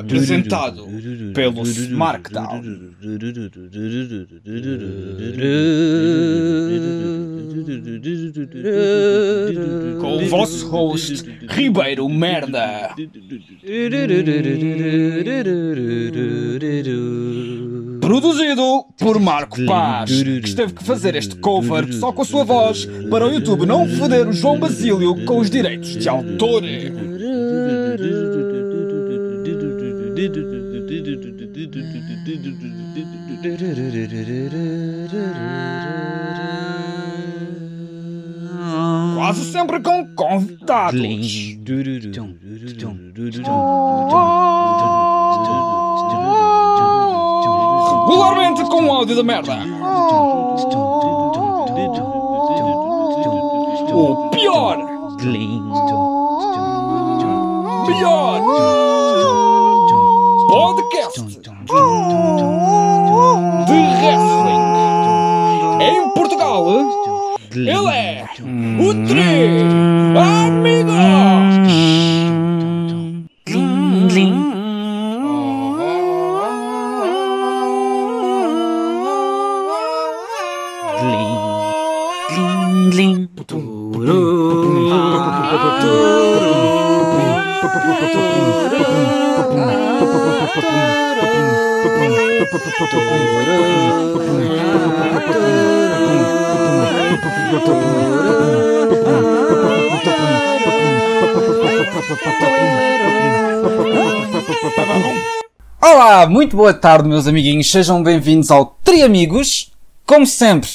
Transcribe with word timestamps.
Apresentado 0.00 0.88
pelo 1.32 1.62
Smarkdown. 1.62 2.62
Com 10.00 10.16
o 10.16 10.26
vosso 10.28 10.68
host, 10.68 11.24
Ribeiro 11.48 12.08
Merda. 12.08 12.94
Produzido 18.00 18.84
por 18.98 19.20
Marco 19.20 19.64
Paz, 19.64 20.10
que 20.22 20.48
esteve 20.48 20.72
que 20.72 20.84
fazer 20.84 21.14
este 21.14 21.36
cover 21.36 21.92
só 21.92 22.12
com 22.12 22.22
a 22.22 22.24
sua 22.24 22.44
voz 22.44 22.86
para 23.08 23.26
o 23.26 23.32
YouTube 23.32 23.66
não 23.66 23.88
foder 23.88 24.28
o 24.28 24.32
João 24.32 24.58
Basílio 24.58 25.24
com 25.24 25.38
os 25.38 25.48
direitos 25.48 25.96
de 25.96 26.08
autor. 26.08 26.62
Quase 39.16 39.44
sempre 39.52 39.80
com 39.80 40.06
convidados. 40.14 41.00
Regularmente 48.06 48.62
com 48.64 48.92
áudio 48.92 49.16
da 49.16 49.22
merda. 49.22 49.58
O 53.92 54.30
pior. 54.30 54.78
Melhor. 57.86 58.83
Podcast 60.84 61.20
de 61.22 61.50
wrestling. 64.04 64.64
Em 65.80 66.10
Portugal, 66.10 66.66
ele 67.54 67.70
é 67.70 68.24
o 68.78 69.06
Tri 69.06 69.24
muito 106.44 106.58
boa 106.58 106.74
tarde, 106.74 107.08
meus 107.08 107.26
amiguinhos. 107.26 107.70
Sejam 107.70 108.02
bem-vindos 108.02 108.50
ao 108.50 108.78
Tri 108.84 109.02
Amigos. 109.02 109.72
Como 110.04 110.26
sempre, 110.26 110.68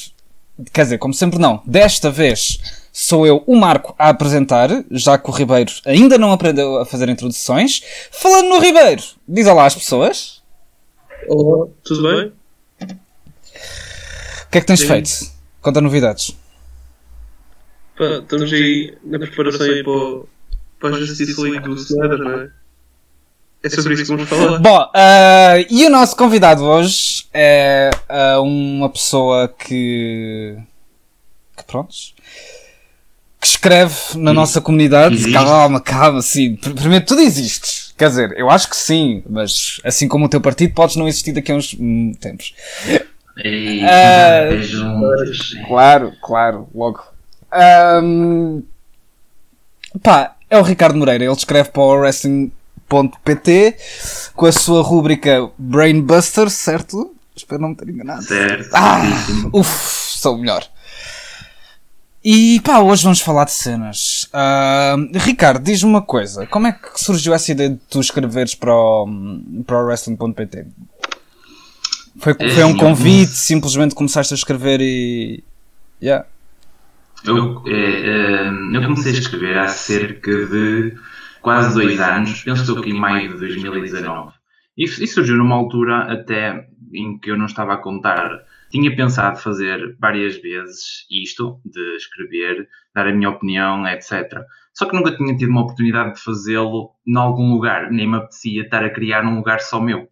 quer 0.73 0.81
dizer, 0.81 0.98
como 0.98 1.14
sempre 1.14 1.38
não, 1.38 1.61
desta 1.64 2.09
vez 2.09 2.58
sou 2.92 3.28
eu, 3.28 3.44
o 3.45 3.56
Marco, 3.56 3.94
a 4.00 4.09
apresentar, 4.09 4.67
já 4.89 5.16
que 5.20 5.30
o 5.30 5.31
Ribeiro 5.31 5.72
ainda 5.86 6.17
não 6.17 6.31
aprendeu 6.31 6.80
a 6.80 6.88
fazer 6.88 7.08
introduções. 7.08 7.84
Falando 8.09 8.50
no 8.50 8.58
Ribeiro, 8.58 9.03
diz 9.28 9.45
olá 9.45 9.67
às 9.67 9.76
pessoas. 9.76 10.42
Olá, 11.28 11.67
tudo 11.83 12.02
bem? 12.02 12.33
O 12.81 14.50
que 14.50 14.58
é 14.58 14.61
que 14.61 14.66
tens 14.66 14.80
Sim. 14.80 14.88
feito? 14.88 15.11
Conta 15.61 15.81
novidades. 15.81 16.36
Pá, 17.95 18.05
estamos 18.23 18.52
aí 18.52 18.98
na 19.04 19.20
preparação 19.20 19.67
aí 19.67 19.83
para, 19.83 20.23
para 20.80 20.95
a 20.95 20.99
Justice 20.99 21.39
League 21.39 21.60
do 21.60 21.76
Snyder, 21.76 22.17
não 22.17 22.42
é? 22.42 22.49
É 23.61 23.70
sobre 23.70 23.93
isso 23.93 24.05
que 24.05 24.11
vamos 24.11 24.30
falar. 24.30 24.59
Bom, 24.59 24.89
ah, 24.93 25.55
e 25.70 25.86
o 25.86 25.89
nosso 25.89 26.15
convidado 26.15 26.64
hoje 26.64 27.25
é 27.33 27.89
ah, 28.08 28.39
uma 28.42 28.89
pessoa 28.89 29.47
que. 29.49 30.58
que 31.58 31.64
prontos. 31.65 32.15
que 33.42 33.47
escreve 33.47 33.95
na 34.15 34.33
nossa 34.33 34.61
comunidade. 34.61 35.15
Existe? 35.15 35.33
Calma, 35.33 35.81
calma, 35.81 36.21
sim. 36.21 36.55
Pr- 36.55 36.71
Primeiro, 36.71 37.05
tu 37.05 37.20
existes. 37.20 37.93
Quer 37.97 38.08
dizer, 38.09 38.33
eu 38.37 38.49
acho 38.49 38.70
que 38.70 38.77
sim, 38.77 39.21
mas 39.30 39.81
assim 39.83 40.08
como 40.08 40.26
o 40.26 40.30
teu 40.30 40.39
partido, 40.39 40.73
podes 40.73 40.95
não 40.95 41.05
existir 41.05 41.33
daqui 41.33 41.52
a 41.52 41.55
uns 41.55 41.76
hum, 41.77 42.14
tempos. 42.20 42.53
Ei, 43.43 43.81
vejam. 44.49 45.02
Claro, 45.67 46.14
claro, 46.21 46.70
logo. 46.73 47.03
Ahm, 47.52 48.61
pá, 50.02 50.36
é 50.49 50.58
o 50.58 50.61
Ricardo 50.61 50.97
Moreira, 50.97 51.26
ele 51.26 51.33
escreve 51.33 51.70
para 51.71 51.81
o 51.81 51.99
Wrestling.pt 52.89 53.76
com 54.36 54.45
a 54.45 54.52
sua 54.52 54.82
rúbrica 54.82 55.50
Brainbuster, 55.58 56.50
certo? 56.50 57.16
Espero 57.36 57.61
não 57.61 57.70
me 57.70 57.76
ter 57.76 57.88
enganado. 57.89 58.23
Certo, 58.23 58.70
Ah! 58.73 59.02
Uf, 59.54 60.17
sou 60.17 60.36
o 60.36 60.38
melhor. 60.39 60.66
E 62.23 62.60
pá, 62.61 62.80
hoje 62.80 63.04
vamos 63.04 63.22
falar 63.22 63.45
de 63.45 63.52
cenas. 63.52 64.27
Ahm, 64.33 65.10
Ricardo, 65.16 65.64
diz-me 65.64 65.89
uma 65.89 66.02
coisa: 66.02 66.45
como 66.48 66.67
é 66.67 66.73
que 66.73 67.02
surgiu 67.02 67.33
essa 67.33 67.52
ideia 67.52 67.70
de 67.70 67.77
tu 67.89 68.02
escreveres 68.02 68.55
para 68.55 68.73
o, 68.76 69.08
para 69.66 69.77
o 69.77 69.86
Wrestling.pt? 69.86 70.66
Foi, 72.20 72.33
foi 72.33 72.64
um 72.66 72.73
Sim, 72.73 72.77
convite, 72.77 73.32
simplesmente 73.32 73.95
começaste 73.95 74.33
a 74.33 74.38
escrever 74.38 74.82
e. 74.82 75.42
Yeah. 76.02 76.26
Eu, 77.23 77.64
eh, 77.67 77.71
eh, 77.71 78.77
eu 78.77 78.82
comecei 78.83 79.14
a 79.14 79.20
escrever 79.20 79.58
há 79.58 79.67
cerca 79.70 80.32
de 80.32 80.94
quase 81.42 81.73
dois 81.73 82.00
anos, 82.00 82.44
penso 82.44 82.82
que 82.82 82.89
em 82.89 83.00
maio 83.00 83.33
de 83.33 83.39
2019. 83.39 84.33
E, 84.77 84.83
e 84.83 85.08
surgiu 85.08 85.36
numa 85.38 85.55
altura 85.55 86.11
até 86.11 86.67
em 86.94 87.17
que 87.20 87.32
eu 87.32 87.38
não 87.38 87.45
estava 87.45 87.73
a 87.73 87.77
contar. 87.77 88.39
Tinha 88.72 88.95
pensado 88.95 89.38
fazer 89.39 89.98
várias 90.00 90.38
vezes 90.42 91.05
isto, 91.10 91.60
de 91.66 91.95
escrever, 91.95 92.67
dar 92.94 93.08
a 93.08 93.14
minha 93.14 93.30
opinião, 93.30 93.88
etc. 93.88 94.27
Só 94.73 94.86
que 94.86 94.95
nunca 94.95 95.16
tinha 95.16 95.36
tido 95.36 95.50
uma 95.50 95.64
oportunidade 95.64 96.16
de 96.16 96.22
fazê-lo 96.22 96.92
em 97.05 97.17
algum 97.17 97.52
lugar, 97.52 97.92
nem 97.92 98.08
me 98.08 98.17
apetecia 98.17 98.64
estar 98.64 98.83
a 98.83 98.89
criar 98.89 99.26
um 99.26 99.38
lugar 99.38 99.60
só 99.60 99.82
meu. 99.82 100.08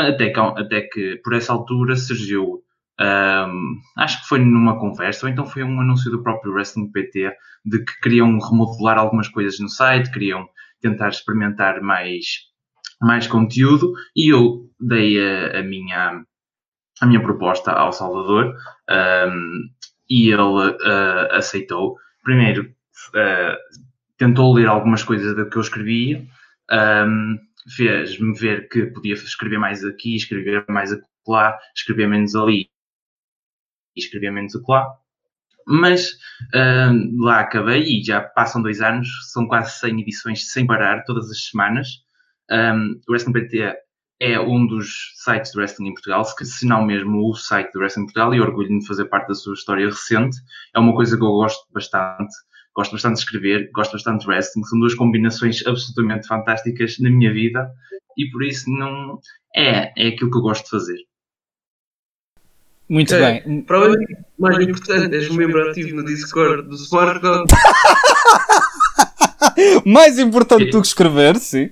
Até 0.00 0.30
que, 0.30 0.40
até 0.40 0.80
que 0.82 1.20
por 1.24 1.32
essa 1.32 1.52
altura 1.52 1.96
surgiu 1.96 2.62
Ahm, 3.00 3.80
acho 3.96 4.20
que 4.20 4.28
foi 4.28 4.38
numa 4.40 4.78
conversa, 4.78 5.24
ou 5.24 5.32
então 5.32 5.46
foi 5.46 5.62
um 5.62 5.80
anúncio 5.80 6.10
do 6.10 6.22
próprio 6.22 6.52
Wrestling 6.52 6.92
PT 6.92 7.34
de 7.64 7.82
que 7.82 8.00
queriam 8.02 8.38
remodelar 8.38 8.98
algumas 8.98 9.26
coisas 9.26 9.58
no 9.58 9.70
site, 9.70 10.10
queriam 10.10 10.46
tentar 10.82 11.08
experimentar 11.08 11.80
mais, 11.80 12.26
mais 13.00 13.26
conteúdo 13.26 13.94
e 14.14 14.28
eu 14.28 14.68
dei 14.78 15.18
a, 15.18 15.60
a 15.60 15.62
minha, 15.62 16.22
a 17.00 17.06
minha 17.06 17.22
proposta 17.22 17.72
ao 17.72 17.90
Salvador 17.90 18.54
ahm, 18.88 19.70
e 20.08 20.28
ele 20.30 20.76
ah, 20.84 21.28
aceitou. 21.32 21.96
Primeiro, 22.22 22.70
ah, 23.16 23.56
tentou 24.18 24.52
ler 24.52 24.66
algumas 24.66 25.02
coisas 25.02 25.34
do 25.34 25.48
que 25.48 25.56
eu 25.56 25.62
escrevia, 25.62 26.22
ahm, 26.70 27.36
fez-me 27.76 28.38
ver 28.38 28.68
que 28.68 28.86
podia 28.86 29.14
escrever 29.14 29.58
mais 29.58 29.84
aqui, 29.84 30.16
escrever 30.16 30.66
mais 30.68 30.90
lá, 31.26 31.56
escrever 31.74 32.06
menos 32.06 32.34
ali 32.34 32.68
e 33.96 34.00
escrever 34.00 34.30
menos 34.30 34.54
acolá. 34.54 34.86
Mas 35.66 36.10
ah, 36.54 36.92
lá 37.18 37.40
acabei 37.40 37.82
e 37.82 38.02
já 38.02 38.20
passam 38.20 38.62
dois 38.62 38.80
anos, 38.80 39.08
são 39.32 39.46
quase 39.46 39.78
100 39.78 40.00
edições 40.00 40.50
sem 40.50 40.66
parar, 40.66 41.04
todas 41.04 41.30
as 41.30 41.44
semanas. 41.44 41.88
Um, 42.50 43.00
o 43.08 43.12
Wrestling 43.12 43.32
PT 43.32 43.76
é 44.20 44.38
um 44.38 44.66
dos 44.66 45.12
sites 45.16 45.52
de 45.52 45.58
wrestling 45.58 45.88
em 45.88 45.94
Portugal, 45.94 46.24
se 46.24 46.66
não 46.66 46.84
mesmo 46.84 47.26
o 47.26 47.34
site 47.34 47.72
do 47.72 47.78
Wrestling 47.78 48.02
em 48.02 48.06
Portugal, 48.06 48.34
e 48.34 48.40
orgulho-me 48.40 48.80
de 48.80 48.86
fazer 48.86 49.06
parte 49.06 49.28
da 49.28 49.34
sua 49.34 49.54
história 49.54 49.86
recente. 49.86 50.36
É 50.74 50.78
uma 50.78 50.94
coisa 50.94 51.16
que 51.16 51.22
eu 51.22 51.28
gosto 51.28 51.66
bastante. 51.72 52.34
Gosto 52.74 52.92
bastante 52.92 53.14
de 53.14 53.20
escrever, 53.20 53.70
gosto 53.72 53.92
bastante 53.92 54.20
de 54.22 54.28
wrestling. 54.28 54.64
São 54.64 54.78
duas 54.78 54.94
combinações 54.94 55.66
absolutamente 55.66 56.26
fantásticas 56.26 56.98
na 57.00 57.10
minha 57.10 57.32
vida 57.32 57.68
e 58.16 58.30
por 58.30 58.44
isso 58.44 58.70
não 58.70 59.18
é, 59.56 59.92
é 59.96 60.08
aquilo 60.08 60.30
que 60.30 60.36
eu 60.36 60.42
gosto 60.42 60.64
de 60.64 60.70
fazer. 60.70 60.98
Muito 62.90 63.14
É, 63.14 63.40
bem. 63.40 63.62
Para 63.62 63.78
além 63.78 64.04
disso, 64.04 64.20
mais 64.36 64.58
importante, 64.58 65.14
és 65.14 65.30
um 65.30 65.34
membro 65.34 65.70
ativo 65.70 65.94
no 65.94 66.04
Discord 66.04 66.68
do 66.68 66.74
Smartphone. 66.74 67.44
Mais 69.86 70.18
importante 70.18 70.70
do 70.70 70.80
que 70.80 70.86
escrever, 70.88 71.36
sim. 71.36 71.70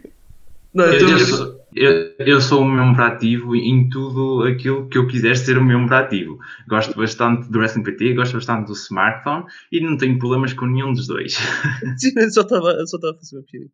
Não, 0.73 0.85
Eu, 0.85 0.95
então, 0.97 1.09
eu 1.11 1.19
sou, 1.27 1.61
eu- 1.75 2.15
eu 2.21 2.41
sou 2.41 2.63
um 2.63 2.71
membro 2.71 3.03
ativo 3.03 3.57
em 3.57 3.89
tudo 3.89 4.45
aquilo 4.45 4.89
que 4.89 4.97
eu 4.97 5.09
quiser 5.09 5.37
ser 5.37 5.59
um 5.59 5.65
membro 5.65 5.93
ativo. 5.97 6.39
Gosto 6.69 6.97
bastante 6.97 7.51
do 7.51 7.59
Wrestling 7.59 7.83
PT, 7.83 8.15
gosto 8.15 8.35
bastante 8.35 8.67
do 8.67 8.73
smartphone 8.75 9.45
e 9.73 9.81
não 9.81 9.97
tenho 9.97 10.19
problemas 10.19 10.53
com 10.53 10.67
nenhum 10.67 10.93
dos 10.93 11.09
dois. 11.09 11.37
eu 12.17 12.31
só 12.31 12.43
estava 12.43 12.87
só 12.87 12.97
estava 12.97 13.15
a 13.15 13.19
fazer 13.19 13.37
uma 13.39 13.45
piada. 13.45 13.71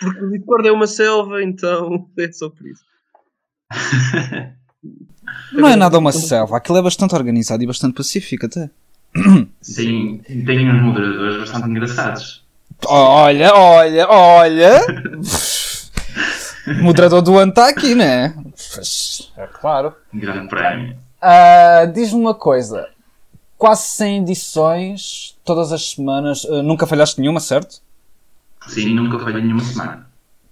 Porque 0.00 0.24
o 0.24 0.30
Discord 0.30 0.68
é 0.68 0.72
uma 0.72 0.86
selva, 0.86 1.42
então 1.42 2.08
é 2.18 2.32
só 2.32 2.48
por 2.48 2.66
isso. 2.66 2.84
Não 5.52 5.68
é 5.68 5.76
nada 5.76 5.98
uma 5.98 6.12
selva, 6.12 6.56
aquilo 6.56 6.78
é 6.78 6.82
bastante 6.82 7.14
organizado 7.14 7.62
e 7.62 7.66
bastante 7.66 7.94
pacífico 7.94 8.46
até. 8.46 8.68
Tem, 9.76 10.18
tem 10.18 10.70
uns 10.70 10.82
moderadores 10.82 11.36
bastante 11.38 11.68
engraçados. 11.68 12.44
Olha, 12.86 13.54
olha, 13.54 14.08
olha. 14.08 14.80
Moderador 16.82 17.22
do 17.22 17.38
ano 17.38 17.50
está 17.50 17.68
aqui, 17.68 17.94
né? 17.94 18.34
É 19.36 19.46
claro. 19.46 19.94
Grande 20.12 20.48
prémio. 20.48 20.96
Ah, 21.20 21.84
Diz-me 21.92 22.20
uma 22.20 22.34
coisa. 22.34 22.88
Quase 23.56 23.82
100 23.96 24.22
edições, 24.22 25.36
todas 25.44 25.72
as 25.72 25.90
semanas. 25.92 26.44
ah, 26.50 26.62
nunca 26.62 26.86
falhaste 26.86 27.20
nenhuma, 27.20 27.40
certo? 27.40 27.80
Sim, 28.68 28.94
nunca 28.94 29.18
falhei 29.18 29.42
nenhuma 29.42 29.62
semana. 29.62 30.06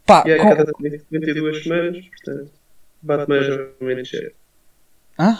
Pá, 0.07 0.23
E 0.27 0.31
é 0.33 0.37
com- 0.39 0.49
cada 0.57 0.73
52 0.79 1.63
semanas, 1.63 2.05
portanto, 2.07 2.51
bate 3.03 3.29
mais 3.29 3.49
ou 3.49 3.87
menos 3.87 4.09
certo. 4.09 4.37
Hã? 5.19 5.39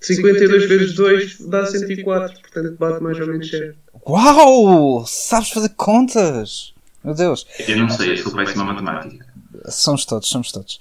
52 0.00 0.68
vezes 0.68 0.94
2 0.94 1.40
dá 1.40 1.66
104, 1.66 2.40
portanto 2.40 2.76
bate 2.78 3.02
mais 3.02 3.18
ou 3.18 3.26
menos 3.26 3.50
certo. 3.50 3.78
Uau! 4.06 5.04
Sabes 5.06 5.50
fazer 5.50 5.70
contas! 5.70 6.74
Meu 7.02 7.14
Deus. 7.14 7.46
Eu 7.66 7.76
não 7.78 7.88
sei, 7.88 8.12
eu 8.12 8.16
sou 8.18 8.32
péssima 8.32 8.64
matemática. 8.64 9.26
Somos 9.68 10.04
todos, 10.04 10.28
somos 10.28 10.52
todos. 10.52 10.80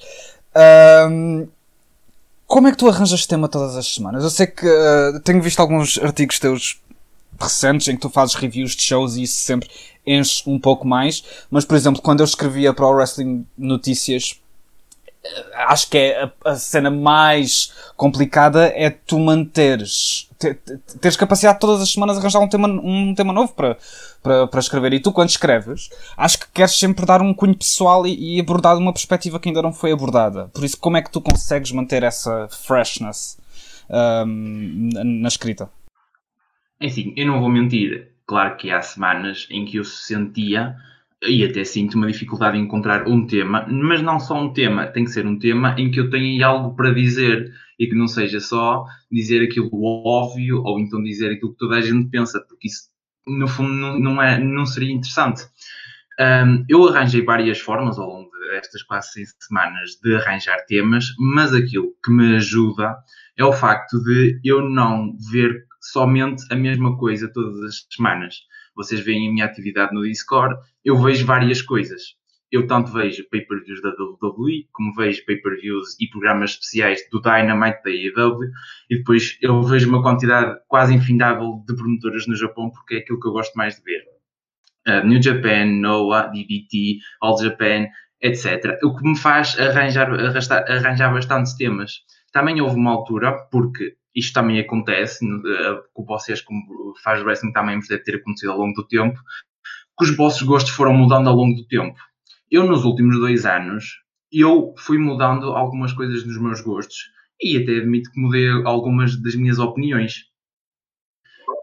Ahm, 0.54 1.48
como 2.46 2.68
é 2.68 2.72
que 2.72 2.78
tu 2.78 2.88
arranjas 2.88 3.26
tema 3.26 3.48
todas 3.48 3.76
as 3.76 3.94
semanas? 3.94 4.24
Eu 4.24 4.30
sei 4.30 4.48
que 4.48 4.66
ah, 4.66 5.20
tenho 5.24 5.42
visto 5.42 5.60
alguns 5.60 5.98
artigos 6.00 6.40
teus 6.40 6.82
recentes 7.40 7.88
em 7.88 7.96
que 7.96 8.02
tu 8.02 8.10
fazes 8.10 8.36
reviews 8.36 8.76
de 8.76 8.82
shows 8.84 9.16
e 9.16 9.24
isso 9.24 9.42
sempre 9.42 9.70
enche 10.06 10.44
um 10.48 10.60
pouco 10.60 10.88
mais. 10.88 11.24
Mas, 11.52 11.66
por 11.66 11.76
exemplo, 11.76 12.02
quando 12.02 12.22
eu 12.22 12.26
escrevia 12.26 12.74
para 12.74 12.86
o 12.86 12.92
Wrestling 12.92 13.46
Notícias, 13.58 14.40
acho 15.68 15.90
que 15.90 15.98
é 15.98 16.24
a, 16.24 16.32
a 16.52 16.56
cena 16.56 16.90
mais 16.90 17.74
complicada 17.96 18.66
é 18.76 18.90
tu 18.90 19.20
manteres, 19.20 20.30
te- 20.40 20.54
te- 20.54 20.78
teres 21.00 21.18
capacidade 21.18 21.60
todas 21.60 21.82
as 21.82 21.92
semanas 21.92 22.16
de 22.16 22.22
arranjar 22.22 22.40
um 22.40 22.48
tema, 22.48 22.68
um 22.68 23.14
tema 23.16 23.34
novo 23.34 23.54
para, 23.54 23.78
para, 24.22 24.48
para 24.48 24.60
escrever. 24.60 24.94
E 24.94 25.00
tu, 25.00 25.12
quando 25.12 25.30
escreves, 25.30 25.90
acho 26.16 26.40
que 26.40 26.46
queres 26.54 26.78
sempre 26.78 27.06
dar 27.06 27.22
um 27.22 27.34
cunho 27.34 27.56
pessoal 27.56 28.06
e, 28.06 28.38
e 28.38 28.40
abordar 28.40 28.78
uma 28.78 28.94
perspectiva 28.94 29.40
que 29.40 29.50
ainda 29.50 29.62
não 29.62 29.74
foi 29.74 29.92
abordada. 29.92 30.48
Por 30.54 30.64
isso, 30.64 30.78
como 30.80 30.98
é 30.98 31.02
que 31.02 31.12
tu 31.12 31.22
consegues 31.22 31.72
manter 31.72 32.04
essa 32.04 32.48
freshness 32.50 33.38
ahm, 33.90 34.90
na, 34.94 35.28
escrita? 35.28 35.70
É 36.80 36.88
assim, 36.88 37.14
eu 37.16 37.28
não 37.28 37.40
vou 37.40 37.50
mentir. 37.50 38.12
Claro 38.28 38.58
que 38.58 38.70
há 38.70 38.82
semanas 38.82 39.48
em 39.50 39.66
que 39.66 39.78
eu 39.78 39.84
sentia 39.84 40.76
e 41.24 41.44
até 41.44 41.64
sinto 41.64 41.96
uma 41.96 42.08
dificuldade 42.08 42.58
em 42.58 42.62
encontrar 42.62 43.08
um 43.08 43.26
tema, 43.26 43.66
mas 43.68 44.02
não 44.02 44.20
só 44.20 44.40
um 44.40 44.54
tema, 44.54 44.88
tem 44.88 45.04
que 45.04 45.12
ser 45.12 45.26
um 45.26 45.40
tema 45.40 45.76
em 45.78 45.90
que 45.90 46.00
eu 46.00 46.10
tenha 46.10 46.46
algo 46.46 46.76
para 46.76 46.94
dizer 46.94 47.52
e 47.80 47.88
que 47.88 47.96
não 47.96 48.08
seja 48.08 48.40
só 48.40 48.86
dizer 49.12 49.44
aquilo 49.44 49.70
óbvio 50.06 50.62
ou 50.64 50.80
então 50.80 51.02
dizer 51.02 51.32
aquilo 51.32 51.52
que 51.52 51.58
toda 51.58 51.76
a 51.78 51.82
gente 51.82 52.10
pensa, 52.10 52.40
porque 52.48 52.68
isso 52.68 52.90
no 53.26 53.48
fundo 53.48 53.74
não, 53.74 54.00
não, 54.00 54.22
é, 54.22 54.40
não 54.40 54.66
seria 54.66 54.94
interessante. 54.94 55.44
Um, 56.20 56.66
eu 56.68 56.88
arranjei 56.88 57.24
várias 57.24 57.60
formas 57.60 58.00
ao 58.00 58.08
longo 58.08 58.30
destas 58.52 58.82
quase 58.84 59.12
seis 59.12 59.36
semanas 59.40 59.92
de 60.02 60.16
arranjar 60.16 60.66
temas, 60.66 61.06
mas 61.20 61.54
aquilo 61.54 61.94
que 62.04 62.12
me 62.12 62.38
ajuda 62.38 62.96
é 63.38 63.44
o 63.44 63.54
facto 63.54 64.02
de 64.04 64.40
eu 64.44 64.68
não 64.68 65.16
ver 65.32 65.66
somente 65.80 66.44
a 66.52 66.56
mesma 66.56 66.98
coisa 66.98 67.32
todas 67.32 67.62
as 67.62 67.86
semanas. 67.94 68.36
Vocês 68.76 69.00
veem 69.02 69.28
a 69.28 69.32
minha 69.32 69.46
atividade 69.46 69.94
no 69.94 70.04
Discord, 70.04 70.56
eu 70.88 70.98
vejo 70.98 71.26
várias 71.26 71.62
coisas. 71.62 72.16
Eu 72.50 72.66
tanto 72.66 72.94
vejo 72.94 73.28
pay-per-views 73.30 73.82
da 73.82 73.90
WWE, 73.90 74.70
como 74.72 74.96
vejo 74.96 75.26
pay-per-views 75.26 76.00
e 76.00 76.10
programas 76.10 76.52
especiais 76.52 77.02
do 77.12 77.22
Dynamite, 77.22 77.84
da 77.84 77.90
AEW, 77.90 78.40
e 78.90 78.98
depois 78.98 79.38
eu 79.42 79.62
vejo 79.64 79.90
uma 79.90 80.02
quantidade 80.02 80.58
quase 80.66 80.96
infindável 80.96 81.62
de 81.68 81.76
promotoras 81.76 82.26
no 82.26 82.38
Japão, 82.38 82.72
porque 82.72 82.96
é 82.96 82.98
aquilo 83.00 83.20
que 83.20 83.28
eu 83.28 83.34
gosto 83.34 83.54
mais 83.56 83.76
de 83.76 83.84
ver. 83.84 84.02
Uh, 84.88 85.06
New 85.06 85.22
Japan, 85.22 85.66
Noah, 85.66 86.28
DDT, 86.28 87.00
All 87.22 87.38
Japan, 87.38 87.88
etc. 88.22 88.80
O 88.82 88.96
que 88.96 89.04
me 89.04 89.18
faz 89.18 89.60
arranjar, 89.60 90.10
arrastar, 90.10 90.64
arranjar 90.72 91.12
bastantes 91.12 91.54
temas. 91.56 91.96
Também 92.32 92.62
houve 92.62 92.78
uma 92.78 92.92
altura, 92.92 93.34
porque 93.52 93.98
isto 94.16 94.34
também 94.34 94.58
acontece, 94.58 95.26
uh, 95.26 95.84
com 95.94 96.06
vocês 96.06 96.42
como 96.42 96.96
faz 97.04 97.22
wrestling 97.24 97.52
também 97.52 97.78
deve 97.82 98.04
ter 98.04 98.16
acontecido 98.16 98.54
ao 98.54 98.58
longo 98.58 98.74
do 98.74 98.88
tempo, 98.88 99.20
que 99.98 100.06
os 100.06 100.16
vossos 100.16 100.44
gostos 100.44 100.72
foram 100.72 100.94
mudando 100.94 101.28
ao 101.28 101.36
longo 101.36 101.56
do 101.56 101.68
tempo. 101.68 101.98
Eu, 102.50 102.66
nos 102.66 102.86
últimos 102.86 103.18
dois 103.20 103.46
anos, 103.46 104.02
eu 104.32 104.74
fui 104.78 104.98
mudando 104.98 105.52
algumas 105.52 105.94
coisas 105.94 106.26
nos 106.26 106.40
meus 106.40 106.62
gostos 106.62 107.12
e 107.42 107.58
até 107.58 107.78
admito 107.78 108.12
que 108.12 108.20
mudei 108.20 108.50
algumas 108.66 109.16
das 109.22 109.36
minhas 109.36 109.60
opiniões. 109.60 110.26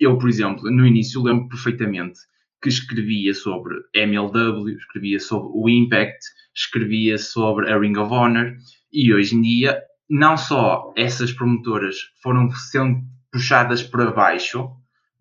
Eu, 0.00 0.18
por 0.18 0.28
exemplo, 0.28 0.70
no 0.70 0.86
início 0.86 1.22
lembro 1.22 1.48
perfeitamente 1.48 2.18
que 2.60 2.68
escrevia 2.68 3.34
sobre 3.34 3.74
MLW, 3.94 4.70
escrevia 4.70 5.20
sobre 5.20 5.48
o 5.52 5.68
Impact, 5.68 6.18
escrevia 6.54 7.18
sobre 7.18 7.70
a 7.70 7.78
Ring 7.78 7.96
of 7.98 8.12
Honor 8.12 8.56
e 8.92 9.12
hoje 9.12 9.36
em 9.36 9.42
dia 9.42 9.82
não 10.08 10.36
só 10.36 10.92
essas 10.96 11.32
promotoras 11.32 11.96
foram 12.22 12.50
sendo 12.50 13.02
puxadas 13.30 13.82
para 13.82 14.12
baixo, 14.12 14.70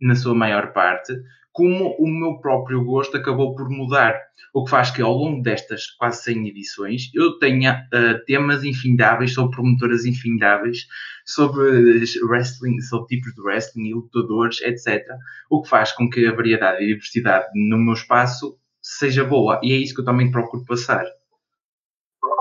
na 0.02 0.16
sua 0.16 0.36
maior 0.36 0.72
parte, 0.74 1.14
como 1.54 1.96
o 2.00 2.08
meu 2.08 2.40
próprio 2.40 2.84
gosto 2.84 3.16
acabou 3.16 3.56
por 3.56 3.70
mudar. 3.70 4.20
O 4.54 4.64
que 4.66 4.72
faz 4.72 4.92
que 4.92 5.02
ao 5.02 5.14
longo 5.14 5.42
destas 5.42 5.86
quase 5.92 6.24
100 6.24 6.48
edições 6.50 7.12
eu 7.14 7.38
tenha 7.40 7.88
uh, 7.94 8.26
temas 8.26 8.64
infindáveis 8.64 9.34
sobre 9.34 9.56
promotoras 9.56 10.06
infindáveis, 10.06 10.88
sobre 11.26 12.04
wrestling, 12.24 12.82
sobre 12.82 13.16
tipos 13.16 13.34
de 13.34 13.42
wrestling 13.42 13.90
e 13.90 13.94
lutadores, 13.94 14.62
etc. 14.62 15.04
O 15.50 15.62
que 15.62 15.70
faz 15.70 15.92
com 15.92 16.10
que 16.10 16.26
a 16.26 16.36
variedade 16.36 16.82
e 16.82 16.86
a 16.86 16.88
diversidade 16.88 17.46
no 17.56 17.78
meu 17.78 17.94
espaço 17.94 18.58
seja 18.82 19.24
boa. 19.24 19.60
E 19.64 19.72
é 19.72 19.78
isso 19.78 19.94
que 19.96 20.02
eu 20.02 20.06
também 20.06 20.30
procuro 20.30 20.66
passar. 20.66 21.06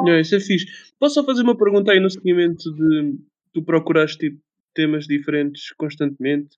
Não, 0.01 0.19
isso 0.19 0.35
é 0.35 0.41
fixe. 0.41 0.67
Posso 0.99 1.15
só 1.15 1.25
fazer 1.25 1.43
uma 1.43 1.57
pergunta 1.57 1.93
aí 1.93 2.01
no 2.01 2.11
seguimento 2.11 2.73
de 2.75 3.19
tu 3.53 3.63
procuraste 3.63 4.19
tipo, 4.19 4.43
temas 4.75 5.07
diferentes 5.07 5.73
constantemente? 5.73 6.57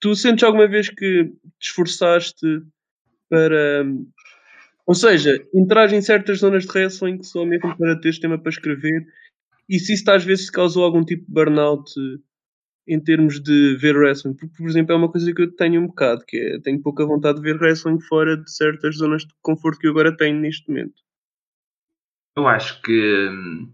Tu 0.00 0.14
sentes 0.14 0.44
alguma 0.44 0.68
vez 0.68 0.88
que 0.88 1.24
te 1.58 1.68
esforçaste 1.68 2.62
para. 3.28 3.84
Ou 4.86 4.94
seja, 4.94 5.44
entrar 5.54 5.92
em 5.92 6.00
certas 6.00 6.38
zonas 6.38 6.64
de 6.64 6.70
wrestling 6.70 7.22
só 7.22 7.44
mesmo 7.44 7.76
para 7.76 8.00
teres 8.00 8.18
tema 8.18 8.38
para 8.38 8.50
escrever 8.50 9.06
e 9.68 9.78
se 9.78 9.92
isso 9.92 10.10
às 10.10 10.24
vezes 10.24 10.48
causou 10.48 10.82
algum 10.82 11.04
tipo 11.04 11.26
de 11.26 11.32
burnout 11.32 11.92
em 12.86 12.98
termos 12.98 13.38
de 13.38 13.76
ver 13.76 13.94
wrestling? 13.96 14.32
Porque, 14.32 14.56
por 14.56 14.66
exemplo, 14.66 14.94
é 14.94 14.96
uma 14.96 15.10
coisa 15.10 15.32
que 15.32 15.42
eu 15.42 15.54
tenho 15.54 15.82
um 15.82 15.86
bocado, 15.88 16.24
que 16.26 16.38
é 16.38 16.60
tenho 16.60 16.80
pouca 16.80 17.04
vontade 17.04 17.38
de 17.38 17.44
ver 17.44 17.60
wrestling 17.60 18.00
fora 18.00 18.34
de 18.36 18.50
certas 18.50 18.96
zonas 18.96 19.22
de 19.22 19.34
conforto 19.42 19.78
que 19.78 19.86
eu 19.86 19.90
agora 19.90 20.16
tenho 20.16 20.40
neste 20.40 20.66
momento. 20.68 21.02
Eu 22.34 22.48
acho 22.48 22.80
que 22.80 23.28
hum, 23.28 23.70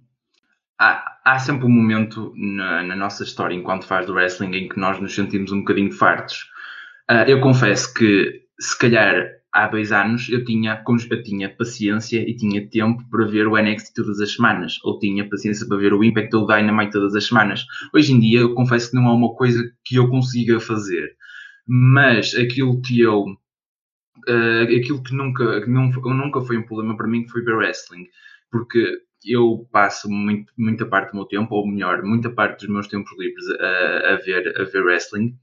há, 0.78 1.18
há, 1.24 1.38
sempre 1.38 1.66
um 1.66 1.70
momento 1.70 2.32
na, 2.36 2.82
na, 2.82 2.96
nossa 2.96 3.24
história, 3.24 3.54
enquanto 3.54 3.86
faz 3.86 4.06
do 4.06 4.14
wrestling, 4.14 4.54
em 4.54 4.68
que 4.68 4.78
nós 4.78 5.00
nos 5.00 5.14
sentimos 5.14 5.52
um 5.52 5.60
bocadinho 5.60 5.92
fartos. 5.92 6.50
Uh, 7.10 7.28
eu 7.28 7.40
confesso 7.40 7.92
que, 7.94 8.42
se 8.58 8.78
calhar, 8.78 9.28
há 9.52 9.68
dois 9.68 9.92
anos 9.92 10.28
eu 10.28 10.44
tinha, 10.44 10.82
eu 11.10 11.22
tinha 11.22 11.48
paciência 11.48 12.18
e 12.18 12.34
tinha 12.36 12.68
tempo 12.68 13.02
para 13.10 13.26
ver 13.26 13.46
o 13.46 13.56
NXT 13.56 13.94
todas 13.94 14.20
as 14.20 14.32
semanas, 14.32 14.78
ou 14.82 14.98
tinha 14.98 15.28
paciência 15.28 15.66
para 15.66 15.76
ver 15.76 15.92
o 15.92 16.02
Impact 16.02 16.34
ou 16.34 16.44
o 16.44 16.46
Dynamite 16.46 16.92
todas 16.92 17.14
as 17.14 17.26
semanas. 17.26 17.64
Hoje 17.92 18.12
em 18.12 18.20
dia, 18.20 18.40
eu 18.40 18.54
confesso 18.54 18.90
que 18.90 18.96
não 18.96 19.08
é 19.08 19.12
uma 19.12 19.34
coisa 19.34 19.62
que 19.84 19.96
eu 19.96 20.08
consiga 20.08 20.58
fazer, 20.60 21.14
mas 21.66 22.34
aquilo 22.34 22.80
que 22.82 23.00
eu. 23.00 23.24
Uh, 24.26 24.62
aquilo 24.78 25.02
que 25.02 25.14
nunca, 25.14 25.60
que 25.60 25.68
não, 25.68 25.90
nunca 25.90 26.40
foi 26.40 26.56
um 26.56 26.62
problema 26.62 26.96
para 26.96 27.06
mim 27.06 27.28
foi 27.28 27.42
ver 27.42 27.56
wrestling 27.56 28.06
porque 28.54 28.86
eu 29.24 29.66
passo 29.72 30.08
muito, 30.10 30.52
muita 30.56 30.86
parte 30.86 31.10
do 31.10 31.16
meu 31.16 31.24
tempo, 31.24 31.54
ou 31.54 31.66
melhor, 31.66 32.02
muita 32.02 32.30
parte 32.30 32.60
dos 32.60 32.68
meus 32.68 32.88
tempos 32.88 33.10
livres 33.18 33.44
a, 33.50 34.14
a 34.14 34.16
ver, 34.16 34.60
a 34.60 34.64
ver 34.64 34.84
wrestling. 34.84 35.36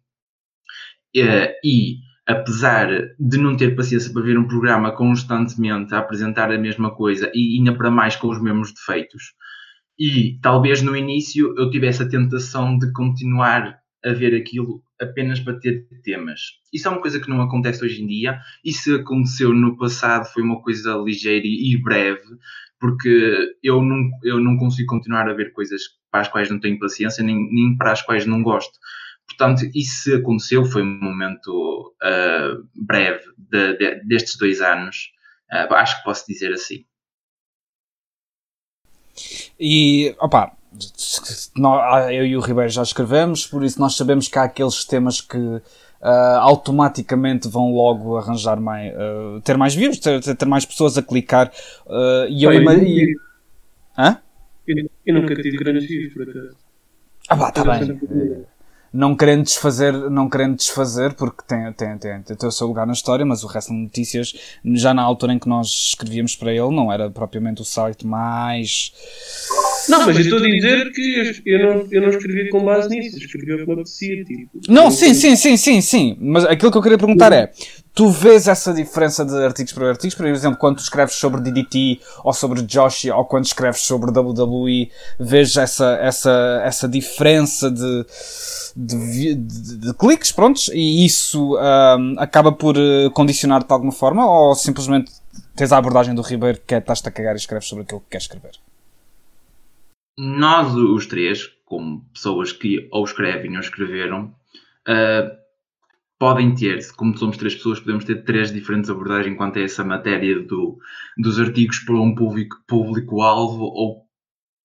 Uh, 1.16 1.52
e 1.64 1.98
apesar 2.26 2.88
de 3.20 3.38
não 3.38 3.58
ter 3.58 3.76
paciência 3.76 4.14
para 4.14 4.22
ver 4.22 4.38
um 4.38 4.48
programa 4.48 4.92
constantemente 4.96 5.94
a 5.94 6.00
apresentar 6.00 6.52
a 6.52 6.58
mesma 6.58 6.96
coisa 6.96 7.32
e 7.34 7.58
ainda 7.58 7.76
para 7.76 7.92
mais 7.92 8.16
com 8.16 8.30
os 8.30 8.42
mesmos 8.42 8.74
defeitos, 8.74 9.34
e 10.00 10.40
talvez 10.42 10.82
no 10.82 10.96
início 10.96 11.54
eu 11.58 11.70
tivesse 11.70 12.04
a 12.04 12.10
tentação 12.10 12.78
de 12.78 12.92
continuar 12.94 13.78
a 14.04 14.14
ver 14.14 14.36
aquilo 14.36 14.82
apenas 15.02 15.40
para 15.40 15.60
ter 15.60 15.88
temas. 16.04 16.40
Isso 16.72 16.88
é 16.88 16.92
uma 16.92 17.02
coisa 17.02 17.20
que 17.20 17.30
não 17.30 17.42
acontece 17.42 17.84
hoje 17.84 18.02
em 18.02 18.08
dia, 18.08 18.40
e 18.64 18.72
se 18.72 18.94
aconteceu 18.96 19.54
no 19.54 19.78
passado 19.78 20.26
foi 20.32 20.44
uma 20.44 20.62
coisa 20.62 20.96
ligeira 20.96 21.46
e 21.46 21.78
breve, 21.82 22.24
porque 22.80 23.56
eu 23.64 23.82
não, 23.82 24.10
eu 24.24 24.40
não 24.40 24.58
consigo 24.58 24.88
continuar 24.88 25.30
a 25.30 25.34
ver 25.34 25.54
coisas 25.54 25.82
para 26.12 26.22
as 26.22 26.28
quais 26.28 26.50
não 26.50 26.60
tenho 26.60 26.80
paciência, 26.80 27.24
nem, 27.24 27.36
nem 27.52 27.78
para 27.78 27.92
as 27.92 28.02
quais 28.02 28.26
não 28.26 28.42
gosto. 28.44 28.78
Portanto, 29.28 29.70
isso 29.74 30.14
aconteceu, 30.16 30.66
foi 30.66 30.82
um 30.82 31.00
momento 31.00 31.94
uh, 32.04 32.68
breve 32.76 33.24
de, 33.38 33.78
de, 33.78 34.04
destes 34.06 34.38
dois 34.38 34.62
anos, 34.62 35.12
Uh, 35.52 35.74
acho 35.74 35.98
que 35.98 36.04
posso 36.06 36.26
dizer 36.26 36.54
assim. 36.54 36.86
E, 39.60 40.16
opa, 40.18 40.56
eu 42.12 42.26
e 42.26 42.38
o 42.38 42.40
Ribeiro 42.40 42.70
já 42.70 42.84
escrevemos, 42.84 43.46
por 43.46 43.64
isso 43.64 43.80
nós 43.80 43.96
sabemos 43.96 44.28
que 44.28 44.40
há 44.40 44.44
aqueles 44.44 44.86
temas 44.86 45.20
que 45.20 45.38
uh, 45.38 45.62
automaticamente 46.40 47.48
vão 47.48 47.74
logo 47.74 48.18
arranjar 48.18 48.60
mais, 48.60 48.94
uh, 48.94 49.42
ter 49.42 49.58
mais 49.58 49.76
views, 49.76 50.00
ter, 50.00 50.22
ter, 50.22 50.46
mais 50.46 50.66
pessoas 50.66 50.98
a 50.98 51.02
clicar. 51.02 51.52
Uh, 51.86 52.28
e 52.30 52.44
eu, 52.44 52.54
e... 52.54 53.16
Hã? 53.98 54.18
eu, 54.68 54.90
eu 55.06 55.14
nunca 55.14 55.36
tive 55.36 55.58
grandes 55.58 55.86
views, 55.88 56.14
por 56.14 56.24
acaso. 56.24 56.56
Ah, 57.30 57.38
pá, 57.38 57.52
tá 57.52 57.64
bem 57.64 58.46
não 58.94 59.16
querendo 59.16 59.44
desfazer, 59.44 59.94
não 60.10 60.30
querendo 60.30 60.58
desfazer, 60.58 61.14
porque 61.14 61.44
tem, 61.48 61.72
tem, 61.74 61.98
tem, 61.98 62.22
tem, 62.22 62.48
o 62.48 62.52
seu 62.52 62.68
lugar 62.68 62.86
na 62.86 62.94
história, 62.94 63.26
mas 63.26 63.44
o 63.44 63.48
resto 63.48 63.70
de 63.70 63.80
notícias, 63.80 64.34
já 64.74 64.94
na 64.94 65.02
altura 65.02 65.34
em 65.34 65.40
que 65.40 65.48
nós 65.48 65.68
escrevíamos 65.68 66.36
para 66.36 66.52
ele, 66.52 66.76
não 66.76 66.92
era 66.92 67.10
propriamente 67.10 67.62
o 67.62 67.66
site 67.66 68.06
mais. 68.06 68.92
Não, 69.90 70.06
mas 70.06 70.16
eu 70.18 70.22
estou 70.24 70.40
a 70.40 70.42
dizer 70.42 70.92
que 70.92 71.42
eu 71.46 71.60
não, 71.60 71.88
eu 71.92 72.02
não 72.02 72.10
escrevi 72.10 72.50
com 72.50 72.64
base 72.64 72.90
nisso, 72.90 73.18
escrevi 73.18 73.54
o 73.54 73.58
que 73.60 73.66
me 73.66 73.74
apetecia, 73.74 74.26
tipo. 74.26 74.50
Não, 74.70 74.92
sim, 74.92 75.14
sim, 75.14 75.36
sim, 75.36 75.58
sim, 75.58 75.82
sim, 75.82 76.18
mas 76.20 76.46
aquilo 76.46 76.72
que 76.72 76.78
eu 76.78 76.82
queria 76.82 76.98
perguntar 76.98 77.32
é, 77.32 77.52
tu 77.94 78.10
vês 78.10 78.48
essa 78.48 78.74
diferença 78.74 79.26
de 79.26 79.36
artigos 79.44 79.74
para 79.74 79.90
artigos? 79.90 80.16
Por 80.16 80.26
exemplo, 80.26 80.58
quando 80.58 80.78
tu 80.78 80.84
escreves 80.84 81.16
sobre 81.16 81.42
DDT 81.42 82.00
ou 82.24 82.34
sobre 82.34 82.62
Joshi 82.62 83.12
ou 83.12 83.26
quando 83.26 83.46
escreves 83.46 83.82
sobre 83.82 84.12
WWE, 84.12 84.90
vês 85.20 85.56
essa, 85.58 85.98
essa, 86.02 86.62
essa 86.66 86.88
diferença 86.88 87.70
de 87.70 88.06
de, 88.76 89.36
de, 89.36 89.78
de 89.78 89.94
cliques, 89.94 90.32
prontos, 90.32 90.70
e 90.74 91.06
isso 91.06 91.58
um, 91.58 92.16
acaba 92.18 92.52
por 92.52 92.78
eh, 92.78 93.10
condicionar-te 93.14 93.68
de 93.68 93.74
alguma 93.74 93.92
forma, 93.92 94.26
ou 94.26 94.56
simplesmente 94.56 95.12
tens 95.56 95.72
a 95.72 95.78
abordagem 95.78 96.16
do 96.16 96.22
Ribeiro 96.22 96.60
que 96.66 96.76
é 96.76 96.78
estás-te 96.78 97.08
a 97.08 97.12
cagar 97.12 97.34
e 97.34 97.38
escreves 97.38 97.68
sobre 97.68 97.84
aquilo 97.84 98.00
que 98.02 98.10
queres 98.10 98.26
escrever? 98.26 98.52
Nós, 100.18 100.76
os 100.76 101.06
três, 101.06 101.48
como 101.66 102.06
pessoas 102.14 102.52
que 102.52 102.88
ou 102.92 103.04
escrevem 103.04 103.54
ou 103.56 103.60
escreveram, 103.60 104.36
uh, 104.88 105.42
podem 106.20 106.54
ter, 106.54 106.80
como 106.96 107.18
somos 107.18 107.38
três 107.38 107.56
pessoas, 107.56 107.80
podemos 107.80 108.06
ter 108.06 108.24
três 108.24 108.52
diferentes 108.52 108.90
abordagens 108.90 109.36
quanto 109.38 109.58
a 109.58 109.64
essa 109.64 109.84
matéria 109.84 110.40
do, 110.40 110.78
dos 111.18 111.40
artigos 111.40 111.80
para 111.80 111.96
um 111.96 112.14
público-alvo 112.14 112.60
público 112.68 113.16
ou 113.16 114.06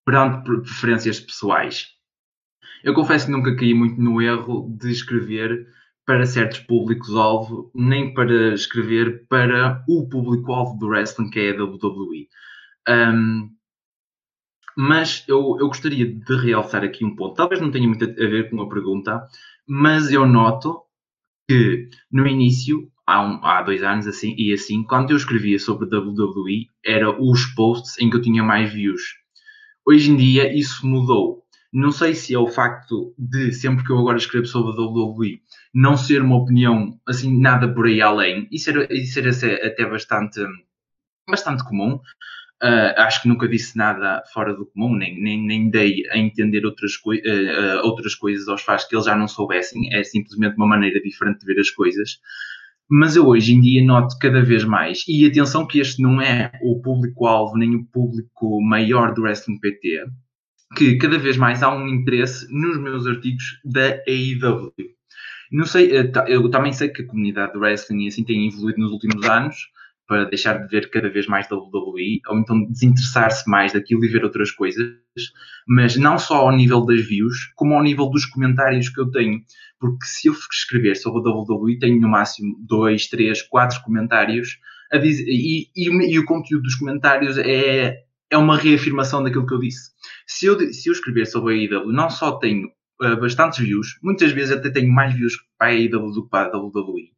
perante 0.05 0.43
preferências 0.43 1.19
pessoais. 1.19 1.87
Eu 2.83 2.93
confesso 2.93 3.25
que 3.25 3.31
nunca 3.31 3.55
caí 3.55 3.73
muito 3.73 3.99
no 3.99 4.21
erro 4.21 4.73
de 4.79 4.91
escrever 4.91 5.65
para 6.05 6.25
certos 6.25 6.59
públicos-alvo, 6.59 7.71
nem 7.75 8.13
para 8.13 8.53
escrever 8.53 9.27
para 9.27 9.83
o 9.89 10.07
público-alvo 10.07 10.77
do 10.77 10.87
wrestling, 10.87 11.29
que 11.29 11.39
é 11.39 11.57
a 11.57 11.63
WWE. 11.63 12.29
Um, 12.87 13.49
mas 14.77 15.23
eu, 15.27 15.57
eu 15.59 15.67
gostaria 15.67 16.05
de 16.05 16.35
realçar 16.35 16.83
aqui 16.83 17.03
um 17.03 17.15
ponto. 17.15 17.33
Talvez 17.33 17.59
não 17.59 17.71
tenha 17.71 17.87
muito 17.87 18.05
a 18.05 18.07
ver 18.07 18.47
com 18.51 18.61
a 18.61 18.69
pergunta, 18.69 19.27
mas 19.67 20.11
eu 20.11 20.27
noto 20.27 20.83
que 21.49 21.89
no 22.11 22.27
início, 22.27 22.87
há, 23.05 23.25
um, 23.25 23.43
há 23.43 23.63
dois 23.63 23.81
anos 23.81 24.05
assim, 24.05 24.35
e 24.37 24.53
assim, 24.53 24.83
quando 24.83 25.09
eu 25.09 25.17
escrevia 25.17 25.57
sobre 25.57 25.87
WWE, 25.87 26.67
era 26.85 27.09
os 27.09 27.45
posts 27.55 27.97
em 27.97 28.07
que 28.07 28.17
eu 28.17 28.21
tinha 28.21 28.43
mais 28.43 28.71
views. 28.71 29.01
Hoje 29.83 30.11
em 30.11 30.15
dia 30.15 30.55
isso 30.55 30.85
mudou. 30.85 31.43
Não 31.73 31.91
sei 31.91 32.13
se 32.13 32.35
é 32.35 32.39
o 32.39 32.47
facto 32.47 33.15
de, 33.17 33.51
sempre 33.53 33.83
que 33.83 33.91
eu 33.91 33.97
agora 33.97 34.17
escrevo 34.17 34.45
sobre 34.45 34.71
a 34.71 34.85
WWE, 34.85 35.41
não 35.73 35.97
ser 35.97 36.21
uma 36.21 36.37
opinião 36.37 36.99
assim, 37.07 37.35
nada 37.39 37.73
por 37.73 37.87
aí 37.87 37.99
além. 37.99 38.47
Isso 38.51 38.69
era, 38.69 38.87
isso 38.93 39.17
era 39.17 39.31
até 39.67 39.89
bastante, 39.89 40.39
bastante 41.27 41.63
comum. 41.63 41.99
Uh, 42.63 42.89
acho 42.97 43.21
que 43.21 43.27
nunca 43.27 43.47
disse 43.47 43.77
nada 43.77 44.23
fora 44.33 44.51
do 44.51 44.65
comum, 44.65 44.95
nem, 44.95 45.21
nem, 45.21 45.45
nem 45.45 45.69
dei 45.69 46.03
a 46.09 46.17
entender 46.17 46.65
outras, 46.65 46.97
coi 46.97 47.17
uh, 47.17 47.85
outras 47.85 48.15
coisas 48.15 48.47
aos 48.47 48.63
fãs 48.63 48.83
que 48.83 48.95
eles 48.95 49.05
já 49.05 49.15
não 49.15 49.27
soubessem. 49.27 49.93
É 49.93 50.03
simplesmente 50.03 50.55
uma 50.55 50.67
maneira 50.67 50.99
diferente 51.01 51.39
de 51.39 51.45
ver 51.45 51.59
as 51.59 51.69
coisas. 51.69 52.19
Mas 52.89 53.15
eu 53.15 53.27
hoje 53.27 53.53
em 53.53 53.61
dia 53.61 53.83
noto 53.83 54.17
cada 54.19 54.41
vez 54.41 54.63
mais, 54.63 55.03
e 55.07 55.25
atenção 55.25 55.67
que 55.67 55.79
este 55.79 56.01
não 56.01 56.21
é 56.21 56.51
o 56.63 56.81
público-alvo 56.81 57.57
nem 57.57 57.75
o 57.75 57.85
público 57.85 58.61
maior 58.61 59.13
do 59.13 59.23
Wrestling 59.23 59.59
PT, 59.59 60.05
que 60.75 60.97
cada 60.97 61.17
vez 61.17 61.37
mais 61.37 61.61
há 61.61 61.73
um 61.73 61.87
interesse 61.87 62.47
nos 62.49 62.79
meus 62.79 63.05
artigos 63.05 63.59
da 63.63 63.99
AEW. 64.07 64.73
Não 65.51 65.65
sei, 65.65 65.95
eh, 65.95 66.11
eu 66.27 66.49
também 66.49 66.73
sei 66.73 66.89
que 66.89 67.01
a 67.01 67.07
comunidade 67.07 67.53
do 67.53 67.59
wrestling 67.59 68.07
assim 68.07 68.23
tem 68.23 68.47
evoluído 68.47 68.79
nos 68.79 68.91
últimos 68.91 69.27
anos 69.29 69.55
para 70.07 70.25
deixar 70.25 70.53
de 70.59 70.67
ver 70.67 70.89
cada 70.89 71.09
vez 71.09 71.27
mais 71.27 71.47
WWE 71.51 72.21
ou 72.27 72.39
então 72.39 72.65
desinteressar-se 72.65 73.49
mais 73.49 73.73
daquilo 73.73 74.05
e 74.05 74.07
ver 74.07 74.23
outras 74.23 74.51
coisas, 74.51 74.87
mas 75.67 75.97
não 75.97 76.17
só 76.17 76.37
ao 76.47 76.55
nível 76.55 76.85
das 76.85 77.05
views, 77.05 77.51
como 77.55 77.73
ao 77.73 77.83
nível 77.83 78.09
dos 78.09 78.25
comentários 78.25 78.89
que 78.89 78.99
eu 78.99 79.11
tenho. 79.11 79.41
Porque 79.79 80.05
se 80.05 80.27
eu 80.27 80.33
escrever 80.33 80.95
sobre 80.95 81.29
a 81.29 81.33
WWE, 81.33 81.77
tenho 81.77 81.99
no 81.99 82.09
máximo 82.09 82.55
dois, 82.65 83.07
três, 83.07 83.41
quatro 83.41 83.81
comentários 83.83 84.57
dizer, 85.01 85.25
e, 85.27 85.69
e, 85.75 86.13
e 86.13 86.19
o 86.19 86.25
conteúdo 86.25 86.63
dos 86.63 86.75
comentários 86.75 87.37
é 87.37 88.07
é 88.29 88.37
uma 88.37 88.57
reafirmação 88.57 89.23
daquilo 89.23 89.45
que 89.45 89.53
eu 89.53 89.59
disse. 89.59 89.91
Se 90.25 90.45
eu, 90.45 90.59
se 90.73 90.89
eu 90.89 90.93
escrever 90.93 91.25
sobre 91.25 91.53
a 91.53 91.57
AEW, 91.57 91.91
não 91.91 92.09
só 92.09 92.33
tenho 92.33 92.67
uh, 93.01 93.19
bastantes 93.19 93.59
views, 93.59 93.97
muitas 94.01 94.31
vezes 94.31 94.57
até 94.57 94.69
tenho 94.69 94.91
mais 94.91 95.13
views 95.13 95.37
para 95.57 95.67
a 95.67 95.71
AEW 95.71 96.11
do 96.11 96.23
que 96.23 96.29
para 96.29 96.55
a 96.55 96.59
WWE. 96.59 97.11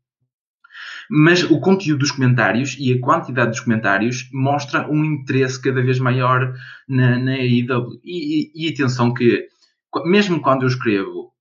Mas 1.10 1.44
o 1.44 1.60
conteúdo 1.60 2.00
dos 2.00 2.12
comentários 2.12 2.76
e 2.80 2.94
a 2.94 3.00
quantidade 3.00 3.52
dos 3.52 3.60
comentários 3.62 4.30
mostra 4.32 4.88
um 4.90 5.04
interesse 5.04 5.60
cada 5.60 5.82
vez 5.82 5.98
maior 6.00 6.54
na, 6.88 7.18
na 7.18 7.32
AEW. 7.32 8.00
E, 8.04 8.52
e, 8.54 8.68
e 8.68 8.70
atenção 8.72 9.14
que, 9.14 9.48
mesmo 10.06 10.40
quando 10.40 10.64
eu 10.64 10.68
escrevo 10.68 11.34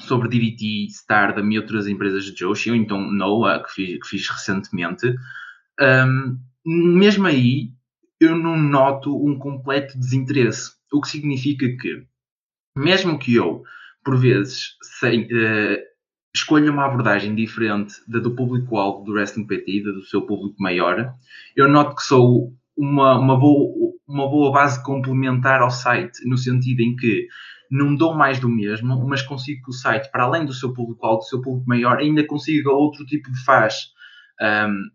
sobre 0.00 0.28
DDT, 0.28 0.86
Stardom 0.90 1.48
e 1.50 1.58
outras 1.58 1.86
empresas 1.86 2.24
de 2.24 2.34
Joshi, 2.34 2.70
ou 2.70 2.76
então 2.76 3.00
Noah, 3.00 3.62
que 3.62 3.72
fiz, 3.72 3.98
que 4.00 4.08
fiz 4.08 4.28
recentemente, 4.28 5.14
um, 5.80 6.38
mesmo 6.64 7.26
aí 7.26 7.70
eu 8.20 8.36
não 8.36 8.56
noto 8.56 9.14
um 9.14 9.38
completo 9.38 9.96
desinteresse. 9.98 10.72
O 10.92 11.00
que 11.00 11.08
significa 11.08 11.66
que, 11.76 12.04
mesmo 12.76 13.18
que 13.18 13.34
eu, 13.34 13.62
por 14.04 14.16
vezes, 14.16 14.76
sem, 14.82 15.22
uh, 15.22 15.87
escolha 16.38 16.70
uma 16.70 16.86
abordagem 16.86 17.34
diferente 17.34 17.94
da 18.06 18.18
do 18.18 18.34
público-alvo 18.34 19.04
do 19.04 19.12
Wrestling 19.12 19.46
PT, 19.46 19.82
da 19.84 19.90
do 19.92 20.04
seu 20.04 20.22
público 20.22 20.56
maior, 20.58 21.14
eu 21.56 21.68
noto 21.68 21.96
que 21.96 22.02
sou 22.02 22.52
uma, 22.76 23.18
uma, 23.18 23.38
boa, 23.38 23.92
uma 24.06 24.28
boa 24.28 24.52
base 24.52 24.82
complementar 24.82 25.60
ao 25.60 25.70
site, 25.70 26.26
no 26.26 26.38
sentido 26.38 26.80
em 26.80 26.94
que 26.96 27.26
não 27.70 27.94
dou 27.94 28.14
mais 28.14 28.40
do 28.40 28.48
mesmo, 28.48 29.06
mas 29.06 29.20
consigo 29.20 29.64
que 29.64 29.70
o 29.70 29.74
site, 29.74 30.10
para 30.10 30.24
além 30.24 30.46
do 30.46 30.54
seu 30.54 30.72
público-alvo, 30.72 31.18
do 31.18 31.24
seu 31.24 31.42
público 31.42 31.68
maior, 31.68 31.98
ainda 31.98 32.24
consiga 32.24 32.70
outro 32.70 33.04
tipo 33.04 33.30
de 33.30 33.44
faz. 33.44 33.92
Um, 34.40 34.90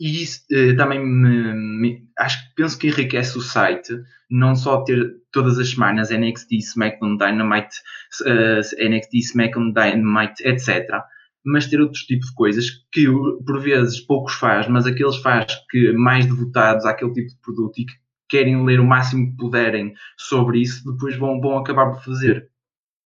e 0.00 0.22
isso 0.22 0.40
uh, 0.50 0.74
também 0.76 0.98
me, 0.98 1.52
me, 1.54 2.08
acho 2.18 2.42
que 2.42 2.54
penso 2.54 2.78
que 2.78 2.88
enriquece 2.88 3.36
o 3.36 3.42
site, 3.42 3.92
não 4.30 4.56
só 4.56 4.82
ter 4.82 5.14
todas 5.30 5.58
as 5.58 5.70
semanas 5.70 6.10
NXT, 6.10 6.52
SmackDown, 6.54 7.18
Dynamite, 7.18 7.76
uh, 8.22 8.88
NXT, 8.88 9.14
SmackDown, 9.18 9.72
Dynamite, 9.74 10.42
etc. 10.42 10.88
Mas 11.44 11.66
ter 11.66 11.80
outros 11.80 12.04
tipos 12.04 12.28
de 12.28 12.34
coisas 12.34 12.66
que 12.90 13.06
por 13.46 13.60
vezes 13.60 14.00
poucos 14.00 14.34
faz, 14.34 14.66
mas 14.68 14.86
aqueles 14.86 15.16
faz 15.16 15.46
que 15.70 15.92
mais 15.92 16.24
devotados 16.24 16.86
àquele 16.86 17.12
tipo 17.12 17.28
de 17.28 17.40
produto 17.42 17.78
e 17.78 17.84
que 17.84 17.92
querem 18.28 18.64
ler 18.64 18.80
o 18.80 18.86
máximo 18.86 19.30
que 19.30 19.36
puderem 19.36 19.92
sobre 20.16 20.60
isso, 20.60 20.90
depois 20.90 21.16
vão, 21.16 21.40
vão 21.40 21.58
acabar 21.58 21.90
por 21.90 22.02
fazer. 22.02 22.48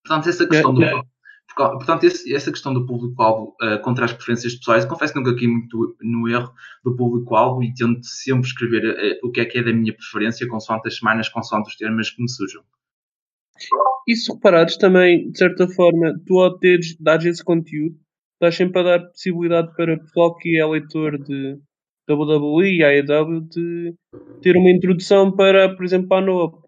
Portanto, 0.06 0.30
essa 0.30 0.48
questão 0.48 0.74
yeah, 0.74 0.92
yeah. 0.92 1.02
do 1.02 1.13
Portanto, 1.56 2.04
esse, 2.06 2.34
essa 2.34 2.52
questão 2.52 2.74
do 2.74 2.86
público-alvo 2.86 3.56
uh, 3.62 3.80
contra 3.84 4.06
as 4.06 4.14
preferências 4.14 4.56
pessoais, 4.56 4.86
confesso 4.86 5.14
que 5.14 5.20
nunca 5.20 5.32
aqui 5.32 5.48
muito 5.48 5.96
no 6.02 6.28
erro 6.28 6.52
do 6.84 6.96
público-alvo 6.96 7.64
e 7.64 7.74
tento 7.74 8.04
sempre 8.06 8.48
escrever 8.48 8.86
uh, 8.86 9.28
o 9.28 9.32
que 9.32 9.42
é 9.42 9.46
que 9.46 9.60
é 9.60 9.64
da 9.64 9.72
minha 9.72 9.94
preferência, 9.94 10.48
consoante 10.48 10.88
as 10.88 10.98
semanas, 10.98 11.30
consoante 11.30 11.70
os 11.70 11.76
termos 11.76 12.10
que 12.10 12.22
me 12.22 12.30
surjam. 12.30 12.64
E 14.08 14.16
se 14.16 14.34
reparares 14.34 14.78
também, 14.78 15.30
de 15.30 15.38
certa 15.38 15.68
forma, 15.68 16.20
tu 16.26 16.40
ao 16.40 16.58
teres, 16.58 16.98
dares 17.00 17.26
esse 17.26 17.44
conteúdo, 17.44 17.96
estás 18.34 18.56
sempre 18.56 18.82
a 18.82 18.84
dar 18.84 19.00
possibilidade 19.08 19.74
para 19.76 19.94
o 19.94 20.00
pessoal 20.00 20.36
que 20.36 20.60
é 20.60 20.66
leitor 20.66 21.18
de 21.20 21.60
WWE 22.10 22.78
e 22.78 22.84
AEW 22.84 23.42
de 23.42 23.94
ter 24.42 24.58
uma 24.58 24.72
introdução 24.72 25.32
para, 25.32 25.74
por 25.74 25.86
exemplo, 25.86 26.10
para 26.10 26.18
a 26.18 26.26
Noah 26.26 26.64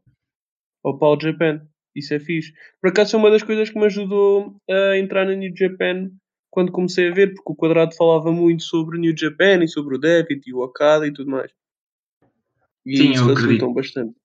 ou 0.84 0.98
para 0.98 1.08
o 1.08 1.20
Japan. 1.20 1.67
Isso 1.96 2.14
é 2.14 2.20
fixe. 2.20 2.54
Por 2.82 2.90
acaso 2.90 3.16
é 3.16 3.20
uma 3.20 3.32
das 3.32 3.44
coisas 3.44 3.70
que 3.70 3.80
me 3.80 3.86
ajudou 3.86 4.56
a 4.70 4.98
entrar 4.98 5.25
na 5.25 5.34
New 5.34 5.54
Japan 5.56 6.12
quando 6.50 6.72
comecei 6.72 7.10
a 7.10 7.14
ver, 7.14 7.34
porque 7.34 7.52
o 7.52 7.56
Quadrado 7.56 7.96
falava 7.96 8.32
muito 8.32 8.64
sobre 8.64 8.98
New 8.98 9.14
Japan 9.18 9.64
e 9.64 9.68
sobre 9.68 9.96
o 9.96 10.00
David 10.00 10.42
e 10.46 10.54
o 10.54 10.60
Okada 10.60 11.06
e 11.06 11.12
tudo 11.12 11.30
mais. 11.30 11.52
E 12.86 12.98
Sim, 12.98 13.16
eu 13.16 13.30
acredito. 13.30 13.74
bastante. 13.74 14.16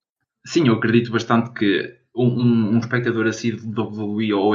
Sim, 0.46 0.68
eu 0.68 0.74
acredito 0.74 1.10
bastante 1.10 1.52
que 1.52 1.96
um, 2.14 2.26
um, 2.26 2.74
um 2.74 2.78
espectador 2.78 3.26
assim 3.26 3.56
do 3.56 3.82
WWE 3.82 4.32
ou 4.32 4.54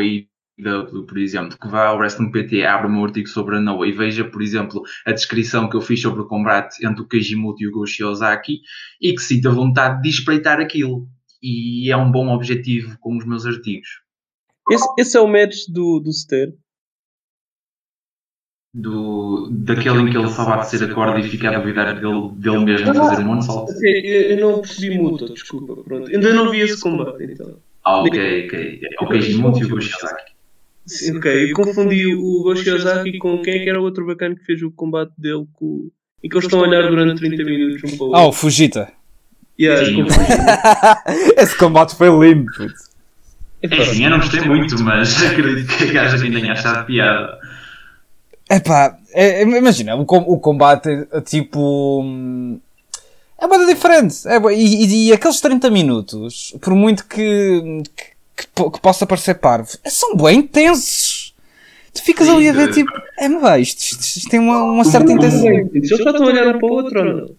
do, 0.57 1.05
por 1.05 1.17
exemplo, 1.17 1.57
que 1.57 1.67
vá 1.67 1.87
ao 1.87 1.97
Wrestling 1.97 2.31
PT, 2.31 2.63
abra 2.63 2.87
o 2.87 2.91
meu 2.91 3.03
artigo 3.03 3.27
sobre 3.27 3.57
a 3.57 3.59
Noah 3.59 3.87
e 3.87 3.91
veja, 3.91 4.23
por 4.23 4.41
exemplo, 4.41 4.81
a 5.05 5.11
descrição 5.11 5.69
que 5.69 5.75
eu 5.75 5.81
fiz 5.81 6.01
sobre 6.01 6.21
o 6.21 6.27
combate 6.27 6.85
entre 6.85 7.01
o 7.01 7.07
Keijimoto 7.07 7.61
e 7.61 7.67
o 7.67 7.71
Go 7.71 7.85
Shiozaki 7.85 8.61
e 9.01 9.13
que 9.13 9.21
sinta 9.21 9.49
vontade 9.49 10.01
de 10.01 10.09
espreitar 10.09 10.61
aquilo. 10.61 11.09
E 11.47 11.91
é 11.91 11.97
um 11.97 12.11
bom 12.11 12.29
objetivo 12.29 12.97
com 12.99 13.15
os 13.15 13.23
meus 13.23 13.45
artigos. 13.45 14.01
Esse, 14.71 14.87
esse 14.97 15.15
é 15.15 15.21
o 15.21 15.27
match 15.27 15.67
do, 15.69 15.99
do 15.99 16.11
Ster? 16.11 16.55
Do, 18.73 19.47
daquele 19.51 19.99
em 19.99 20.09
que 20.09 20.17
ele 20.17 20.27
só 20.29 20.43
bate 20.43 20.69
ser 20.69 20.89
a 20.89 20.93
corda 20.93 21.19
e 21.19 21.29
fica 21.29 21.49
a 21.49 21.59
duvidar 21.59 21.93
dele, 21.93 22.31
dele 22.31 22.65
mesmo 22.65 22.93
fazer 22.95 23.21
um 23.21 23.25
moonsault? 23.27 23.71
Ok, 23.71 24.01
eu, 24.03 24.21
eu 24.31 24.37
não 24.37 24.61
percebi 24.61 24.97
muito, 24.97 25.31
desculpa. 25.31 25.83
Pronto. 25.83 26.09
Ainda 26.09 26.33
não 26.33 26.49
vi 26.49 26.61
esse 26.61 26.81
combate, 26.81 27.23
então. 27.23 27.59
Ah, 27.83 28.01
ok, 28.01 28.47
ok. 28.47 28.81
É 28.83 29.03
o 29.03 29.07
Keijimoto 29.07 29.59
e 29.59 29.65
o 29.65 29.69
Go 29.69 29.79
Shiozaki. 29.79 30.35
Sim, 30.87 31.17
ok, 31.17 31.51
eu 31.51 31.55
confundi 31.55 32.15
o 32.15 32.43
Goshiozaki 32.43 33.17
com 33.17 33.41
quem 33.41 33.55
é 33.55 33.63
que 33.63 33.69
era 33.69 33.81
o 33.81 33.83
outro 33.83 34.05
bacana 34.05 34.35
que 34.35 34.45
fez 34.45 34.61
o 34.61 34.69
combate 34.71 35.13
dele 35.17 35.47
com... 35.53 35.89
e 36.21 36.29
que 36.29 36.35
eles 36.35 36.45
estão 36.45 36.59
a 36.59 36.67
olhar 36.67 36.87
durante 36.87 37.19
30 37.19 37.43
minutos 37.43 37.93
um 37.93 37.97
pouco. 37.97 38.15
Ah, 38.15 38.27
o 38.27 38.31
Fujita. 38.31 38.93
Yeah, 39.59 39.85
Sim. 39.85 40.05
Esse 41.37 41.55
combate 41.57 41.95
foi 41.95 42.09
lindo. 42.09 42.51
Epá, 43.61 43.75
Enfim, 43.77 44.03
eu 44.03 44.09
não 44.09 44.19
gostei 44.19 44.41
muito, 44.41 44.77
mas 44.83 45.15
acredito 45.23 45.75
que 45.77 45.83
a 45.85 45.93
gaja 45.93 46.23
ainda 46.23 46.39
tenha 46.39 46.53
achado 46.53 46.85
piada. 46.85 47.37
Epá, 48.49 48.97
é, 49.13 49.41
é, 49.41 49.43
imagina, 49.43 49.95
o, 49.95 50.05
com- 50.05 50.17
o 50.27 50.39
combate 50.39 50.89
é 51.11 51.21
tipo. 51.21 52.01
hum, 52.03 52.59
É 53.39 53.45
uma 53.45 53.65
diferente. 53.65 54.15
É, 54.27 54.37
e, 54.53 54.85
e- 54.85 55.07
e 55.09 55.13
aqueles 55.13 55.39
30 55.41 55.69
minutos, 55.71 56.53
por 56.61 56.75
muito 56.75 57.05
que, 57.07 57.81
que, 57.95 58.05
que 58.37 58.47
po- 58.53 58.69
que 58.69 58.79
possa 58.81 59.05
parecer 59.07 59.35
parvo, 59.35 59.69
são 59.87 60.15
bem 60.15 60.39
intensos. 60.39 61.33
Tu 61.93 62.03
ficas 62.03 62.27
ali 62.27 62.49
a 62.49 62.53
ver 62.53 62.73
Sim, 62.73 62.83
tipo, 62.83 62.91
é, 63.17 63.29
mas 63.29 63.61
isto, 63.69 63.79
isto, 63.79 64.17
isto 64.17 64.29
tem 64.29 64.39
uma, 64.39 64.61
uma 64.63 64.83
certa 64.83 65.11
intensidade. 65.13 65.69
Eles 65.73 65.87
só 65.87 65.95
estão 65.95 66.23
a 66.23 66.27
olhar 66.27 66.47
um 66.55 66.59
para 66.59 66.67
o 66.67 66.71
outro 66.73 66.99
ou 66.99 67.05
não? 67.05 67.29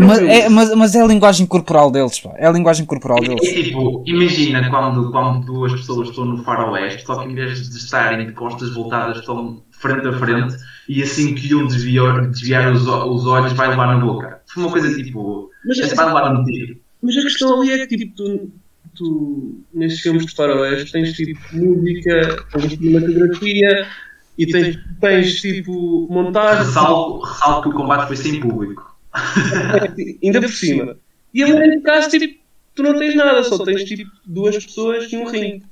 Mas 0.00 0.18
é, 0.18 0.48
mas, 0.48 0.74
mas 0.74 0.94
é 0.94 1.02
a 1.02 1.06
linguagem 1.06 1.46
corporal 1.46 1.90
deles, 1.90 2.18
pá. 2.18 2.32
É 2.36 2.46
a 2.46 2.50
linguagem 2.52 2.86
corporal 2.86 3.18
É, 3.18 3.28
deles. 3.28 3.42
é 3.46 3.62
tipo, 3.64 4.02
imagina 4.06 4.68
quando, 4.70 5.10
quando 5.10 5.44
duas 5.44 5.72
pessoas 5.72 6.08
estão 6.08 6.24
no 6.24 6.42
faroeste, 6.42 7.04
só 7.04 7.16
que 7.22 7.28
em 7.30 7.34
vez 7.34 7.68
de 7.70 7.76
estarem 7.76 8.26
de 8.26 8.32
costas 8.32 8.72
voltadas, 8.74 9.18
estão 9.18 9.62
frente 9.70 10.06
a 10.08 10.12
frente, 10.14 10.56
e 10.88 11.02
assim 11.02 11.34
que 11.34 11.54
um 11.54 11.66
desviar, 11.66 12.28
desviar 12.30 12.72
os, 12.72 12.82
os 12.86 13.26
olhos, 13.26 13.52
vai 13.52 13.68
levar 13.68 13.86
na 13.86 13.98
boca. 14.04 14.40
Foi 14.46 14.62
uma 14.62 14.72
coisa 14.72 14.94
tipo, 15.02 15.50
Mas, 15.66 15.78
esse 15.78 15.94
vai 15.94 16.06
levar 16.06 16.32
no 16.32 16.44
tiro. 16.44 16.76
mas 17.02 17.16
a 17.18 17.22
questão 17.22 17.60
ali 17.60 17.72
é 17.72 17.86
que 17.86 17.96
tipo, 17.98 18.14
tu, 18.16 18.50
tu 18.94 19.60
nesses 19.74 20.00
filmes 20.00 20.24
de 20.24 20.34
faroeste 20.34 20.92
tens 20.92 21.12
tipo 21.12 21.38
música, 21.52 22.44
tens 22.52 22.72
cinematografia 22.72 23.86
e 24.38 24.46
tens, 24.46 24.78
tens 25.00 25.40
tipo 25.40 26.06
montagem, 26.10 26.64
Ressalto, 26.64 27.20
ressalto 27.24 27.68
que 27.68 27.74
o 27.76 27.78
combate 27.78 28.06
foi 28.06 28.16
sem 28.16 28.40
público. 28.40 28.93
ainda 30.22 30.40
por 30.40 30.52
cima. 30.52 30.98
E 31.32 31.42
ali 31.42 31.52
neste 31.54 31.80
caso 31.82 32.10
tipo, 32.10 32.38
tu 32.74 32.82
não 32.82 32.98
tens 32.98 33.14
nada, 33.14 33.42
só 33.44 33.64
tens 33.64 33.84
tipo 33.84 34.10
duas 34.26 34.64
pessoas 34.64 35.10
e 35.12 35.16
um 35.16 35.24
ringue. 35.26 35.62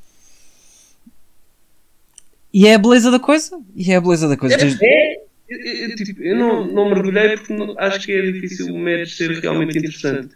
E 2.54 2.66
é 2.66 2.74
a 2.74 2.78
beleza 2.78 3.10
da 3.10 3.18
coisa. 3.18 3.58
E 3.74 3.90
é 3.92 3.96
a 3.96 4.00
beleza 4.00 4.28
da 4.28 4.36
coisa. 4.36 4.56
Tens- 4.58 4.78
É, 4.82 5.14
eu, 5.48 5.58
eu, 5.88 5.96
tipo, 5.96 6.22
eu 6.22 6.36
não, 6.36 6.66
não 6.66 6.88
mergulhei 6.90 7.36
porque 7.36 7.52
não- 7.54 7.74
acho 7.78 8.00
que 8.04 8.12
é 8.12 8.30
difícil 8.30 8.66
o 8.74 8.78
match 8.78 9.10
ser 9.10 9.30
realmente 9.40 9.78
interessante. 9.78 10.34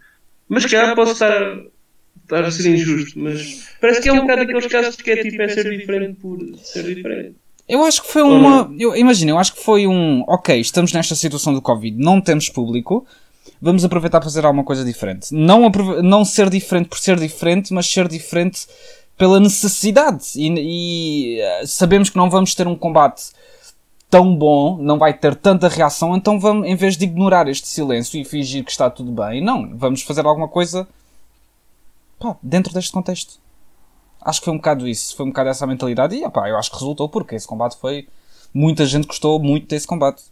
Mas 0.49 0.63
se 0.63 0.69
calhar 0.69 0.95
posso 0.95 1.11
estar, 1.13 1.57
estar 2.23 2.43
a 2.43 2.51
ser 2.51 2.69
injusto, 2.73 3.19
mas 3.19 3.67
parece 3.81 4.01
que 4.01 4.09
é 4.09 4.13
um 4.13 4.21
bocado 4.21 4.41
daqueles 4.41 4.65
casos 4.67 4.95
que 4.95 5.11
é 5.11 5.21
tipo 5.21 5.41
é 5.41 5.47
ser 5.49 5.77
diferente 5.77 6.19
por 6.19 6.39
ser 6.57 6.83
diferente. 6.95 7.35
Eu 7.67 7.83
acho 7.83 8.01
que 8.01 8.11
foi 8.11 8.21
uma. 8.21 8.73
Eu, 8.79 8.95
imagina, 8.95 9.31
eu 9.31 9.37
acho 9.37 9.53
que 9.53 9.63
foi 9.63 9.85
um. 9.87 10.23
Ok, 10.27 10.57
estamos 10.59 10.93
nesta 10.93 11.15
situação 11.15 11.53
do 11.53 11.61
Covid, 11.61 12.01
não 12.01 12.21
temos 12.21 12.47
público, 12.47 13.05
vamos 13.61 13.83
aproveitar 13.83 14.19
para 14.19 14.29
fazer 14.29 14.45
alguma 14.45 14.63
coisa 14.63 14.85
diferente. 14.85 15.33
Não, 15.33 15.69
não 16.01 16.23
ser 16.23 16.49
diferente 16.49 16.87
por 16.87 16.97
ser 16.97 17.19
diferente, 17.19 17.73
mas 17.73 17.85
ser 17.85 18.07
diferente 18.07 18.65
pela 19.17 19.39
necessidade. 19.39 20.25
E, 20.35 20.47
e, 20.47 21.41
eh, 21.41 21.65
sabemos 21.65 22.09
que 22.09 22.15
não 22.15 22.29
vamos 22.29 22.55
ter 22.55 22.67
um 22.67 22.75
combate 22.75 23.31
tão 24.09 24.33
bom, 24.33 24.77
não 24.77 24.97
vai 24.97 25.13
ter 25.13 25.35
tanta 25.35 25.67
reação, 25.67 26.15
então 26.15 26.39
vamos, 26.39 26.65
em 26.65 26.75
vez 26.75 26.95
de 26.95 27.03
ignorar 27.03 27.49
este 27.49 27.67
silêncio 27.67 28.19
e 28.19 28.23
fingir 28.23 28.63
que 28.63 28.71
está 28.71 28.89
tudo 28.89 29.11
bem, 29.11 29.43
não, 29.43 29.75
vamos 29.75 30.01
fazer 30.01 30.25
alguma 30.25 30.47
coisa 30.47 30.87
pá, 32.17 32.37
dentro 32.41 32.73
deste 32.73 32.91
contexto. 32.93 33.39
Acho 34.27 34.41
que 34.41 34.45
foi 34.45 34.53
um 34.53 34.57
bocado 34.57 34.85
isso, 34.87 35.15
foi 35.15 35.25
um 35.25 35.29
bocado 35.29 35.49
essa 35.49 35.65
mentalidade 35.65 36.13
e 36.15 36.25
opá, 36.25 36.49
eu 36.49 36.57
acho 36.57 36.69
que 36.69 36.75
resultou 36.77 37.07
porque 37.07 37.33
esse 37.35 37.47
combate 37.47 37.77
foi. 37.79 38.07
Muita 38.53 38.85
gente 38.85 39.07
gostou 39.07 39.39
muito 39.41 39.67
desse 39.67 39.87
combate. 39.87 40.23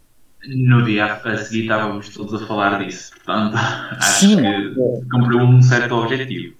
No 0.46 0.84
dia 0.84 1.14
a 1.14 1.36
seguir 1.38 1.62
estávamos 1.62 2.10
todos 2.10 2.42
a 2.42 2.46
falar 2.46 2.84
disso. 2.84 3.12
Portanto, 3.14 3.54
acho 3.96 4.20
Sim. 4.20 4.36
que 4.36 4.74
cumpriu 5.10 5.38
um 5.40 5.62
certo 5.62 5.94
objetivo. 5.94 6.54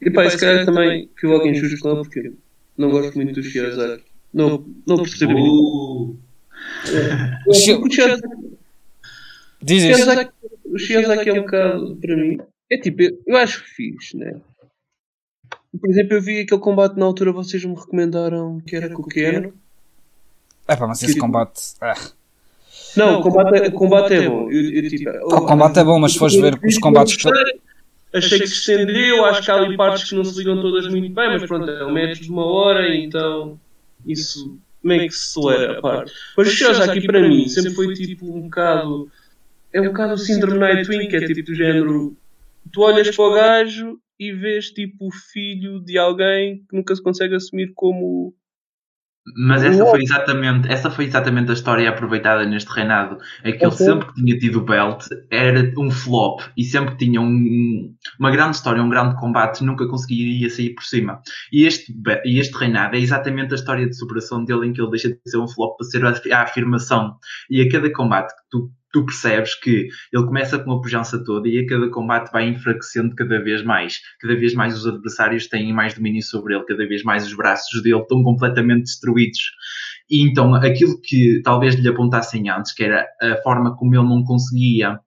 E 0.00 0.10
pá, 0.10 0.30
se 0.30 0.38
calhar 0.38 0.64
também 0.64 1.10
fui 1.18 1.28
logo 1.28 1.46
injusto 1.46 1.78
com 1.80 1.88
ele 1.90 1.98
porque 2.02 2.32
não 2.78 2.90
gosto 2.90 3.14
muito 3.16 3.34
do 3.34 3.42
Shiozaki. 3.42 4.04
Não, 4.32 4.64
não 4.86 4.96
percebo 4.98 5.32
muito. 5.32 6.16
Uh, 6.86 7.48
O 7.48 7.52
Shio- 7.54 7.80
O 7.80 7.82
o 7.82 7.88
o 10.74 10.78
Shiozaki 10.78 11.28
é 11.30 11.32
um 11.32 11.42
bocado, 11.42 11.96
para 11.96 12.16
mim, 12.16 12.38
é 12.70 12.78
tipo, 12.78 13.02
eu, 13.02 13.18
eu 13.26 13.36
acho 13.36 13.64
fixe, 13.64 14.16
né? 14.16 14.40
Por 15.78 15.88
exemplo, 15.88 16.14
eu 16.16 16.22
vi 16.22 16.40
aquele 16.40 16.60
combate 16.60 16.96
na 16.96 17.04
altura, 17.06 17.32
vocês 17.32 17.64
me 17.64 17.74
recomendaram 17.74 18.60
que 18.66 18.74
era 18.76 18.88
com 18.90 19.02
o 19.02 19.06
Keno. 19.06 19.52
É 20.66 20.76
pá, 20.76 20.86
mas 20.86 21.02
esse 21.02 21.18
combate. 21.18 21.60
ah. 21.80 21.94
Não, 22.96 23.20
o 23.20 23.22
combate, 23.22 23.54
é- 23.56 23.68
o 23.68 23.72
combate 23.72 24.14
é 24.14 24.28
bom. 24.28 24.50
Eu, 24.50 24.70
eu, 24.72 24.88
tipo, 24.88 25.10
O 25.10 25.46
combate 25.46 25.78
é 25.78 25.84
bom, 25.84 25.98
mas 26.00 26.12
se 26.12 26.18
fores 26.18 26.34
ver 26.34 26.58
os 26.64 26.78
combates 26.78 27.16
que. 27.16 27.28
Achei 28.12 28.40
que 28.40 28.46
se 28.48 28.54
estendeu, 28.54 29.24
acho 29.24 29.42
que 29.42 29.50
há 29.50 29.54
ali 29.54 29.76
partes 29.76 30.08
que 30.08 30.16
não 30.16 30.24
se 30.24 30.36
ligam 30.36 30.60
todas 30.60 30.88
muito 30.88 31.14
bem, 31.14 31.28
mas 31.28 31.44
pronto, 31.46 31.70
é 31.70 31.86
um 31.86 31.92
match 31.94 32.18
de 32.18 32.28
uma 32.30 32.44
hora, 32.44 32.92
então 32.92 33.56
isso 34.04 34.58
meio 34.82 35.06
que 35.08 35.14
se 35.14 35.32
celera 35.34 35.78
a 35.78 35.80
parte. 35.80 36.12
Mas 36.36 36.48
o 36.48 36.50
Shows 36.50 36.80
aqui 36.80 37.06
para 37.06 37.20
mim 37.28 37.48
sempre 37.48 37.70
foi 37.72 37.94
tipo 37.94 38.26
um 38.36 38.40
bocado. 38.42 39.08
É 39.72 39.80
um 39.80 39.84
bocado 39.86 40.14
o 40.14 40.18
síndrome 40.18 40.58
Nightwing, 40.58 41.06
que 41.06 41.16
é 41.16 41.26
tipo 41.28 41.42
do 41.44 41.54
género. 41.54 42.16
Tu 42.72 42.80
olhas 42.80 43.14
para 43.14 43.24
o 43.24 43.34
gajo 43.34 43.98
e 44.18 44.32
vês 44.32 44.66
tipo 44.70 45.08
o 45.08 45.12
filho 45.32 45.80
de 45.80 45.98
alguém 45.98 46.64
que 46.68 46.76
nunca 46.76 46.94
se 46.94 47.02
consegue 47.02 47.34
assumir 47.34 47.72
como. 47.74 48.34
Mas 49.36 49.62
essa 49.62 49.84
foi, 49.86 50.02
exatamente, 50.02 50.68
essa 50.72 50.90
foi 50.90 51.04
exatamente 51.04 51.50
a 51.50 51.54
história 51.54 51.88
aproveitada 51.88 52.44
neste 52.46 52.70
reinado. 52.70 53.18
É 53.44 53.52
que 53.52 53.58
ele 53.64 53.72
Ok. 53.72 53.76
sempre 53.86 54.06
que 54.08 54.14
tinha 54.14 54.38
tido 54.38 54.58
o 54.60 54.64
belt 54.64 55.04
era 55.30 55.72
um 55.78 55.90
flop 55.90 56.40
e 56.56 56.64
sempre 56.64 56.92
que 56.96 57.04
tinha 57.04 57.20
um- 57.20 57.94
uma 58.18 58.30
grande 58.30 58.56
história, 58.56 58.82
um 58.82 58.88
grande 58.88 59.16
combate, 59.20 59.62
nunca 59.62 59.86
conseguiria 59.86 60.48
sair 60.48 60.74
por 60.74 60.82
cima. 60.84 61.20
E 61.52 61.64
este, 61.64 61.94
e 62.24 62.38
este 62.40 62.56
reinado 62.56 62.96
é 62.96 62.98
exatamente 62.98 63.52
a 63.52 63.56
história 63.56 63.86
de 63.86 63.94
superação 63.96 64.42
dele 64.44 64.66
em 64.68 64.72
que 64.72 64.80
ele 64.80 64.90
deixa 64.90 65.10
de 65.10 65.18
ser 65.26 65.38
um 65.38 65.46
flop 65.48 65.76
para 65.76 65.86
ser 65.86 66.32
a 66.32 66.42
afirmação. 66.42 67.16
E 67.50 67.60
a 67.60 67.68
cada 67.70 67.92
combate 67.92 68.30
que 68.34 68.42
tu, 68.50 68.70
tu 68.92 69.04
percebes 69.04 69.54
que 69.54 69.88
ele 70.12 70.26
começa 70.26 70.58
com 70.58 70.72
a 70.72 70.80
pujança 70.80 71.22
toda 71.24 71.48
e 71.48 71.58
a 71.58 71.66
cada 71.66 71.88
combate 71.90 72.30
vai 72.32 72.48
enfraquecendo 72.48 73.14
cada 73.14 73.42
vez 73.42 73.62
mais. 73.62 74.00
Cada 74.20 74.34
vez 74.34 74.54
mais 74.54 74.76
os 74.76 74.86
adversários 74.86 75.46
têm 75.46 75.72
mais 75.72 75.94
domínio 75.94 76.22
sobre 76.22 76.54
ele, 76.54 76.64
cada 76.64 76.86
vez 76.86 77.02
mais 77.02 77.26
os 77.26 77.34
braços 77.34 77.82
dele 77.82 78.00
estão 78.00 78.22
completamente 78.22 78.84
destruídos. 78.84 79.52
E 80.10 80.26
então 80.28 80.54
aquilo 80.54 81.00
que 81.00 81.40
talvez 81.44 81.74
lhe 81.74 81.88
apontassem 81.88 82.48
antes, 82.48 82.72
que 82.72 82.84
era 82.84 83.06
a 83.22 83.36
forma 83.42 83.76
como 83.76 83.94
ele 83.94 84.08
não 84.08 84.24
conseguia 84.24 84.98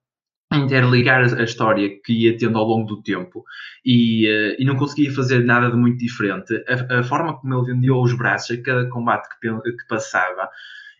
interligar 0.52 1.22
a 1.38 1.42
história 1.42 1.90
que 2.04 2.12
ia 2.12 2.36
tendo 2.36 2.58
ao 2.58 2.64
longo 2.64 2.86
do 2.86 3.02
tempo 3.02 3.44
e, 3.84 4.26
eh, 4.28 4.56
e 4.58 4.64
não 4.64 4.76
conseguia 4.76 5.12
fazer 5.12 5.44
nada 5.44 5.70
de 5.70 5.76
muito 5.76 5.98
diferente. 5.98 6.54
A, 6.68 7.00
a 7.00 7.02
forma 7.02 7.38
como 7.38 7.54
ele 7.54 7.74
vendeu 7.74 8.00
os 8.00 8.16
braços 8.16 8.56
a 8.56 8.62
cada 8.62 8.88
combate 8.88 9.28
que, 9.40 9.48
que 9.50 9.86
passava 9.88 10.48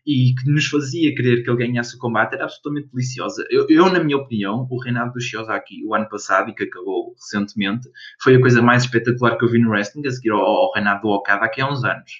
e 0.06 0.34
que 0.34 0.50
nos 0.50 0.66
fazia 0.66 1.14
querer 1.14 1.42
que 1.42 1.50
ele 1.50 1.66
ganhasse 1.66 1.96
o 1.96 1.98
combate 1.98 2.34
era 2.34 2.44
absolutamente 2.44 2.88
deliciosa. 2.92 3.44
Eu, 3.50 3.66
eu, 3.68 3.90
na 3.90 4.02
minha 4.02 4.18
opinião, 4.18 4.66
o 4.70 4.78
reinado 4.78 5.12
do 5.12 5.20
Shiozaki 5.20 5.84
o 5.86 5.94
ano 5.94 6.08
passado 6.08 6.50
e 6.50 6.54
que 6.54 6.64
acabou 6.64 7.14
recentemente 7.14 7.88
foi 8.22 8.36
a 8.36 8.40
coisa 8.40 8.60
mais 8.60 8.84
espetacular 8.84 9.38
que 9.38 9.44
eu 9.44 9.50
vi 9.50 9.58
no 9.58 9.70
wrestling 9.70 10.06
a 10.06 10.10
seguir 10.10 10.30
ao, 10.30 10.40
ao 10.40 10.72
reinado 10.72 11.02
do 11.02 11.08
Okada 11.08 11.50
há 11.58 11.72
uns 11.72 11.84
anos. 11.84 12.12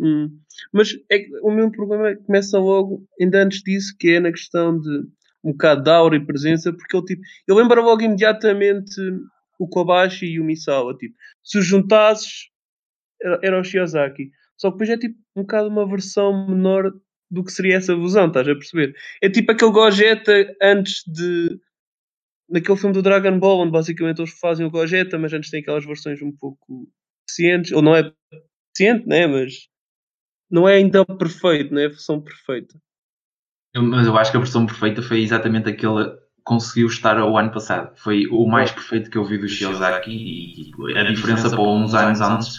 Hum. 0.00 0.40
Mas 0.72 0.96
é 1.10 1.18
que 1.18 1.30
o 1.42 1.50
meu 1.50 1.70
problema 1.70 2.16
começa 2.16 2.58
logo, 2.58 3.06
ainda 3.20 3.42
antes 3.42 3.62
disso, 3.62 3.94
que 3.98 4.12
é 4.12 4.20
na 4.20 4.30
questão 4.30 4.78
de 4.78 4.88
um 5.44 5.52
bocado 5.52 5.82
de 5.82 5.90
aura 5.90 6.16
e 6.16 6.24
presença, 6.24 6.72
porque 6.72 6.96
ele, 6.96 7.04
tipo, 7.04 7.22
ele 7.46 7.58
lembra 7.58 7.80
logo 7.80 8.02
imediatamente 8.02 9.00
o 9.58 9.68
Kobashi 9.68 10.26
e 10.26 10.40
o 10.40 10.44
Misawa. 10.44 10.96
Tipo, 10.96 11.14
se 11.44 11.58
os 11.58 11.66
juntasses, 11.66 12.50
era, 13.22 13.38
era 13.42 13.60
o 13.60 13.64
Shiozaki. 13.64 14.30
Só 14.56 14.70
que 14.70 14.78
depois 14.78 14.90
é 14.90 14.98
tipo 14.98 15.18
um 15.36 15.42
bocado 15.42 15.68
uma 15.68 15.86
versão 15.86 16.46
menor 16.48 16.92
do 17.30 17.44
que 17.44 17.52
seria 17.52 17.76
essa 17.76 17.94
fusão, 17.94 18.26
estás 18.26 18.48
a 18.48 18.54
perceber? 18.54 18.94
É 19.22 19.28
tipo 19.28 19.52
aquele 19.52 19.70
Gogeta 19.70 20.32
antes 20.62 21.02
de. 21.06 21.58
Naquele 22.48 22.76
filme 22.76 22.92
do 22.92 23.02
Dragon 23.02 23.38
Ball, 23.38 23.60
onde 23.60 23.70
basicamente 23.70 24.18
eles 24.18 24.36
fazem 24.38 24.66
o 24.66 24.70
Gogeta, 24.70 25.16
mas 25.16 25.32
antes 25.32 25.50
tem 25.50 25.60
aquelas 25.60 25.84
versões 25.84 26.20
um 26.20 26.32
pouco 26.32 26.90
deficientes, 27.28 27.70
ou 27.70 27.80
não 27.80 27.94
é 27.94 28.12
suficiente, 28.74 29.06
né? 29.06 29.26
Mas 29.28 29.68
não 30.50 30.68
é 30.68 30.74
ainda 30.74 31.04
perfeito, 31.06 31.72
não 31.72 31.80
é 31.80 31.86
a 31.86 31.90
versão 31.90 32.20
perfeita. 32.20 32.74
Eu- 33.72 33.84
mas 33.84 34.06
eu 34.06 34.18
acho 34.18 34.32
que 34.32 34.36
a 34.36 34.40
versão 34.40 34.66
perfeita 34.66 35.00
foi 35.00 35.20
exatamente 35.20 35.68
aquele 35.68 36.18
conseguiu 36.42 36.88
estar 36.88 37.16
ao 37.18 37.36
ano 37.38 37.52
passado. 37.52 37.96
Foi 37.96 38.26
o 38.26 38.46
mais 38.46 38.72
perfeito 38.72 39.10
que 39.10 39.16
eu 39.16 39.24
vi 39.24 39.38
do 39.38 39.46
Shiozaki 39.46 40.10
e 40.10 40.72
a 40.96 41.04
diferença 41.04 41.50
para 41.50 41.60
uns 41.60 41.94
anos 41.94 42.20
antes 42.20 42.56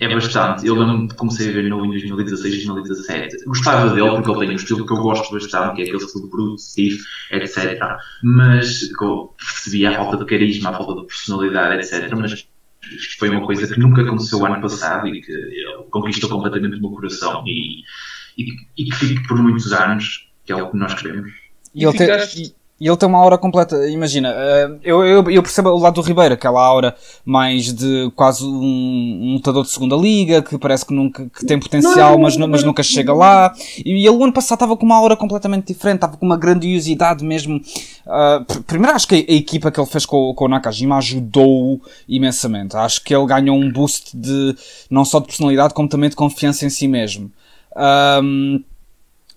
é 0.00 0.12
bastante. 0.12 0.66
Eu 0.66 0.74
lembro-me 0.74 1.08
comecei 1.14 1.48
a 1.48 1.52
ver 1.52 1.68
no 1.68 1.84
em 1.84 1.90
2016, 1.90 2.66
2017. 2.66 3.44
Gostava 3.46 3.94
dele 3.94 4.10
porque 4.10 4.30
ele 4.30 4.38
tem 4.40 4.50
um 4.50 4.56
estilo 4.56 4.86
que 4.86 4.92
eu 4.92 4.98
gosto 4.98 5.32
bastante, 5.32 5.76
que 5.76 5.82
é 5.82 5.84
aquele 5.84 6.04
estilo 6.04 6.28
bruto, 6.28 6.58
stiff, 6.58 7.02
etc. 7.30 7.78
Mas 8.22 8.90
eu 9.00 9.34
percebi 9.38 9.86
a 9.86 9.94
falta 9.96 10.16
de 10.18 10.24
carisma, 10.26 10.70
a 10.70 10.74
falta 10.74 11.00
de 11.00 11.06
personalidade, 11.06 11.76
etc. 11.76 12.12
Mas 12.16 12.46
foi 13.18 13.30
uma 13.30 13.46
coisa 13.46 13.72
que 13.72 13.80
nunca 13.80 14.02
aconteceu 14.02 14.38
o 14.40 14.46
ano 14.46 14.60
passado 14.60 15.06
e 15.08 15.20
que 15.22 15.32
ele 15.32 15.84
conquistou 15.90 16.28
completamente 16.28 16.76
o 16.76 16.80
meu 16.80 16.90
coração 16.90 17.42
e, 17.46 17.80
e, 18.36 18.44
e 18.76 18.84
que 18.84 18.94
fique 18.96 19.26
por 19.26 19.38
muitos 19.42 19.72
anos, 19.72 20.28
que 20.44 20.52
é 20.52 20.56
o 20.56 20.70
que 20.70 20.76
nós 20.76 20.94
queremos. 20.94 21.30
E 21.74 21.84
ele, 21.84 21.92
tem, 21.96 22.06
ficaste- 22.06 22.54
e- 22.84 22.88
ele 22.88 22.96
tem 22.96 23.08
uma 23.08 23.18
aura 23.18 23.38
completa, 23.38 23.88
imagina, 23.88 24.28
eh, 24.36 24.70
eu, 24.84 25.04
eu, 25.04 25.30
eu 25.30 25.42
percebo 25.42 25.70
o 25.70 25.78
lado 25.78 25.94
do 25.94 26.00
Ribeiro, 26.06 26.34
aquela 26.34 26.62
aura 26.64 26.94
mais 27.24 27.72
de 27.72 28.10
quase 28.14 28.44
um, 28.44 28.50
um 28.50 29.32
lutador 29.34 29.64
de 29.64 29.70
segunda 29.70 29.96
liga, 29.96 30.42
que 30.42 30.58
parece 30.58 30.84
que, 30.86 30.92
nunca, 30.94 31.26
que 31.26 31.46
tem 31.46 31.58
potencial, 31.58 32.18
mas, 32.18 32.36
mas 32.36 32.62
nunca 32.62 32.82
chega 32.82 33.12
lá. 33.12 33.52
E 33.84 33.90
ele 34.06 34.08
o 34.10 34.22
ano 34.24 34.32
passado 34.32 34.56
estava 34.56 34.76
com 34.76 34.84
uma 34.86 34.96
aura 34.96 35.16
completamente 35.16 35.68
diferente, 35.68 35.96
estava 35.96 36.16
com 36.16 36.26
uma 36.26 36.36
grandiosidade 36.36 37.24
mesmo. 37.24 37.60
Pr- 38.46 38.60
primeiro 38.66 38.94
acho 38.94 39.08
que 39.08 39.14
a, 39.14 39.18
a 39.18 39.36
equipa 39.36 39.70
que 39.70 39.80
ele 39.80 39.86
fez 39.88 40.04
com, 40.06 40.32
com 40.34 40.44
o 40.44 40.48
Nakajima 40.48 40.96
ajudou 40.98 41.80
imensamente. 42.08 42.76
Acho 42.76 43.02
que 43.02 43.14
ele 43.14 43.26
ganhou 43.26 43.56
um 43.56 43.70
boost 43.72 44.16
de 44.16 44.54
não 44.90 45.04
só 45.04 45.20
de 45.20 45.26
personalidade, 45.26 45.74
como 45.74 45.88
também 45.88 46.10
de 46.10 46.16
confiança 46.16 46.66
em 46.66 46.70
si 46.70 46.86
mesmo. 46.86 47.30
Ahm, 47.76 48.60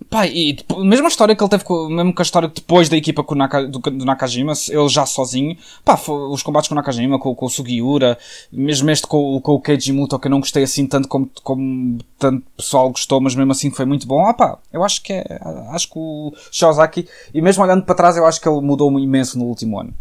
Pá, 0.09 0.25
e 0.27 0.53
depo- 0.53 0.83
mesmo 0.85 1.05
a 1.05 1.09
história 1.09 1.35
que 1.35 1.43
ele 1.43 1.49
teve, 1.49 1.63
com, 1.63 1.89
mesmo 1.89 2.13
com 2.13 2.21
a 2.21 2.23
história 2.23 2.47
depois 2.47 2.87
da 2.87 2.95
equipa 2.95 3.23
com 3.23 3.33
o 3.33 3.37
Naka- 3.37 3.65
do, 3.67 3.79
do 3.79 4.05
Nakajima, 4.05 4.53
ele 4.69 4.87
já 4.87 5.05
sozinho, 5.05 5.57
pá, 5.83 5.99
os 6.29 6.41
combates 6.43 6.69
com 6.69 6.75
o 6.75 6.77
Nakajima, 6.77 7.19
com, 7.19 7.33
com 7.35 7.45
o 7.45 7.49
Sugiura, 7.49 8.17
mesmo 8.51 8.89
este 8.91 9.05
com, 9.07 9.35
o- 9.35 9.41
com 9.41 9.53
o 9.53 9.61
Keiji 9.61 9.91
Muto, 9.91 10.17
que 10.19 10.27
eu 10.27 10.31
não 10.31 10.39
gostei 10.39 10.63
assim 10.63 10.85
tanto 10.87 11.07
como, 11.09 11.29
como 11.43 11.97
tanto 12.17 12.45
pessoal 12.55 12.89
gostou, 12.91 13.19
mas 13.19 13.35
mesmo 13.35 13.51
assim 13.51 13.71
foi 13.71 13.85
muito 13.85 14.07
bom. 14.07 14.25
Ah 14.25 14.33
pá, 14.33 14.59
eu 14.71 14.83
acho 14.83 15.01
que 15.03 15.11
é, 15.11 15.25
acho 15.71 15.87
que 15.89 15.97
o 15.99 16.31
Shiozaki, 16.51 17.07
e 17.33 17.41
mesmo 17.41 17.63
olhando 17.63 17.83
para 17.83 17.95
trás, 17.95 18.15
eu 18.15 18.25
acho 18.25 18.39
que 18.39 18.47
ele 18.47 18.61
mudou 18.61 18.97
imenso 18.99 19.37
no 19.37 19.45
último 19.45 19.79
ano. 19.79 19.93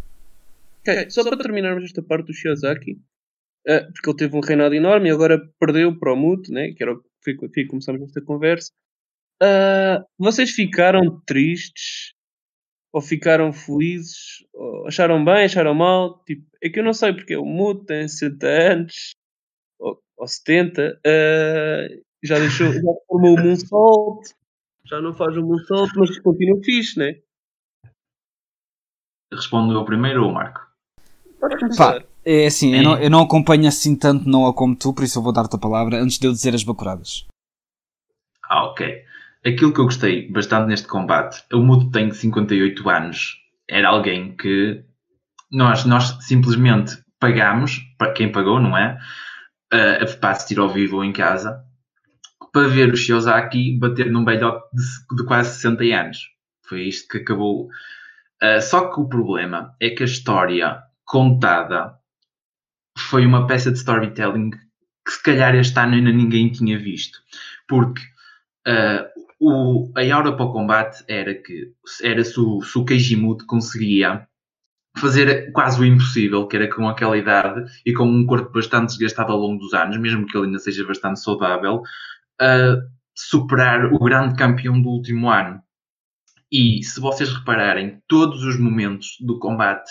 Ok, 0.82 1.10
só 1.10 1.24
para 1.24 1.36
terminarmos 1.38 1.82
esta 1.84 2.02
parte 2.02 2.26
do 2.26 2.34
Shiozaki, 2.34 2.98
eh, 3.66 3.80
porque 3.92 4.10
ele 4.10 4.16
teve 4.18 4.36
um 4.36 4.40
reinado 4.40 4.74
enorme 4.74 5.08
e 5.08 5.12
agora 5.12 5.40
perdeu 5.58 5.98
para 5.98 6.12
o 6.12 6.16
Muto, 6.16 6.52
né? 6.52 6.70
que 6.76 6.82
era 6.82 6.92
o 6.92 7.00
que 7.52 7.64
começamos 7.64 8.02
esta 8.02 8.20
conversa. 8.20 8.70
Ah, 9.42 10.04
vocês 10.18 10.50
ficaram 10.50 11.20
tristes? 11.26 12.14
Ou 12.92 13.00
ficaram 13.02 13.52
felizes? 13.52 14.44
Ou 14.54 14.86
acharam 14.86 15.24
bem, 15.24 15.44
acharam 15.44 15.74
mal? 15.74 16.22
Tipo, 16.24 16.46
é 16.62 16.68
que 16.68 16.80
eu 16.80 16.84
não 16.84 16.92
sei, 16.92 17.12
porque 17.12 17.36
o 17.36 17.44
Muto 17.44 17.84
tem 17.84 18.08
60 18.08 18.46
anos, 18.46 19.10
ou, 19.78 20.00
ou 20.16 20.26
70, 20.26 21.00
ah, 21.06 21.88
já 22.22 22.38
deixou, 22.38 22.72
já 22.72 22.80
formou 23.06 23.34
o 23.34 23.40
Moonsault, 23.40 24.34
já 24.84 25.00
não 25.00 25.14
faz 25.14 25.36
o 25.36 25.42
Moonsault, 25.42 25.92
mas 25.96 26.18
continua 26.20 26.62
fixe, 26.62 26.98
né? 26.98 27.20
Respondo 29.32 29.74
eu 29.74 29.84
primeiro 29.84 30.24
ou 30.24 30.30
o 30.30 30.34
Marco? 30.34 30.66
Pode 31.38 31.58
começar. 31.58 32.04
É 32.24 32.46
assim, 32.46 32.74
eu 32.74 32.82
não, 32.82 32.98
eu 32.98 33.10
não 33.10 33.22
acompanho 33.22 33.68
assim 33.68 33.94
tanto 33.94 34.28
Noah 34.28 34.52
como 34.52 34.74
tu, 34.74 34.92
por 34.92 35.04
isso 35.04 35.18
eu 35.18 35.22
vou 35.22 35.32
dar-te 35.32 35.54
a 35.54 35.58
palavra 35.58 36.02
antes 36.02 36.18
de 36.18 36.26
eu 36.26 36.32
dizer 36.32 36.54
as 36.54 36.64
bacuradas. 36.64 37.26
Ah, 38.48 38.66
ok. 38.66 39.04
Aquilo 39.46 39.72
que 39.72 39.78
eu 39.78 39.84
gostei 39.84 40.28
bastante 40.28 40.66
neste 40.66 40.88
combate, 40.88 41.44
o 41.52 41.62
Muto 41.62 41.88
tem 41.92 42.10
58 42.10 42.90
anos. 42.90 43.36
Era 43.70 43.90
alguém 43.90 44.36
que 44.36 44.84
nós, 45.52 45.84
nós 45.84 46.18
simplesmente 46.20 46.98
pagámos, 47.20 47.78
para 47.96 48.12
quem 48.12 48.32
pagou, 48.32 48.58
não 48.58 48.76
é? 48.76 48.98
Uh, 49.72 50.18
para 50.18 50.30
assistir 50.30 50.58
ao 50.58 50.68
vivo 50.68 50.96
ou 50.96 51.04
em 51.04 51.12
casa, 51.12 51.62
para 52.52 52.66
ver 52.66 52.92
o 52.92 52.96
Shiozaki 52.96 53.78
bater 53.78 54.10
num 54.10 54.24
velhote 54.24 54.66
de, 54.74 55.16
de 55.16 55.24
quase 55.24 55.54
60 55.54 55.84
anos. 55.94 56.18
Foi 56.68 56.82
isto 56.82 57.08
que 57.08 57.18
acabou. 57.18 57.68
Uh, 58.42 58.60
só 58.60 58.92
que 58.92 59.00
o 59.00 59.08
problema 59.08 59.76
é 59.80 59.90
que 59.90 60.02
a 60.02 60.06
história 60.06 60.82
contada 61.04 61.94
foi 62.98 63.24
uma 63.24 63.46
peça 63.46 63.70
de 63.70 63.78
storytelling 63.78 64.50
que 64.50 65.12
se 65.12 65.22
calhar 65.22 65.54
este 65.54 65.78
ano 65.78 65.94
ainda 65.94 66.10
ninguém 66.10 66.50
tinha 66.50 66.76
visto. 66.76 67.20
Porque 67.68 68.02
uh, 68.66 69.15
o, 69.38 69.90
a 69.94 70.14
aura 70.14 70.34
para 70.34 70.46
o 70.46 70.52
combate 70.52 71.04
era 71.08 71.34
que 71.34 71.72
era 72.02 72.24
se 72.24 72.38
o, 72.40 72.62
se 72.62 72.78
o 72.78 72.84
Keijimoto 72.84 73.46
conseguia 73.46 74.26
fazer 74.98 75.52
quase 75.52 75.80
o 75.80 75.84
impossível, 75.84 76.46
que 76.46 76.56
era 76.56 76.74
com 76.74 76.88
aquela 76.88 77.18
idade 77.18 77.70
e 77.84 77.92
com 77.92 78.04
um 78.04 78.24
corpo 78.24 78.50
bastante 78.52 78.90
desgastado 78.90 79.32
ao 79.32 79.38
longo 79.38 79.58
dos 79.58 79.74
anos, 79.74 79.98
mesmo 79.98 80.26
que 80.26 80.36
ele 80.36 80.46
ainda 80.46 80.58
seja 80.58 80.86
bastante 80.86 81.20
saudável, 81.20 81.82
uh, 82.40 82.96
superar 83.14 83.92
o 83.92 83.98
grande 83.98 84.34
campeão 84.36 84.80
do 84.80 84.88
último 84.88 85.28
ano. 85.28 85.60
E 86.50 86.82
se 86.82 87.00
vocês 87.00 87.30
repararem, 87.30 88.00
todos 88.06 88.42
os 88.44 88.58
momentos 88.58 89.16
do 89.20 89.38
combate 89.38 89.90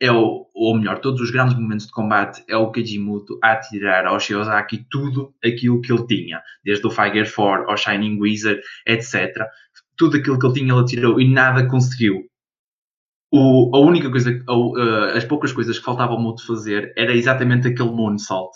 é 0.00 0.10
o, 0.12 0.46
ou 0.54 0.76
melhor, 0.76 1.00
todos 1.00 1.20
os 1.20 1.30
grandes 1.30 1.56
momentos 1.56 1.86
de 1.86 1.92
combate 1.92 2.44
é 2.48 2.56
o 2.56 2.70
Keijimoto 2.70 3.38
a 3.42 3.56
tirar 3.56 4.06
ao 4.06 4.20
Shiozaki 4.20 4.86
tudo 4.90 5.34
aquilo 5.44 5.80
que 5.80 5.92
ele 5.92 6.06
tinha, 6.06 6.42
desde 6.64 6.86
o 6.86 6.90
Fire 6.90 7.30
4 7.30 7.70
ao 7.70 7.76
Shining 7.76 8.20
Wizard, 8.20 8.60
etc. 8.86 9.46
Tudo 9.96 10.18
aquilo 10.18 10.38
que 10.38 10.46
ele 10.46 10.54
tinha 10.54 10.74
ele 10.74 10.84
tirou 10.84 11.20
e 11.20 11.32
nada 11.32 11.66
conseguiu. 11.66 12.24
O, 13.32 13.74
a 13.74 13.80
única 13.80 14.10
coisa, 14.10 14.30
uh, 14.48 15.16
as 15.16 15.24
poucas 15.24 15.52
coisas 15.52 15.78
que 15.78 15.84
faltava 15.84 16.12
ao 16.12 16.20
Muto 16.20 16.46
fazer 16.46 16.92
era 16.96 17.14
exatamente 17.14 17.68
aquele 17.68 17.90
Moonsault 17.90 18.52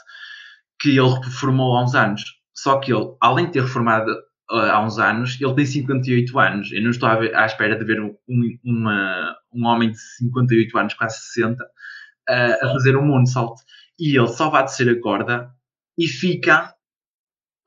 que 0.81 0.91
ele 0.91 1.15
reformou 1.23 1.77
há 1.77 1.85
uns 1.85 1.95
anos. 1.95 2.23
Só 2.55 2.79
que 2.79 2.93
ele, 2.93 3.15
além 3.21 3.47
de 3.47 3.53
ter 3.53 3.63
reformado 3.63 4.11
há 4.51 4.85
uns 4.85 4.99
anos, 4.99 5.39
ele 5.41 5.55
tem 5.55 5.65
58 5.65 6.39
anos. 6.39 6.73
Eu 6.73 6.83
não 6.83 6.91
estou 6.91 7.09
à, 7.09 7.47
espera 7.47 7.79
de 7.79 7.85
ver 7.85 8.01
um, 8.01 8.17
uma, 8.65 9.37
um 9.53 9.67
homem 9.67 9.91
de 9.91 9.99
58 9.99 10.79
anos, 10.79 10.95
quase 10.95 11.21
60, 11.21 11.63
uh, 11.63 12.67
a 12.67 12.73
fazer 12.73 12.97
um 12.97 13.07
moonsault. 13.07 13.61
E 13.99 14.17
ele 14.17 14.29
só 14.29 14.51
vai 14.51 14.65
descer 14.65 14.89
a 14.89 15.01
corda 15.01 15.51
e 15.97 16.07
fica 16.09 16.75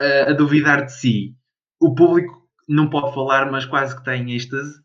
uh, 0.02 0.30
a 0.30 0.34
duvidar 0.34 0.86
de 0.86 0.93
si. 0.93 1.36
O 1.80 1.96
público 1.96 2.43
não 2.67 2.89
pode 2.89 3.13
falar, 3.13 3.52
mas 3.52 3.65
quase 3.65 3.93
que 3.93 4.02
está 4.02 4.15
em 4.15 4.34
êxtase. 4.34 4.82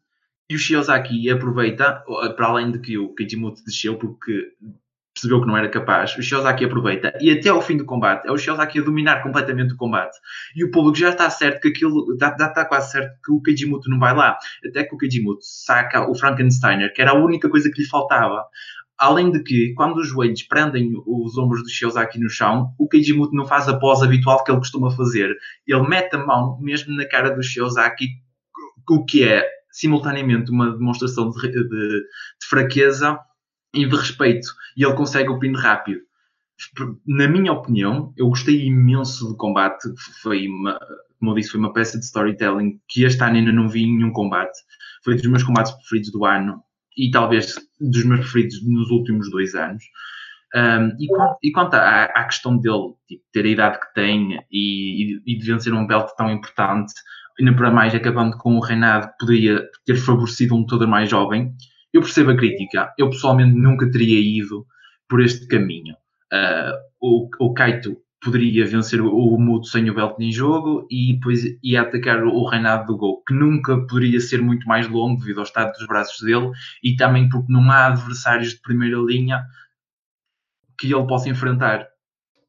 E 0.50 0.54
o 0.54 0.58
Shiozaki 0.58 1.30
aproveita, 1.30 2.02
para 2.34 2.46
além 2.46 2.72
de 2.72 2.78
que 2.78 2.96
o 2.96 3.14
Keijimoto 3.14 3.62
desceu, 3.64 3.98
porque 3.98 4.54
percebeu 5.18 5.40
que 5.40 5.46
não 5.46 5.56
era 5.56 5.68
capaz, 5.68 6.16
o 6.16 6.22
Shiozaki 6.22 6.64
aproveita 6.64 7.12
e 7.20 7.30
até 7.30 7.48
ao 7.48 7.60
fim 7.60 7.76
do 7.76 7.84
combate 7.84 8.26
é 8.26 8.32
o 8.32 8.38
Shiozaki 8.38 8.78
a 8.78 8.82
dominar 8.82 9.22
completamente 9.22 9.74
o 9.74 9.76
combate. 9.76 10.16
E 10.54 10.64
o 10.64 10.70
público 10.70 10.96
já 10.96 11.10
está 11.10 11.28
certo 11.28 11.60
que 11.60 11.68
aquilo 11.68 12.14
está 12.14 12.64
quase 12.64 12.92
certo 12.92 13.10
que 13.24 13.32
o 13.32 13.40
Keijimoto 13.40 13.90
não 13.90 13.98
vai 13.98 14.14
lá. 14.14 14.38
Até 14.66 14.84
que 14.84 14.94
o 14.94 14.98
Keijimoto 14.98 15.40
saca 15.42 16.08
o 16.08 16.14
Frankensteiner 16.14 16.92
que 16.92 17.02
era 17.02 17.10
a 17.10 17.14
única 17.14 17.48
coisa 17.48 17.70
que 17.70 17.82
lhe 17.82 17.88
faltava. 17.88 18.44
Além 18.96 19.30
de 19.30 19.42
que 19.42 19.74
quando 19.74 19.98
os 19.98 20.08
joelhos 20.08 20.42
prendem 20.42 20.92
os 21.06 21.36
ombros 21.36 21.62
do 21.62 21.68
Shiozaki 21.68 22.18
no 22.18 22.28
chão 22.28 22.72
o 22.78 22.88
Keijimoto 22.88 23.34
não 23.34 23.46
faz 23.46 23.68
a 23.68 23.78
pose 23.78 24.04
habitual 24.04 24.42
que 24.44 24.50
ele 24.50 24.58
costuma 24.58 24.90
fazer. 24.90 25.36
Ele 25.66 25.88
mete 25.88 26.14
a 26.14 26.24
mão 26.24 26.58
mesmo 26.60 26.94
na 26.94 27.06
cara 27.06 27.30
do 27.30 27.42
Shiozaki 27.42 28.06
o 28.88 29.04
que 29.04 29.22
é 29.22 29.44
simultaneamente 29.70 30.50
uma 30.50 30.72
demonstração 30.72 31.30
de, 31.30 31.40
de, 31.40 31.62
de 31.62 32.46
fraqueza 32.48 33.18
e 33.74 33.86
de 33.86 33.96
respeito, 33.96 34.48
e 34.76 34.84
ele 34.84 34.94
consegue 34.94 35.28
o 35.28 35.38
pino 35.38 35.58
rápido. 35.58 36.00
Na 37.06 37.28
minha 37.28 37.52
opinião, 37.52 38.12
eu 38.16 38.28
gostei 38.28 38.66
imenso 38.66 39.28
do 39.28 39.36
combate, 39.36 39.88
foi 40.22 40.48
uma, 40.48 40.78
como 41.18 41.32
eu 41.32 41.34
disse, 41.36 41.50
foi 41.50 41.60
uma 41.60 41.72
peça 41.72 41.98
de 41.98 42.04
storytelling 42.04 42.80
que 42.88 43.04
este 43.04 43.22
ano 43.22 43.36
ainda 43.36 43.52
não 43.52 43.68
vi 43.68 43.84
em 43.84 43.96
nenhum 43.96 44.12
combate. 44.12 44.58
Foi 45.04 45.14
dos 45.14 45.26
meus 45.26 45.42
combates 45.42 45.72
preferidos 45.72 46.10
do 46.10 46.24
ano 46.24 46.62
e 46.96 47.10
talvez 47.10 47.54
dos 47.80 48.04
meus 48.04 48.20
preferidos 48.20 48.66
nos 48.66 48.90
últimos 48.90 49.30
dois 49.30 49.54
anos. 49.54 49.84
Um, 50.54 50.88
e, 50.98 51.48
e, 51.48 51.52
quanto 51.52 51.74
à, 51.74 52.04
à 52.04 52.24
questão 52.24 52.56
dele 52.56 52.94
tipo, 53.06 53.22
ter 53.32 53.44
a 53.44 53.48
idade 53.48 53.80
que 53.80 53.94
tem 53.94 54.40
e, 54.50 55.20
e, 55.26 55.38
de 55.38 55.46
vencer 55.46 55.74
um 55.74 55.86
belt 55.86 56.08
tão 56.16 56.30
importante, 56.30 56.92
ainda 57.38 57.54
para 57.54 57.70
mais 57.70 57.94
acabando 57.94 58.36
com 58.38 58.56
o 58.56 58.60
reinado 58.60 59.10
poderia 59.20 59.68
ter 59.84 59.96
favorecido 59.96 60.54
um 60.54 60.60
lutador 60.60 60.88
mais 60.88 61.10
jovem, 61.10 61.54
eu 61.92 62.00
percebo 62.00 62.30
a 62.30 62.36
crítica. 62.36 62.92
Eu 62.98 63.10
pessoalmente 63.10 63.54
nunca 63.54 63.90
teria 63.90 64.18
ido 64.18 64.66
por 65.08 65.22
este 65.22 65.46
caminho. 65.46 65.94
Uh, 66.32 66.76
o, 67.00 67.28
o 67.40 67.54
Kaito 67.54 67.96
poderia 68.20 68.66
vencer 68.66 69.00
o, 69.00 69.08
o 69.08 69.40
Muto 69.40 69.66
sem 69.66 69.88
o 69.88 69.94
belt 69.94 70.16
em 70.18 70.32
jogo 70.32 70.86
e 70.90 71.14
depois 71.14 71.44
ia 71.62 71.82
atacar 71.82 72.22
o, 72.24 72.44
reinado 72.46 72.86
do 72.86 72.96
Go, 72.96 73.22
que 73.24 73.32
nunca 73.32 73.86
poderia 73.86 74.20
ser 74.20 74.42
muito 74.42 74.66
mais 74.66 74.88
longo 74.88 75.20
devido 75.20 75.38
ao 75.38 75.44
estado 75.44 75.72
dos 75.72 75.86
braços 75.86 76.20
dele 76.20 76.50
e 76.82 76.96
também 76.96 77.28
porque 77.28 77.52
não 77.52 77.70
há 77.70 77.86
adversários 77.86 78.50
de 78.50 78.60
primeira 78.60 78.98
linha 78.98 79.44
que 80.78 80.92
ele 80.92 81.06
possa 81.06 81.28
enfrentar. 81.28 81.86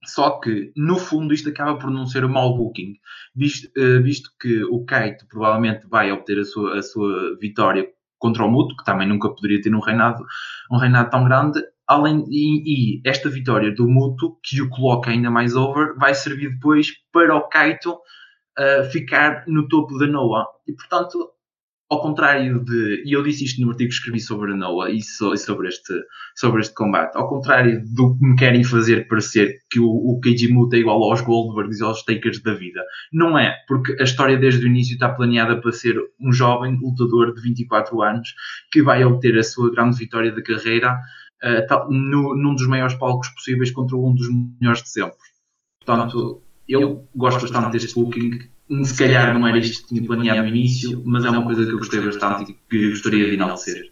Só 0.06 0.40
que, 0.40 0.72
no 0.76 0.98
fundo, 0.98 1.34
isto 1.34 1.50
acaba 1.50 1.78
por 1.78 1.92
não 1.92 2.06
ser 2.06 2.24
um 2.24 2.30
mau 2.30 2.56
booking, 2.56 2.94
visto, 3.36 3.70
uh, 3.78 4.02
visto 4.02 4.30
que 4.40 4.64
o 4.64 4.84
Kaito 4.86 5.28
provavelmente 5.28 5.86
vai 5.88 6.12
obter 6.12 6.40
a 6.40 6.46
sua, 6.46 6.80
a 6.80 6.82
sua 6.82 7.38
vitória 7.38 7.86
contra 8.20 8.46
o 8.46 8.52
Muto, 8.52 8.76
que 8.76 8.84
também 8.84 9.08
nunca 9.08 9.30
poderia 9.30 9.62
ter 9.62 9.74
um 9.74 9.80
reinado, 9.80 10.24
um 10.72 10.78
reinado 10.78 11.10
tão 11.10 11.24
grande, 11.24 11.64
além 11.88 12.24
e, 12.30 13.00
e, 13.00 13.02
esta 13.04 13.30
vitória 13.30 13.74
do 13.74 13.88
Muto, 13.88 14.38
que 14.44 14.62
o 14.62 14.70
coloca 14.70 15.10
ainda 15.10 15.32
mais 15.32 15.56
over, 15.56 15.96
vai 15.98 16.14
servir 16.14 16.52
depois 16.52 16.92
para 17.12 17.36
o 17.36 17.48
Kaito 17.50 17.94
uh, 17.94 18.84
ficar 18.92 19.44
no 19.48 19.68
topo 19.68 19.98
da 19.98 20.06
Noah. 20.06 20.46
E 20.68 20.74
portanto, 20.74 21.18
ao 21.90 22.02
contrário 22.02 22.64
de. 22.64 23.04
E 23.04 23.14
eu 23.14 23.24
disse 23.24 23.44
isto 23.44 23.62
no 23.62 23.72
artigo 23.72 23.90
que 23.90 23.96
escrevi 23.96 24.20
sobre 24.20 24.52
a 24.52 24.56
Noah 24.56 24.92
e 24.92 25.02
sobre 25.02 25.68
este, 25.68 25.94
sobre 26.36 26.62
este 26.62 26.74
combate. 26.76 27.18
Ao 27.18 27.28
contrário 27.28 27.84
do 27.84 28.16
que 28.16 28.26
me 28.26 28.36
querem 28.36 28.64
fazer 28.64 29.08
parecer 29.08 29.60
que 29.72 29.80
o, 29.80 29.88
o 29.88 30.20
Keiji 30.22 30.54
Muta 30.54 30.76
é 30.76 30.80
igual 30.80 31.02
aos 31.04 31.22
Goldbergs 31.22 31.80
e 31.80 31.84
aos 31.84 32.04
Takers 32.04 32.44
da 32.44 32.54
vida. 32.54 32.84
Não 33.12 33.38
é, 33.38 33.56
porque 33.68 34.00
a 34.00 34.04
história 34.04 34.38
desde 34.38 34.64
o 34.64 34.68
início 34.68 34.94
está 34.94 35.10
planeada 35.10 35.60
para 35.60 35.72
ser 35.72 36.00
um 36.20 36.32
jovem 36.32 36.78
lutador 36.80 37.34
de 37.34 37.42
24 37.42 38.02
anos 38.04 38.36
que 38.72 38.84
vai 38.84 39.04
obter 39.04 39.38
a 39.38 39.44
sua 39.44 39.72
grande 39.72 39.98
vitória 39.98 40.32
da 40.32 40.44
carreira 40.44 40.94
uh, 41.44 41.92
no, 41.92 42.36
num 42.36 42.54
dos 42.54 42.68
maiores 42.68 42.94
palcos 42.94 43.30
possíveis 43.30 43.72
contra 43.72 43.98
um 43.98 44.14
dos 44.14 44.28
melhores 44.60 44.84
de 44.84 44.90
sempre. 44.90 45.18
Portanto, 45.84 46.44
eu 46.68 47.08
gosto 47.16 47.42
bastante 47.42 47.72
deste 47.72 47.96
booking 47.96 48.59
se 48.84 48.98
calhar 48.98 49.38
não 49.38 49.48
era 49.48 49.58
isto 49.58 49.82
que 49.82 49.96
tinha 49.96 50.06
planeado 50.06 50.42
no 50.42 50.48
início, 50.48 51.02
mas 51.06 51.26
é 51.26 51.30
uma 51.30 51.44
coisa 51.44 51.66
que 51.66 51.72
eu 51.72 51.78
gostei 51.78 52.02
bastante 52.02 52.52
e 52.52 52.56
que 52.70 52.90
gostaria 52.90 53.26
de 53.26 53.34
enaltecer. 53.34 53.92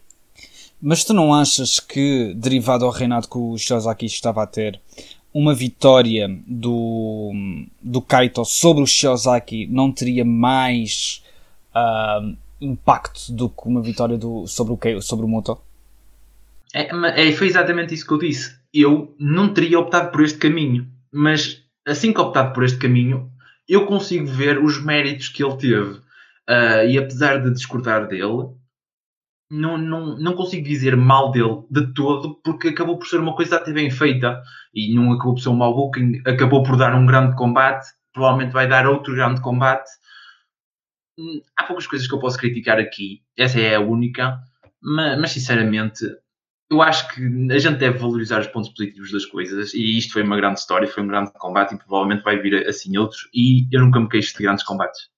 Mas 0.80 1.04
tu 1.04 1.12
não 1.12 1.34
achas 1.34 1.80
que, 1.80 2.32
derivado 2.36 2.84
ao 2.84 2.92
reinado 2.92 3.28
que 3.28 3.36
o 3.36 3.58
Shiozaki 3.58 4.06
estava 4.06 4.42
a 4.44 4.46
ter, 4.46 4.80
uma 5.34 5.54
vitória 5.54 6.28
do, 6.46 7.32
do 7.82 8.00
Kaito 8.00 8.44
sobre 8.44 8.82
o 8.82 8.86
Shiozaki 8.86 9.66
não 9.66 9.90
teria 9.90 10.24
mais 10.24 11.22
uh, 11.74 12.36
impacto 12.60 13.32
do 13.32 13.48
que 13.48 13.66
uma 13.66 13.82
vitória 13.82 14.16
do, 14.16 14.46
sobre, 14.46 14.72
o, 14.74 15.02
sobre 15.02 15.24
o 15.26 15.28
Moto? 15.28 15.60
É, 16.74 17.28
é, 17.28 17.32
foi 17.32 17.48
exatamente 17.48 17.94
isso 17.94 18.06
que 18.06 18.12
eu 18.12 18.18
disse. 18.18 18.56
Eu 18.72 19.14
não 19.18 19.52
teria 19.52 19.78
optado 19.80 20.12
por 20.12 20.22
este 20.22 20.38
caminho, 20.38 20.86
mas 21.12 21.62
assim 21.86 22.12
que 22.12 22.20
optado 22.20 22.52
por 22.52 22.64
este 22.64 22.78
caminho, 22.78 23.30
eu 23.68 23.86
consigo 23.86 24.26
ver 24.26 24.58
os 24.58 24.82
méritos 24.82 25.28
que 25.28 25.44
ele 25.44 25.56
teve. 25.56 26.00
Uh, 26.48 26.88
e 26.88 26.96
apesar 26.96 27.42
de 27.42 27.52
discordar 27.52 28.08
dele, 28.08 28.56
não, 29.50 29.76
não, 29.76 30.18
não 30.18 30.34
consigo 30.34 30.66
dizer 30.66 30.96
mal 30.96 31.30
dele 31.30 31.62
de 31.70 31.92
todo, 31.92 32.36
porque 32.42 32.68
acabou 32.68 32.98
por 32.98 33.06
ser 33.06 33.18
uma 33.20 33.34
coisa 33.34 33.56
até 33.56 33.72
bem 33.72 33.90
feita 33.90 34.42
e 34.74 34.94
não 34.94 35.12
acabou 35.12 35.34
por 35.34 35.40
ser 35.40 35.50
um 35.50 35.56
mau 35.56 35.74
booking, 35.74 36.22
acabou 36.26 36.62
por 36.62 36.76
dar 36.76 36.94
um 36.94 37.06
grande 37.06 37.36
combate, 37.36 37.86
provavelmente 38.12 38.52
vai 38.52 38.66
dar 38.66 38.86
outro 38.86 39.14
grande 39.14 39.40
combate. 39.40 39.90
Hum, 41.18 41.42
há 41.56 41.64
poucas 41.64 41.86
coisas 41.86 42.06
que 42.06 42.14
eu 42.14 42.20
posso 42.20 42.38
criticar 42.38 42.78
aqui, 42.78 43.22
essa 43.36 43.60
é 43.60 43.74
a 43.74 43.80
única, 43.80 44.38
mas, 44.80 45.20
mas 45.20 45.30
sinceramente 45.32 46.04
eu 46.70 46.82
acho 46.82 47.08
que 47.08 47.22
a 47.50 47.58
gente 47.58 47.78
deve 47.78 47.98
valorizar 47.98 48.40
os 48.40 48.46
pontos 48.48 48.70
positivos 48.70 49.10
das 49.10 49.24
coisas 49.24 49.72
e 49.72 49.96
isto 49.96 50.12
foi 50.12 50.22
uma 50.22 50.36
grande 50.36 50.60
história, 50.60 50.86
foi 50.86 51.02
um 51.02 51.06
grande 51.06 51.32
combate 51.32 51.74
e 51.74 51.78
provavelmente 51.78 52.22
vai 52.22 52.38
vir 52.38 52.66
assim 52.68 52.96
outros 52.98 53.28
e 53.32 53.66
eu 53.72 53.80
nunca 53.80 53.98
me 53.98 54.08
queixo 54.08 54.36
de 54.36 54.42
grandes 54.42 54.64
combates. 54.64 55.08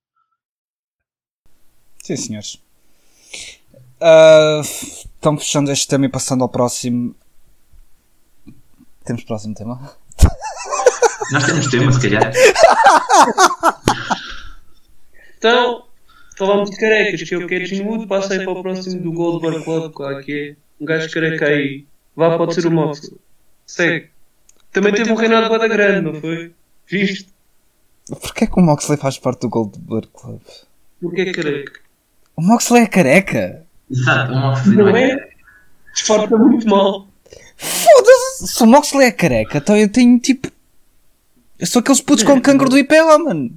Sim, 2.02 2.16
senhores. 2.16 2.54
Uh, 4.00 4.62
então, 5.18 5.36
fechando 5.36 5.70
este 5.70 5.88
tema 5.88 6.06
e 6.06 6.08
passando 6.08 6.42
ao 6.42 6.48
próximo. 6.48 7.14
Temos 9.04 9.24
próximo 9.24 9.54
tema? 9.54 9.92
Nós 11.32 11.44
temos 11.44 11.66
tema, 11.68 11.92
se 11.92 12.00
calhar. 12.00 12.32
então, 15.36 15.84
falamos 16.38 16.70
de 16.70 16.76
carecas, 16.76 17.28
que 17.28 17.34
eu 17.34 17.46
quero 17.46 17.64
Wood, 17.84 18.06
passei 18.06 18.38
para 18.38 18.52
o 18.52 18.62
próximo 18.62 19.02
do 19.02 19.12
Goldberg 19.12 19.64
Club, 19.64 19.92
qual 19.92 20.18
é 20.18 20.22
que 20.22 20.32
é? 20.32 20.69
Um 20.80 20.84
gajo 20.84 21.10
careca 21.10 21.46
aí, 21.46 21.84
vá, 22.16 22.36
pode 22.38 22.54
ser 22.54 22.66
o 22.66 22.70
Moxley. 22.70 23.18
Segue. 23.66 24.10
Também 24.72 24.92
teve 24.92 25.12
um 25.12 25.16
reinado 25.16 25.48
bada 25.48 25.68
grande, 25.68 26.00
não 26.00 26.20
foi? 26.20 26.52
Viste? 26.86 27.28
Porquê 28.08 28.46
que 28.46 28.58
o 28.58 28.62
Moxley 28.62 28.98
faz 28.98 29.18
parte 29.18 29.42
do 29.42 29.48
Goldberg 29.48 30.08
Club? 30.08 30.40
Porque 31.00 31.20
é 31.20 31.32
careca. 31.32 31.80
O 32.36 32.42
Moxley 32.42 32.82
é 32.82 32.86
careca? 32.86 33.66
Exato, 33.90 34.32
o 34.32 34.36
Moxley 34.36 34.76
não 34.76 34.96
é? 34.96 35.30
Disfarça 35.92 36.36
muito 36.36 36.68
mal. 36.68 37.06
Foda-se! 37.56 38.48
Se 38.48 38.62
o 38.62 38.66
Moxley 38.66 39.06
é 39.08 39.12
careca, 39.12 39.58
então 39.58 39.76
eu 39.76 39.88
tenho 39.90 40.18
tipo. 40.18 40.48
Eu 41.58 41.66
sou 41.66 41.80
aqueles 41.80 42.00
putos 42.00 42.24
com 42.24 42.40
cancro 42.40 42.70
do 42.70 42.78
IP 42.78 42.98
lá, 43.00 43.18
mano. 43.18 43.50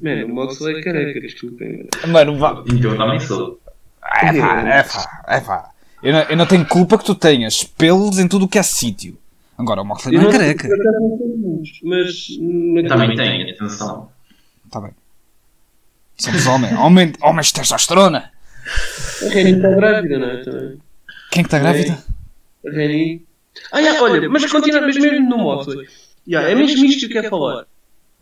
Mano, 0.00 0.26
o 0.26 0.34
Moxley 0.34 0.80
é 0.80 0.82
careca, 0.82 1.20
desculpem. 1.20 1.88
Mano, 2.08 2.38
vá. 2.38 2.62
Então 2.66 2.90
eu 2.90 2.96
também 2.96 3.20
sou. 3.20 3.60
É 4.02 4.32
pá, 4.32 4.60
é 4.68 4.82
pá, 4.82 5.24
é 5.28 5.40
pá. 5.40 5.70
Eu 6.06 6.12
não, 6.12 6.20
eu 6.20 6.36
não 6.36 6.46
tenho 6.46 6.64
culpa 6.64 6.96
que 6.96 7.04
tu 7.04 7.16
tenhas 7.16 7.64
pelos 7.64 8.20
em 8.20 8.28
tudo 8.28 8.44
o 8.44 8.48
que 8.48 8.60
é 8.60 8.62
sítio. 8.62 9.18
Agora, 9.58 9.82
o 9.82 9.84
Moxley 9.84 10.16
não 10.16 10.28
é 10.28 10.32
careca. 10.32 10.68
Mas. 11.82 12.28
Também 12.88 13.16
tem, 13.16 13.50
atenção. 13.50 14.08
Está 14.64 14.82
bem. 14.82 14.92
Somos 16.16 16.46
homens. 16.46 16.78
Homem, 16.78 17.12
homens 17.20 17.48
de 17.48 17.54
testosterona. 17.54 18.30
A 19.20 19.28
Reni 19.30 19.56
está 19.56 19.68
grávida, 19.70 20.18
não 20.20 20.30
é? 20.30 20.44
Também. 20.44 20.78
Quem 21.32 21.40
é 21.40 21.42
que 21.42 21.46
está 21.48 21.58
grávida? 21.58 21.98
A 22.64 22.70
Reni. 22.70 23.26
Ah, 23.72 23.80
yeah, 23.80 24.00
olha, 24.00 24.30
mas 24.30 24.48
continua, 24.48 24.82
mas 24.82 24.96
mesmo 24.96 25.28
no 25.28 25.38
Moxley. 25.38 25.88
Yeah, 26.28 26.48
é 26.48 26.54
mesmo 26.54 26.84
isto 26.84 27.00
que 27.00 27.06
eu 27.06 27.20
quero 27.20 27.30
falar. 27.30 27.66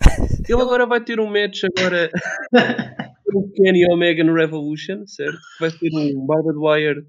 Ele 0.48 0.62
agora 0.62 0.86
vai 0.86 1.02
ter 1.02 1.20
um 1.20 1.26
match 1.26 1.64
agora 1.64 2.10
o 3.34 3.46
Kenny 3.50 3.84
Omega 3.92 4.24
no 4.24 4.32
Revolution, 4.32 5.06
certo? 5.06 5.38
Vai 5.60 5.70
ser 5.70 5.90
um 5.92 6.24
Barbed 6.24 6.56
Wire 6.56 7.04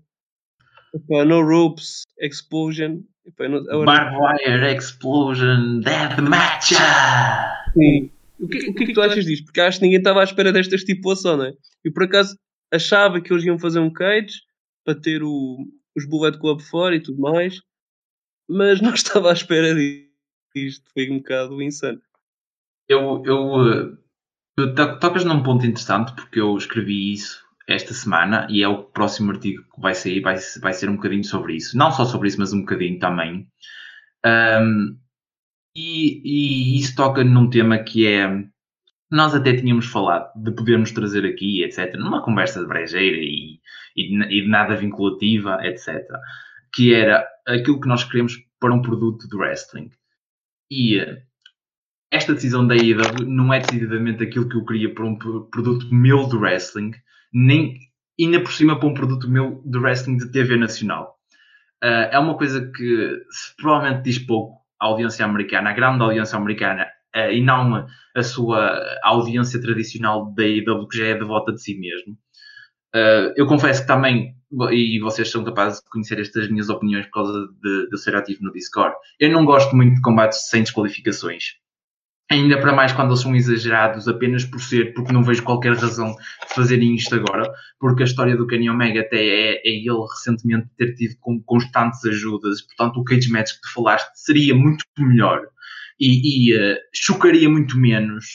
Epá, 0.95 1.25
no 1.25 1.41
Ropes 1.41 2.03
Explosion. 2.19 3.01
Epá, 3.25 3.49
não, 3.49 3.57
agora... 3.69 3.85
Barbed 3.85 4.17
Wire 4.17 4.77
Explosion 4.77 5.81
Deathmatch! 5.81 6.73
Sim. 7.73 8.09
O 8.39 8.47
que, 8.47 8.69
o 8.69 8.73
que 8.73 8.83
é 8.83 8.87
que 8.87 8.93
tu 8.93 9.01
achas 9.01 9.25
disto? 9.25 9.45
Porque 9.45 9.61
acho 9.61 9.79
que 9.79 9.85
ninguém 9.85 9.99
estava 9.99 10.21
à 10.21 10.23
espera 10.23 10.53
desta 10.53 10.75
estipulação, 10.75 11.37
não 11.37 11.45
é? 11.45 11.53
E 11.83 11.91
por 11.91 12.03
acaso 12.03 12.37
achava 12.71 13.19
que 13.19 13.31
eles 13.31 13.43
iam 13.43 13.59
fazer 13.59 13.79
um 13.79 13.91
cage 13.91 14.41
para 14.85 14.95
ter 14.99 15.21
o, 15.21 15.57
os 15.95 16.05
Bullet 16.05 16.37
Club 16.39 16.61
fora 16.61 16.95
e 16.95 17.01
tudo 17.01 17.19
mais, 17.19 17.61
mas 18.47 18.79
não 18.81 18.93
estava 18.93 19.29
à 19.29 19.33
espera 19.33 19.73
disto. 19.75 20.89
Foi 20.93 21.09
um 21.09 21.17
bocado 21.17 21.61
insano. 21.61 22.01
Eu, 22.87 23.21
eu, 23.25 23.97
tu 24.55 24.75
tocas 24.99 25.25
num 25.25 25.43
ponto 25.43 25.65
interessante 25.65 26.13
porque 26.13 26.39
eu 26.39 26.55
escrevi 26.55 27.13
isso 27.13 27.44
esta 27.67 27.93
semana 27.93 28.47
e 28.49 28.61
é 28.61 28.67
o 28.67 28.83
próximo 28.83 29.31
artigo 29.31 29.63
que 29.73 29.81
vai 29.81 29.95
sair, 29.95 30.21
vai, 30.21 30.37
vai 30.61 30.73
ser 30.73 30.89
um 30.89 30.95
bocadinho 30.95 31.23
sobre 31.23 31.55
isso. 31.55 31.77
Não 31.77 31.91
só 31.91 32.05
sobre 32.05 32.27
isso, 32.27 32.39
mas 32.39 32.53
um 32.53 32.61
bocadinho 32.61 32.99
também. 32.99 33.47
Um, 34.25 34.97
e, 35.75 36.21
e, 36.23 36.79
isso 36.79 36.95
toca 36.95 37.23
num 37.23 37.49
tema 37.49 37.77
que 37.79 38.07
é. 38.07 38.45
Nós 39.11 39.35
até 39.35 39.55
tínhamos 39.55 39.85
falado 39.85 40.31
de 40.35 40.51
podermos 40.51 40.91
trazer 40.91 41.25
aqui, 41.25 41.63
etc., 41.63 41.95
numa 41.95 42.23
conversa 42.23 42.59
de 42.59 42.67
brejeira 42.67 43.17
e, 43.17 43.59
e, 43.95 44.41
de 44.41 44.47
nada 44.47 44.75
vinculativa, 44.75 45.59
etc., 45.63 46.03
que 46.73 46.93
era 46.93 47.25
aquilo 47.47 47.79
que 47.79 47.87
nós 47.87 48.03
queremos 48.03 48.35
para 48.59 48.73
um 48.73 48.81
produto 48.81 49.27
de 49.29 49.37
wrestling. 49.37 49.89
E 50.71 50.99
esta 52.11 52.33
decisão 52.33 52.65
da 52.65 52.73
AEW 52.73 53.25
não 53.27 53.53
é 53.53 53.59
decididamente 53.59 54.23
aquilo 54.23 54.49
que 54.49 54.55
eu 54.55 54.65
queria 54.65 54.93
para 54.93 55.05
um 55.05 55.15
produto 55.15 55.93
meu 55.93 56.27
de 56.27 56.35
wrestling, 56.35 56.91
nem 57.35 57.77
ainda 58.17 58.41
por 58.41 58.53
cima 58.53 58.79
para 58.79 58.87
um 58.87 58.93
produto 58.93 59.29
meu 59.29 59.61
de 59.65 59.77
wrestling 59.77 60.15
de 60.15 60.31
TV 60.31 60.55
nacional. 60.55 61.15
Uh, 61.83 62.07
é 62.09 62.17
uma 62.17 62.37
coisa 62.37 62.71
que 62.71 63.19
provavelmente 63.57 64.03
diz 64.03 64.17
pouco 64.19 64.61
à 64.79 64.85
audiência 64.85 65.25
americana, 65.25 65.69
à 65.69 65.73
grande 65.73 66.01
audiência 66.01 66.37
americana, 66.37 66.87
uh, 67.13 67.31
e 67.31 67.41
não 67.41 67.85
a 68.15 68.23
sua 68.23 68.81
audiência 69.03 69.61
tradicional 69.61 70.33
da 70.33 70.43
AEW, 70.43 70.87
que 70.87 70.97
já 70.97 71.07
é 71.07 71.13
devota 71.13 71.51
de 71.51 71.61
si 71.61 71.77
mesmo. 71.77 72.13
Uh, 72.95 73.35
eu 73.35 73.45
confesso 73.45 73.81
que 73.81 73.87
também, 73.87 74.33
e 74.71 74.97
vocês 75.01 75.29
são 75.29 75.43
capazes 75.43 75.81
de 75.81 75.89
conhecer 75.89 76.17
estas 76.17 76.49
minhas 76.49 76.69
opiniões 76.69 77.05
por 77.07 77.11
causa 77.11 77.47
de, 77.61 77.87
de 77.87 77.93
eu 77.93 77.97
ser 77.97 78.15
ativo 78.15 78.43
no 78.43 78.53
Discord, 78.53 78.95
eu 79.19 79.29
não 79.29 79.43
gosto 79.43 79.75
muito 79.75 79.95
de 79.95 80.01
combates 80.01 80.47
sem 80.47 80.63
desqualificações. 80.63 81.55
Ainda 82.31 82.59
para 82.59 82.73
mais 82.73 82.91
quando 82.91 83.09
eles 83.09 83.21
são 83.21 83.35
exagerados 83.35 84.07
apenas 84.07 84.43
por 84.43 84.59
ser, 84.59 84.93
porque 84.93 85.13
não 85.13 85.23
vejo 85.23 85.43
qualquer 85.43 85.75
razão 85.75 86.11
de 86.47 86.55
fazerem 86.55 86.95
isto 86.95 87.13
agora, 87.13 87.47
porque 87.79 88.01
a 88.01 88.05
história 88.05 88.35
do 88.35 88.47
Kenny 88.47 88.67
Omega 88.67 89.01
até 89.01 89.17
é, 89.17 89.55
é 89.57 89.69
ele 89.69 90.07
recentemente 90.09 90.67
ter 90.75 90.95
tido 90.95 91.15
com 91.19 91.39
constantes 91.43 92.03
ajudas, 92.03 92.61
portanto 92.63 92.99
o 92.99 93.03
cage 93.03 93.29
match 93.29 93.51
que 93.51 93.61
tu 93.61 93.73
falaste 93.73 94.09
seria 94.15 94.55
muito 94.55 94.83
melhor 94.97 95.41
e, 95.99 96.49
e 96.49 96.57
uh, 96.57 96.77
chocaria 96.91 97.47
muito 97.47 97.77
menos, 97.77 98.25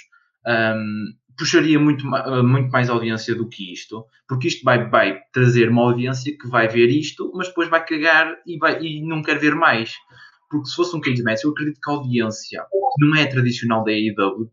um, 0.46 1.06
puxaria 1.36 1.78
muito, 1.78 2.06
uh, 2.06 2.44
muito 2.46 2.70
mais 2.70 2.88
audiência 2.88 3.34
do 3.34 3.48
que 3.48 3.72
isto, 3.72 4.04
porque 4.28 4.48
isto 4.48 4.62
vai, 4.62 4.88
vai 4.88 5.18
trazer 5.32 5.68
uma 5.68 5.82
audiência 5.82 6.36
que 6.38 6.48
vai 6.48 6.68
ver 6.68 6.88
isto, 6.88 7.32
mas 7.34 7.48
depois 7.48 7.68
vai 7.68 7.84
cagar 7.84 8.36
e, 8.46 8.56
vai, 8.56 8.80
e 8.80 9.06
não 9.06 9.22
quer 9.22 9.38
ver 9.38 9.54
mais. 9.54 9.94
Porque 10.50 10.68
se 10.68 10.74
fosse 10.74 10.96
um 10.96 11.00
cage 11.00 11.22
match, 11.22 11.44
eu 11.44 11.50
acredito 11.50 11.80
que 11.80 11.90
a 11.90 11.94
audiência, 11.94 12.62
que 12.62 13.06
não 13.06 13.16
é 13.16 13.24
tradicional 13.26 13.84
da 13.84 13.92
AEW, 13.92 14.50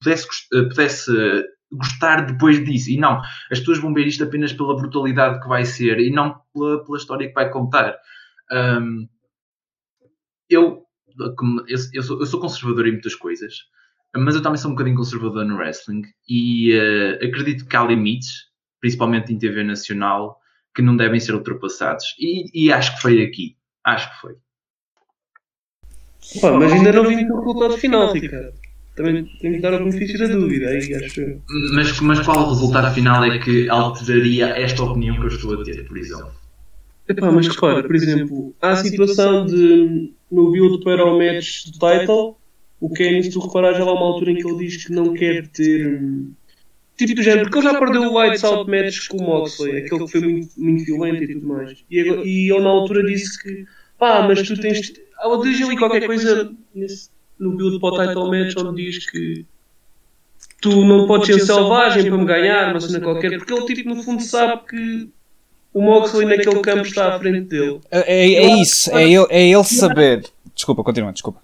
pudesse, 0.00 0.26
pudesse 0.50 1.12
gostar 1.72 2.26
depois 2.26 2.62
disso. 2.64 2.90
E 2.90 2.96
não, 2.98 3.20
as 3.50 3.60
pessoas 3.60 3.78
vão 3.78 3.94
ver 3.94 4.06
isto 4.06 4.24
apenas 4.24 4.52
pela 4.52 4.76
brutalidade 4.76 5.40
que 5.40 5.48
vai 5.48 5.64
ser 5.64 6.00
e 6.00 6.10
não 6.10 6.40
pela, 6.52 6.84
pela 6.84 6.98
história 6.98 7.28
que 7.28 7.34
vai 7.34 7.48
contar. 7.50 7.96
Um, 8.52 9.08
eu, 10.48 10.82
eu, 11.16 11.78
eu, 11.92 12.02
sou, 12.02 12.18
eu 12.18 12.26
sou 12.26 12.40
conservador 12.40 12.88
em 12.88 12.92
muitas 12.92 13.14
coisas, 13.14 13.54
mas 14.16 14.34
eu 14.34 14.42
também 14.42 14.58
sou 14.58 14.70
um 14.70 14.74
bocadinho 14.74 14.96
conservador 14.96 15.44
no 15.44 15.56
wrestling 15.56 16.02
e 16.28 16.74
uh, 16.76 17.24
acredito 17.24 17.66
que 17.66 17.76
há 17.76 17.84
limites, 17.84 18.48
principalmente 18.80 19.32
em 19.32 19.38
TV 19.38 19.62
nacional, 19.62 20.40
que 20.74 20.82
não 20.82 20.96
devem 20.96 21.20
ser 21.20 21.34
ultrapassados. 21.34 22.16
E, 22.18 22.66
e 22.66 22.72
acho 22.72 22.96
que 22.96 23.02
foi 23.02 23.22
aqui. 23.22 23.56
Acho 23.84 24.10
que 24.12 24.20
foi. 24.20 24.34
Pá, 26.40 26.52
mas 26.52 26.72
ainda 26.72 26.92
não 26.92 27.04
vi 27.06 27.24
o 27.24 27.38
resultado 27.38 27.78
final, 27.78 28.12
Ricardo. 28.12 28.52
Também 28.94 29.24
tenho 29.40 29.54
que 29.54 29.60
dar 29.60 29.74
o 29.80 29.84
benefício 29.84 30.18
da 30.18 30.26
dúvida, 30.26 30.68
aí 30.68 30.94
acho 30.94 31.40
Mas, 31.74 32.00
mas 32.00 32.20
qual 32.20 32.46
o 32.46 32.48
resultado 32.50 32.92
final 32.94 33.24
é 33.24 33.38
que 33.38 33.68
alteraria 33.68 34.48
esta 34.48 34.82
opinião 34.82 35.16
que 35.16 35.22
eu 35.22 35.28
estou 35.28 35.60
a 35.60 35.64
ter, 35.64 35.86
por 35.86 35.96
exemplo? 35.96 36.30
Epá, 37.08 37.32
mas 37.32 37.48
repara, 37.48 37.82
por 37.82 37.96
exemplo, 37.96 38.54
há 38.60 38.70
a 38.70 38.76
situação 38.76 39.46
de 39.46 40.12
no 40.30 40.52
build 40.52 40.84
para 40.84 41.04
o 41.04 41.18
match 41.18 41.66
do 41.66 41.72
title, 41.72 42.36
o 42.80 42.88
Kenny, 42.90 43.22
se 43.22 43.30
tu 43.30 43.40
reparares, 43.40 43.78
já 43.78 43.84
há 43.84 43.92
uma 43.92 44.06
altura 44.06 44.30
em 44.30 44.36
que 44.36 44.48
ele 44.48 44.58
diz 44.58 44.86
que 44.86 44.92
não 44.92 45.12
quer 45.12 45.46
ter. 45.48 46.00
Tipo 46.96 47.14
do 47.14 47.22
género, 47.22 47.44
porque 47.44 47.58
ele 47.58 47.72
já 47.72 47.78
perdeu 47.78 48.02
o 48.02 48.12
Lights 48.12 48.44
Out 48.44 48.70
match 48.70 49.08
com 49.08 49.16
o 49.16 49.22
Moxley, 49.22 49.78
aquele 49.78 50.04
que 50.04 50.12
foi 50.12 50.20
muito, 50.20 50.50
muito 50.58 50.84
violento 50.84 51.24
e 51.24 51.34
tudo 51.34 51.46
mais. 51.46 51.84
E, 51.90 51.98
e 51.98 52.52
ele 52.52 52.60
na 52.60 52.68
altura 52.68 53.02
disse 53.04 53.42
que, 53.42 53.66
pá, 53.98 54.26
mas 54.26 54.42
tu 54.42 54.58
tens. 54.60 54.92
Ele 55.22 55.42
diz 55.42 55.66
ali 55.66 55.76
qualquer 55.76 56.06
coisa 56.06 56.52
nesse, 56.74 57.10
no 57.38 57.56
build 57.56 57.80
para 57.80 57.94
o 57.94 58.06
title 58.06 58.30
match 58.30 58.54
onde 58.58 58.84
diz 58.84 59.10
que 59.10 59.44
tu 60.60 60.84
não 60.84 61.06
podes 61.06 61.26
ser 61.26 61.40
selvagem 61.40 62.08
para 62.08 62.18
me 62.18 62.24
ganhar, 62.24 62.70
uma 62.70 62.80
cena 62.80 63.00
qualquer, 63.00 63.38
porque 63.38 63.52
ele 63.52 63.64
tipo 63.74 63.88
no 63.88 64.02
fundo 64.02 64.22
sabe 64.22 64.62
que 64.68 65.10
o 65.72 65.80
Moxley 65.80 66.26
naquele 66.26 66.60
campo 66.60 66.82
está 66.82 67.14
à 67.14 67.18
frente 67.18 67.48
dele. 67.48 67.80
É, 67.90 68.00
é, 68.00 68.34
é 68.34 68.60
isso, 68.60 68.90
é 68.90 69.04
ele, 69.04 69.26
é 69.30 69.48
ele 69.48 69.64
saber. 69.64 70.24
Desculpa, 70.54 70.82
continua, 70.82 71.12
desculpa. 71.12 71.40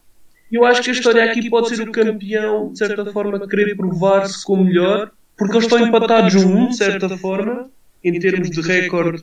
Eu 0.51 0.65
acho 0.65 0.83
que 0.83 0.91
a 0.91 0.93
história 0.93 1.25
aqui 1.25 1.49
pode 1.49 1.75
ser 1.75 1.89
o 1.89 1.93
campeão, 1.93 2.73
de 2.73 2.79
certa 2.79 3.05
forma, 3.13 3.47
querer 3.49 3.77
provar-se 3.77 4.45
como 4.45 4.65
melhor, 4.65 5.11
porque 5.37 5.55
eles 5.55 5.65
estão 5.65 5.79
empatados 5.87 6.35
um, 6.37 6.69
de 6.69 6.77
certa 6.77 7.17
forma, 7.17 7.69
em 8.03 8.19
termos 8.19 8.51
de 8.51 8.61
recorde, 8.61 9.23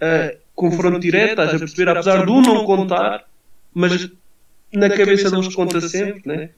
uh, 0.00 0.36
confronto 0.54 0.98
direto, 0.98 1.30
estás 1.30 1.54
a 1.54 1.58
perceber? 1.58 1.90
Apesar 1.90 2.24
de 2.24 2.30
um 2.32 2.40
não 2.40 2.64
contar, 2.64 3.24
mas 3.74 4.10
na 4.72 4.88
cabeça 4.88 5.30
deles 5.30 5.54
conta 5.54 5.80
sempre, 5.80 6.22
né? 6.24 6.50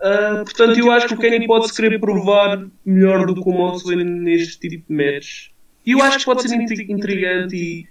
Uh, 0.00 0.44
portanto, 0.44 0.78
eu 0.78 0.90
acho 0.90 1.08
que 1.08 1.14
o 1.14 1.18
Kenny 1.18 1.46
pode 1.46 1.68
se 1.68 1.74
querer 1.74 1.98
provar 1.98 2.66
melhor 2.84 3.26
do 3.26 3.34
que 3.34 3.48
o 3.48 3.52
Moxley 3.52 4.04
neste 4.04 4.58
tipo 4.68 4.84
de 4.88 4.94
matches. 4.94 5.50
E 5.84 5.92
eu 5.92 6.02
acho 6.02 6.18
que 6.18 6.24
pode 6.24 6.42
ser 6.42 6.54
intrigante 6.54 7.56
e, 7.56 7.86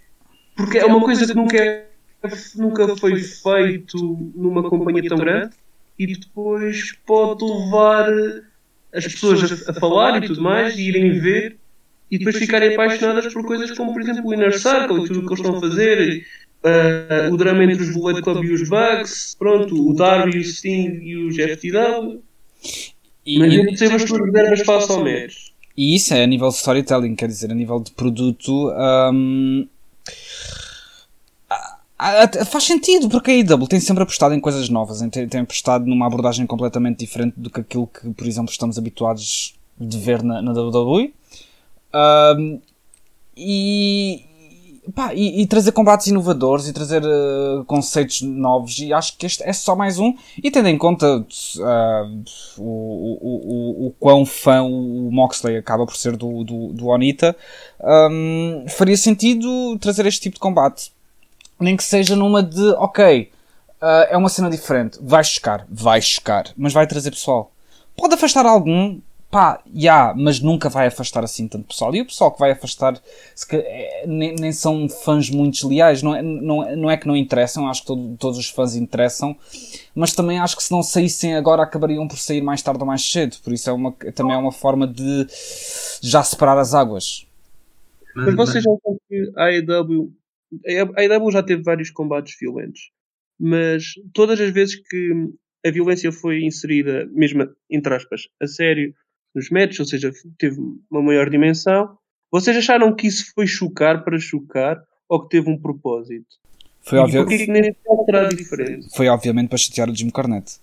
porque 0.55 0.77
é 0.77 0.85
uma 0.85 1.01
coisa 1.01 1.25
que 1.25 1.33
nunca, 1.33 1.57
é, 1.57 1.85
nunca 2.55 2.95
foi 2.97 3.17
feito 3.19 4.31
numa 4.35 4.69
companhia 4.69 5.07
tão 5.09 5.17
grande 5.17 5.55
e 5.97 6.07
depois 6.07 6.93
pode 7.05 7.43
levar 7.43 8.11
as 8.93 9.05
pessoas 9.05 9.67
a, 9.67 9.71
a 9.71 9.73
falar 9.73 10.21
e 10.21 10.27
tudo 10.27 10.41
mais 10.41 10.77
e 10.77 10.83
irem 10.83 11.19
ver 11.19 11.57
e 12.11 12.17
depois 12.17 12.37
ficarem 12.37 12.73
apaixonadas 12.73 13.33
por 13.33 13.43
coisas 13.45 13.75
como, 13.75 13.93
por 13.93 14.01
exemplo, 14.01 14.27
o 14.27 14.33
Inner 14.33 14.57
Circle 14.57 15.03
e 15.03 15.07
tudo 15.07 15.19
o 15.19 15.23
que 15.23 15.33
eles 15.33 15.39
estão 15.39 15.57
a 15.57 15.59
fazer 15.59 16.25
uh, 16.65 17.33
o 17.33 17.37
drama 17.37 17.63
entre 17.63 17.83
os 17.83 17.93
Bullet 17.93 18.21
Club 18.21 18.43
e 18.43 18.53
os 18.53 18.67
Bugs, 18.67 19.35
pronto, 19.37 19.89
o 19.89 19.93
Darby, 19.93 20.39
o 20.39 20.43
Sting 20.43 20.99
e 21.01 21.15
os 21.15 21.35
FTW. 21.35 22.21
E, 23.25 23.39
Mas 23.39 23.53
eu 23.53 23.65
percebo 23.65 23.95
as 23.95 24.03
tuas 24.03 24.21
reservas 24.25 24.61
face 24.61 24.91
ao. 24.91 25.05
E 25.77 25.95
isso 25.95 26.13
é 26.13 26.23
a 26.23 26.27
nível 26.27 26.47
de 26.49 26.55
storytelling, 26.55 27.15
quer 27.15 27.27
dizer, 27.27 27.51
a 27.51 27.55
nível 27.55 27.79
de 27.79 27.91
produto. 27.91 28.71
Um, 29.21 29.67
faz 32.45 32.63
sentido, 32.63 33.09
porque 33.09 33.31
a 33.31 33.33
AEW 33.33 33.67
tem 33.67 33.79
sempre 33.79 34.03
apostado 34.03 34.33
em 34.33 34.39
coisas 34.39 34.69
novas, 34.69 34.99
tem, 35.09 35.27
tem 35.27 35.41
apostado 35.41 35.85
numa 35.85 36.07
abordagem 36.07 36.45
completamente 36.45 36.99
diferente 36.99 37.33
do 37.37 37.49
que 37.49 37.59
aquilo 37.59 37.87
que, 37.87 38.09
por 38.09 38.27
exemplo, 38.27 38.51
estamos 38.51 38.77
habituados 38.77 39.55
de 39.77 39.97
ver 39.97 40.23
na, 40.23 40.41
na 40.41 40.51
WWE. 40.51 41.13
Um, 41.93 42.59
e, 43.35 44.23
Pá, 44.93 45.13
e, 45.13 45.41
e, 45.41 45.47
trazer 45.47 45.71
combates 45.71 46.07
inovadores 46.07 46.67
e 46.67 46.73
trazer 46.73 47.01
uh, 47.03 47.65
conceitos 47.65 48.21
novos 48.21 48.77
e 48.77 48.93
acho 48.93 49.17
que 49.17 49.25
este 49.25 49.43
é 49.43 49.51
só 49.51 49.75
mais 49.75 49.97
um. 49.97 50.13
E 50.43 50.51
tendo 50.51 50.69
em 50.69 50.77
conta 50.77 51.17
uh, 51.17 52.23
o, 52.57 52.61
o, 52.61 53.41
o, 53.83 53.87
o 53.87 53.91
quão 53.99 54.25
fã 54.25 54.61
o 54.61 55.09
Moxley 55.11 55.57
acaba 55.57 55.85
por 55.85 55.95
ser 55.95 56.15
do, 56.15 56.43
do, 56.43 56.73
do 56.73 56.87
Onita 56.87 57.35
um, 57.81 58.65
faria 58.69 58.97
sentido 58.97 59.77
trazer 59.79 60.05
este 60.05 60.21
tipo 60.21 60.35
de 60.35 60.39
combate. 60.39 60.91
Nem 61.59 61.75
que 61.75 61.83
seja 61.83 62.15
numa 62.15 62.43
de 62.43 62.69
ok 62.73 63.31
uh, 63.81 63.85
é 64.09 64.17
uma 64.17 64.29
cena 64.29 64.49
diferente. 64.49 64.99
Vai 65.01 65.23
chocar, 65.23 65.65
vai 65.69 66.01
chocar 66.01 66.53
mas 66.55 66.73
vai 66.73 66.85
trazer 66.85 67.09
pessoal. 67.11 67.51
Pode 67.97 68.13
afastar 68.13 68.45
algum 68.45 68.99
pá, 69.29 69.61
já, 69.65 69.73
yeah, 69.75 70.13
mas 70.15 70.39
nunca 70.39 70.69
vai 70.69 70.87
afastar 70.87 71.23
assim 71.23 71.47
tanto 71.47 71.67
pessoal. 71.67 71.93
E 71.93 72.01
o 72.01 72.05
pessoal 72.05 72.31
que 72.31 72.39
vai 72.39 72.51
afastar 72.51 72.99
que, 73.49 73.55
é, 73.55 74.05
nem, 74.07 74.35
nem, 74.35 74.51
são 74.51 74.87
fãs 74.87 75.29
muito 75.29 75.67
leais, 75.67 76.01
não 76.01 76.15
é, 76.15 76.21
não, 76.21 76.75
não 76.75 76.91
é 76.91 76.97
que 76.97 77.07
não 77.07 77.15
interessam, 77.15 77.67
acho 77.67 77.81
que 77.81 77.87
todo, 77.87 78.15
todos 78.17 78.37
os 78.37 78.49
fãs 78.49 78.75
interessam, 78.75 79.35
mas 79.93 80.13
também 80.13 80.39
acho 80.39 80.55
que 80.55 80.63
se 80.63 80.71
não 80.71 80.81
saíssem 80.81 81.35
agora 81.35 81.63
acabariam 81.63 82.07
por 82.07 82.17
sair 82.17 82.41
mais 82.41 82.61
tarde 82.61 82.79
ou 82.79 82.87
mais 82.87 83.01
cedo, 83.09 83.37
por 83.43 83.51
isso 83.51 83.69
é 83.69 83.73
uma, 83.73 83.91
também 83.91 84.35
é 84.35 84.37
uma 84.37 84.51
forma 84.51 84.87
de 84.87 85.27
já 86.01 86.23
separar 86.23 86.57
as 86.57 86.73
águas. 86.73 87.27
Mas 88.15 88.35
vocês 88.35 88.63
já 88.63 88.71
sabem 88.83 88.99
que 89.09 89.31
a 89.35 89.45
AEW, 89.45 90.13
a 90.95 91.01
AEW 91.01 91.31
já 91.31 91.43
teve 91.43 91.61
vários 91.61 91.89
combates 91.89 92.35
violentos, 92.39 92.91
mas 93.37 93.83
todas 94.13 94.39
as 94.39 94.49
vezes 94.51 94.75
que 94.75 95.11
a 95.65 95.71
violência 95.71 96.11
foi 96.11 96.43
inserida, 96.43 97.05
mesmo 97.11 97.49
entre 97.69 97.93
aspas, 97.93 98.29
a 98.41 98.47
sério, 98.47 98.93
nos 99.35 99.49
metros, 99.49 99.79
ou 99.79 99.85
seja, 99.85 100.11
teve 100.37 100.57
uma 100.89 101.01
maior 101.01 101.29
dimensão. 101.29 101.97
Vocês 102.31 102.55
acharam 102.57 102.95
que 102.95 103.07
isso 103.07 103.31
foi 103.33 103.45
chocar 103.45 104.03
para 104.03 104.19
chocar 104.19 104.81
ou 105.07 105.21
que 105.23 105.29
teve 105.29 105.49
um 105.49 105.59
propósito? 105.59 106.25
Foi, 106.81 106.99
obvio... 106.99 107.25
Foi 108.95 109.07
obviamente 109.07 109.49
para 109.49 109.57
chatear 109.57 109.89
o 109.89 109.95
Jim 109.95 110.09
Cornette. 110.09 110.59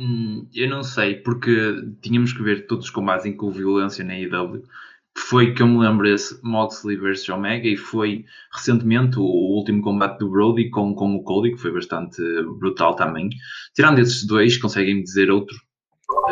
Hum, 0.00 0.46
eu 0.54 0.70
não 0.70 0.84
sei, 0.84 1.16
porque 1.16 1.50
tínhamos 2.00 2.32
que 2.32 2.42
ver 2.42 2.66
todos 2.66 2.86
os 2.86 2.90
combates 2.90 3.26
em 3.26 3.36
que 3.36 3.44
houve 3.44 3.58
violência 3.58 4.04
na 4.04 4.16
IW. 4.16 4.62
Foi 5.16 5.52
que 5.52 5.62
eu 5.62 5.66
me 5.66 5.78
lembro 5.78 6.06
esse 6.08 6.38
Moxley 6.44 6.96
vs 6.96 7.28
Omega 7.28 7.66
e 7.66 7.76
foi 7.76 8.24
recentemente 8.52 9.18
o, 9.18 9.24
último 9.24 9.82
combate 9.82 10.20
do 10.20 10.30
Brody 10.30 10.70
com, 10.70 10.94
com 10.94 11.16
o 11.16 11.24
Cody, 11.24 11.50
que 11.50 11.60
foi 11.60 11.72
bastante 11.72 12.22
brutal 12.60 12.94
também. 12.94 13.28
Tirando 13.74 13.98
esses 13.98 14.24
dois, 14.24 14.56
conseguem-me 14.56 15.02
dizer 15.02 15.28
outro 15.28 15.56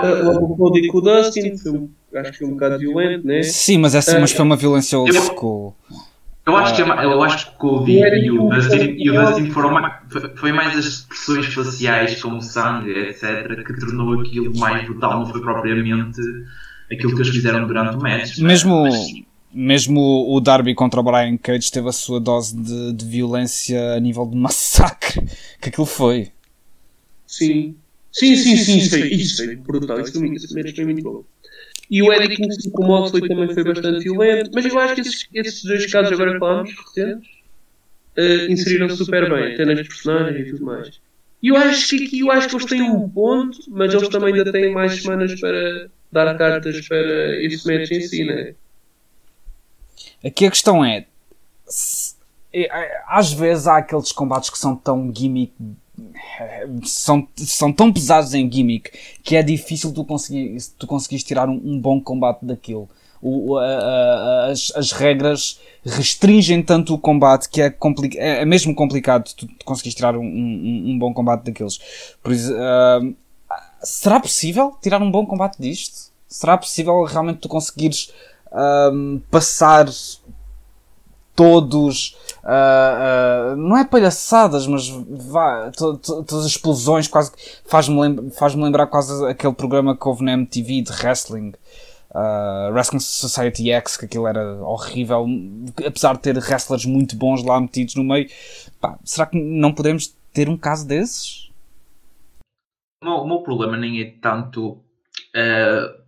o 0.03 0.57
Cody 0.57 0.89
com 0.89 0.99
o 0.99 1.01
Dustin, 1.01 1.57
foi, 1.57 1.89
acho 2.21 2.33
que 2.33 2.39
foi 2.39 2.47
um 2.47 2.53
bocado 2.53 2.79
violento, 2.79 3.27
né? 3.27 3.43
Sim, 3.43 3.79
mas, 3.79 3.95
essa, 3.95 4.19
mas 4.19 4.33
foi 4.33 4.45
uma 4.45 4.57
violência 4.57 4.99
old 4.99 5.13
school. 5.13 5.75
Eu 6.47 6.57
acho, 6.57 6.77
que, 6.77 6.83
é 6.83 7.05
eu 7.05 7.23
acho 7.25 7.47
que 7.47 7.55
o 7.55 7.59
Cody 7.59 7.99
e 7.99 8.31
o 8.31 8.49
Dustin, 8.49 8.95
e 8.99 9.11
o 9.11 9.21
Dustin 9.21 9.51
foram 9.51 9.73
mais, 9.73 9.95
foi 10.37 10.53
mais 10.53 10.79
as 10.79 10.85
expressões 10.85 11.47
faciais, 11.47 12.23
como 12.23 12.41
sangue, 12.41 12.91
etc., 12.91 13.65
que 13.67 13.81
tornou 13.81 14.21
aquilo 14.21 14.57
mais 14.57 14.85
brutal, 14.87 15.19
não 15.21 15.27
foi 15.27 15.41
propriamente 15.41 16.21
aquilo 16.91 17.15
que 17.15 17.23
eles 17.23 17.29
fizeram 17.29 17.67
durante 17.67 17.97
o 17.97 18.01
match. 18.01 18.39
Mesmo, 18.39 18.85
mesmo 19.53 20.27
o 20.29 20.41
Darby 20.41 20.75
contra 20.75 21.01
o 21.01 21.03
Brian 21.03 21.37
Cage 21.37 21.73
teve 21.73 21.89
a 21.89 21.93
sua 21.93 22.21
dose 22.21 22.57
de, 22.57 22.93
de 22.93 23.05
violência 23.05 23.95
a 23.95 24.01
nível 24.01 24.27
de 24.27 24.37
massacre 24.37 25.23
que 25.61 25.69
aquilo 25.69 25.87
foi. 25.87 26.31
Sim. 27.27 27.75
Sim, 28.17 28.35
sim, 28.35 28.57
sim, 28.57 28.79
isso 28.79 28.91
foi, 28.91 29.09
isso 29.09 29.37
foi 29.37 29.57
brutal. 29.57 30.01
Isso 30.01 30.19
foi, 30.19 30.29
isso 30.31 30.49
foi 30.75 30.85
muito 30.87 31.03
bom. 31.03 31.25
E 31.91 32.03
o 32.03 32.11
Eddie 32.11 32.35
Kingston 32.35 32.71
com 32.71 32.85
o 32.85 32.87
Moxley 32.87 33.29
também 33.29 33.53
foi 33.53 33.63
bastante 33.63 34.05
violento, 34.05 34.51
mas 34.55 34.65
eu 34.65 34.79
acho 34.79 34.95
que 34.95 35.03
esses, 35.03 35.29
esses 35.35 35.63
dois 35.63 35.93
casos 35.93 36.13
agora 36.13 36.33
que 36.33 36.39
falamos, 36.39 36.75
recentes, 36.75 37.29
uh, 38.17 38.51
inseriram-se 38.51 38.97
super 38.97 39.29
bem, 39.29 39.53
até 39.53 39.67
nas 39.67 39.87
personagens 39.87 40.49
e 40.49 40.51
tudo 40.51 40.65
mais. 40.65 40.99
E 41.43 41.49
eu 41.49 41.57
acho 41.57 41.89
que 41.91 42.07
aqui 42.07 42.21
eu 42.21 42.31
acho 42.31 42.49
que 42.49 42.55
eles 42.55 42.67
têm 42.67 42.83
um 42.83 43.07
ponto, 43.07 43.59
mas 43.69 43.93
eles 43.93 44.09
também 44.09 44.33
ainda 44.33 44.51
têm 44.51 44.73
mais 44.73 45.01
semanas 45.01 45.39
para 45.39 45.91
dar 46.11 46.35
cartas 46.39 46.89
para 46.89 47.45
esse 47.45 47.67
match 47.67 47.91
em 47.91 48.01
si, 48.01 48.25
né? 48.25 48.55
Aqui 50.25 50.47
a 50.47 50.51
questão 50.51 50.83
é, 50.83 51.07
é 52.55 53.03
às 53.07 53.31
vezes 53.31 53.67
há 53.67 53.77
aqueles 53.77 54.11
combates 54.11 54.49
que 54.49 54.59
são 54.59 54.75
tão 54.75 55.13
gimmick 55.15 55.53
são, 56.85 57.27
são 57.37 57.73
tão 57.73 57.93
pesados 57.93 58.35
em 58.35 58.51
gimmick 58.51 58.91
que 59.23 59.37
é 59.37 59.43
difícil 59.43 59.93
tu 59.93 60.05
conseguir 60.05 60.59
tu 60.79 60.87
conseguires 60.87 61.25
tirar 61.25 61.49
um, 61.49 61.55
um, 61.55 61.81
bom 61.81 62.01
combate 62.01 62.45
daquilo. 62.45 62.89
O, 63.23 63.57
a, 63.57 63.65
a, 63.65 64.47
as, 64.51 64.73
as 64.77 64.93
regras 64.93 65.59
restringem 65.85 66.63
tanto 66.63 66.95
o 66.95 66.99
combate 66.99 67.49
que 67.49 67.63
é, 67.63 67.71
compli 67.71 68.11
é, 68.17 68.43
é 68.43 68.45
mesmo 68.45 68.75
complicado 68.75 69.33
tu 69.35 69.49
conseguires 69.65 69.95
tirar 69.95 70.17
um, 70.17 70.23
um, 70.23 70.91
um, 70.91 70.99
bom 70.99 71.13
combate 71.15 71.45
daqueles. 71.45 71.79
Por 72.23 72.33
uh, 72.33 73.17
será 73.83 74.21
possível 74.21 74.77
tirar 74.83 75.01
um 75.03 75.11
bom 75.11 75.25
combate 75.25 75.57
disto? 75.59 76.13
Será 76.29 76.59
possível 76.59 77.03
realmente 77.05 77.39
tu 77.39 77.49
conseguires 77.49 78.13
uh, 78.49 79.19
passar 79.31 79.87
todos, 81.37 82.17
uh, 82.43 83.53
uh, 83.53 83.57
não 83.57 83.77
é 83.77 83.85
palhaçadas, 83.85 84.67
mas 84.67 84.89
vá, 84.89 85.71
todas 85.71 86.33
as 86.33 86.47
explosões 86.47 87.07
quase 87.07 87.31
faz-me 87.67 88.01
lembra, 88.01 88.31
faz 88.31 88.55
lembrar 88.55 88.87
quase 88.87 89.25
aquele 89.27 89.53
programa 89.53 89.97
que 89.97 90.09
houve 90.09 90.25
na 90.25 90.33
MTV 90.33 90.83
de 90.83 90.93
wrestling. 90.93 91.53
Uh, 92.11 92.73
Wrestling 92.73 93.01
Society 93.01 93.71
X, 93.71 93.99
que 93.99 94.07
aquilo 94.07 94.27
era 94.27 94.43
horrível, 94.63 95.27
apesar 95.87 96.15
de 96.15 96.23
ter 96.23 96.35
wrestlers 96.39 96.87
muito 96.87 97.15
bons 97.15 97.45
lá 97.45 97.61
metidos 97.61 97.95
no 97.95 98.03
meio. 98.03 98.27
Pá, 98.81 98.99
será 99.05 99.27
que 99.27 99.39
não 99.39 99.71
podemos 99.75 100.17
ter 100.33 100.49
um 100.49 100.57
caso 100.57 100.89
desses? 100.89 101.51
O 103.03 103.07
meu, 103.07 103.17
o 103.17 103.29
meu 103.29 103.39
problema 103.41 103.77
nem 103.77 104.01
é 104.01 104.15
tanto 104.23 104.69
uh, 104.71 106.07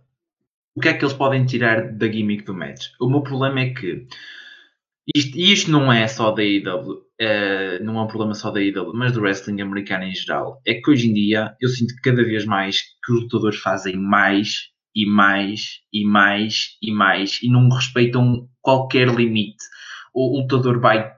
o 0.75 0.81
que 0.81 0.87
é 0.87 0.93
que 0.93 1.05
eles 1.05 1.13
podem 1.13 1.45
tirar 1.45 1.91
da 1.91 2.07
gimmick 2.07 2.43
do 2.43 2.55
match. 2.55 2.87
O 2.99 3.07
meu 3.07 3.21
problema 3.21 3.59
é 3.59 3.69
que 3.69 4.07
isto, 5.15 5.37
isto 5.37 5.71
não 5.71 5.91
é 5.91 6.07
só 6.07 6.31
da 6.31 6.43
uh, 6.43 7.03
eh, 7.19 7.79
não 7.79 7.99
é 7.99 8.03
um 8.03 8.07
problema 8.07 8.33
só 8.33 8.51
da 8.51 8.59
AEW, 8.59 8.93
mas 8.93 9.11
do 9.11 9.21
wrestling 9.21 9.61
americano 9.61 10.03
em 10.03 10.13
geral. 10.13 10.61
É 10.65 10.75
que 10.75 10.89
hoje 10.89 11.07
em 11.09 11.13
dia 11.13 11.55
eu 11.59 11.69
sinto 11.69 11.95
que 11.95 12.01
cada 12.01 12.23
vez 12.23 12.45
mais 12.45 12.81
que 12.81 13.13
os 13.13 13.23
lutadores 13.23 13.59
fazem 13.59 13.97
mais 13.97 14.69
e 14.95 15.05
mais 15.05 15.79
e 15.93 16.05
mais 16.05 16.77
e 16.81 16.91
mais 16.91 17.39
e 17.43 17.49
não 17.49 17.69
respeitam 17.69 18.47
qualquer 18.61 19.07
limite. 19.07 19.63
O, 20.13 20.41
lutador 20.41 20.79
vai 20.79 21.11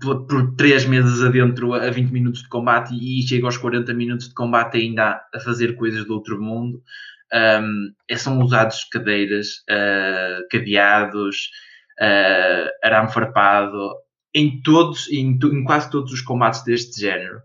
por, 0.00 0.26
por 0.26 0.54
3 0.56 0.86
meses 0.86 1.22
adentro 1.22 1.72
a 1.74 1.90
20 1.90 2.10
minutos 2.10 2.42
de 2.42 2.48
combate 2.48 2.94
e, 2.94 3.26
chega 3.26 3.46
aos 3.46 3.56
40 3.56 3.92
minutos 3.94 4.28
de 4.28 4.34
combate 4.34 4.78
ainda 4.78 5.20
a, 5.34 5.40
fazer 5.40 5.74
coisas 5.76 6.04
do 6.06 6.14
outro 6.14 6.40
mundo. 6.40 6.82
Um, 7.32 7.92
é, 8.08 8.16
são 8.16 8.38
usados 8.40 8.84
cadeiras, 8.84 9.48
uh, 9.70 10.46
cadeados, 10.50 11.48
uh, 12.00 12.68
arame 12.82 13.12
farpado, 13.12 13.94
em 14.34 14.60
todos, 14.62 15.08
em, 15.10 15.38
em, 15.42 15.64
quase 15.64 15.90
todos 15.90 16.12
os 16.12 16.20
combates 16.20 16.64
deste 16.64 17.00
género. 17.00 17.40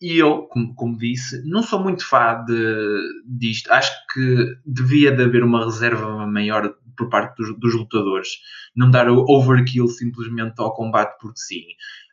E 0.00 0.16
eu, 0.16 0.44
como, 0.44 0.74
como 0.74 0.96
disse, 0.96 1.42
não 1.46 1.62
sou 1.62 1.78
muito 1.82 2.06
fã 2.06 2.42
de, 2.46 3.00
disto. 3.26 3.70
Acho 3.70 3.92
que 4.12 4.56
devia 4.64 5.14
de 5.14 5.22
haver 5.22 5.42
uma 5.44 5.64
reserva 5.64 6.26
maior 6.26 6.74
por 6.96 7.10
parte 7.10 7.36
dos, 7.36 7.58
dos 7.58 7.74
lutadores. 7.74 8.28
Não 8.74 8.90
dar 8.90 9.10
o 9.10 9.24
overkill 9.28 9.88
simplesmente 9.88 10.54
ao 10.58 10.72
combate 10.72 11.18
porque 11.20 11.40
sim. 11.40 11.64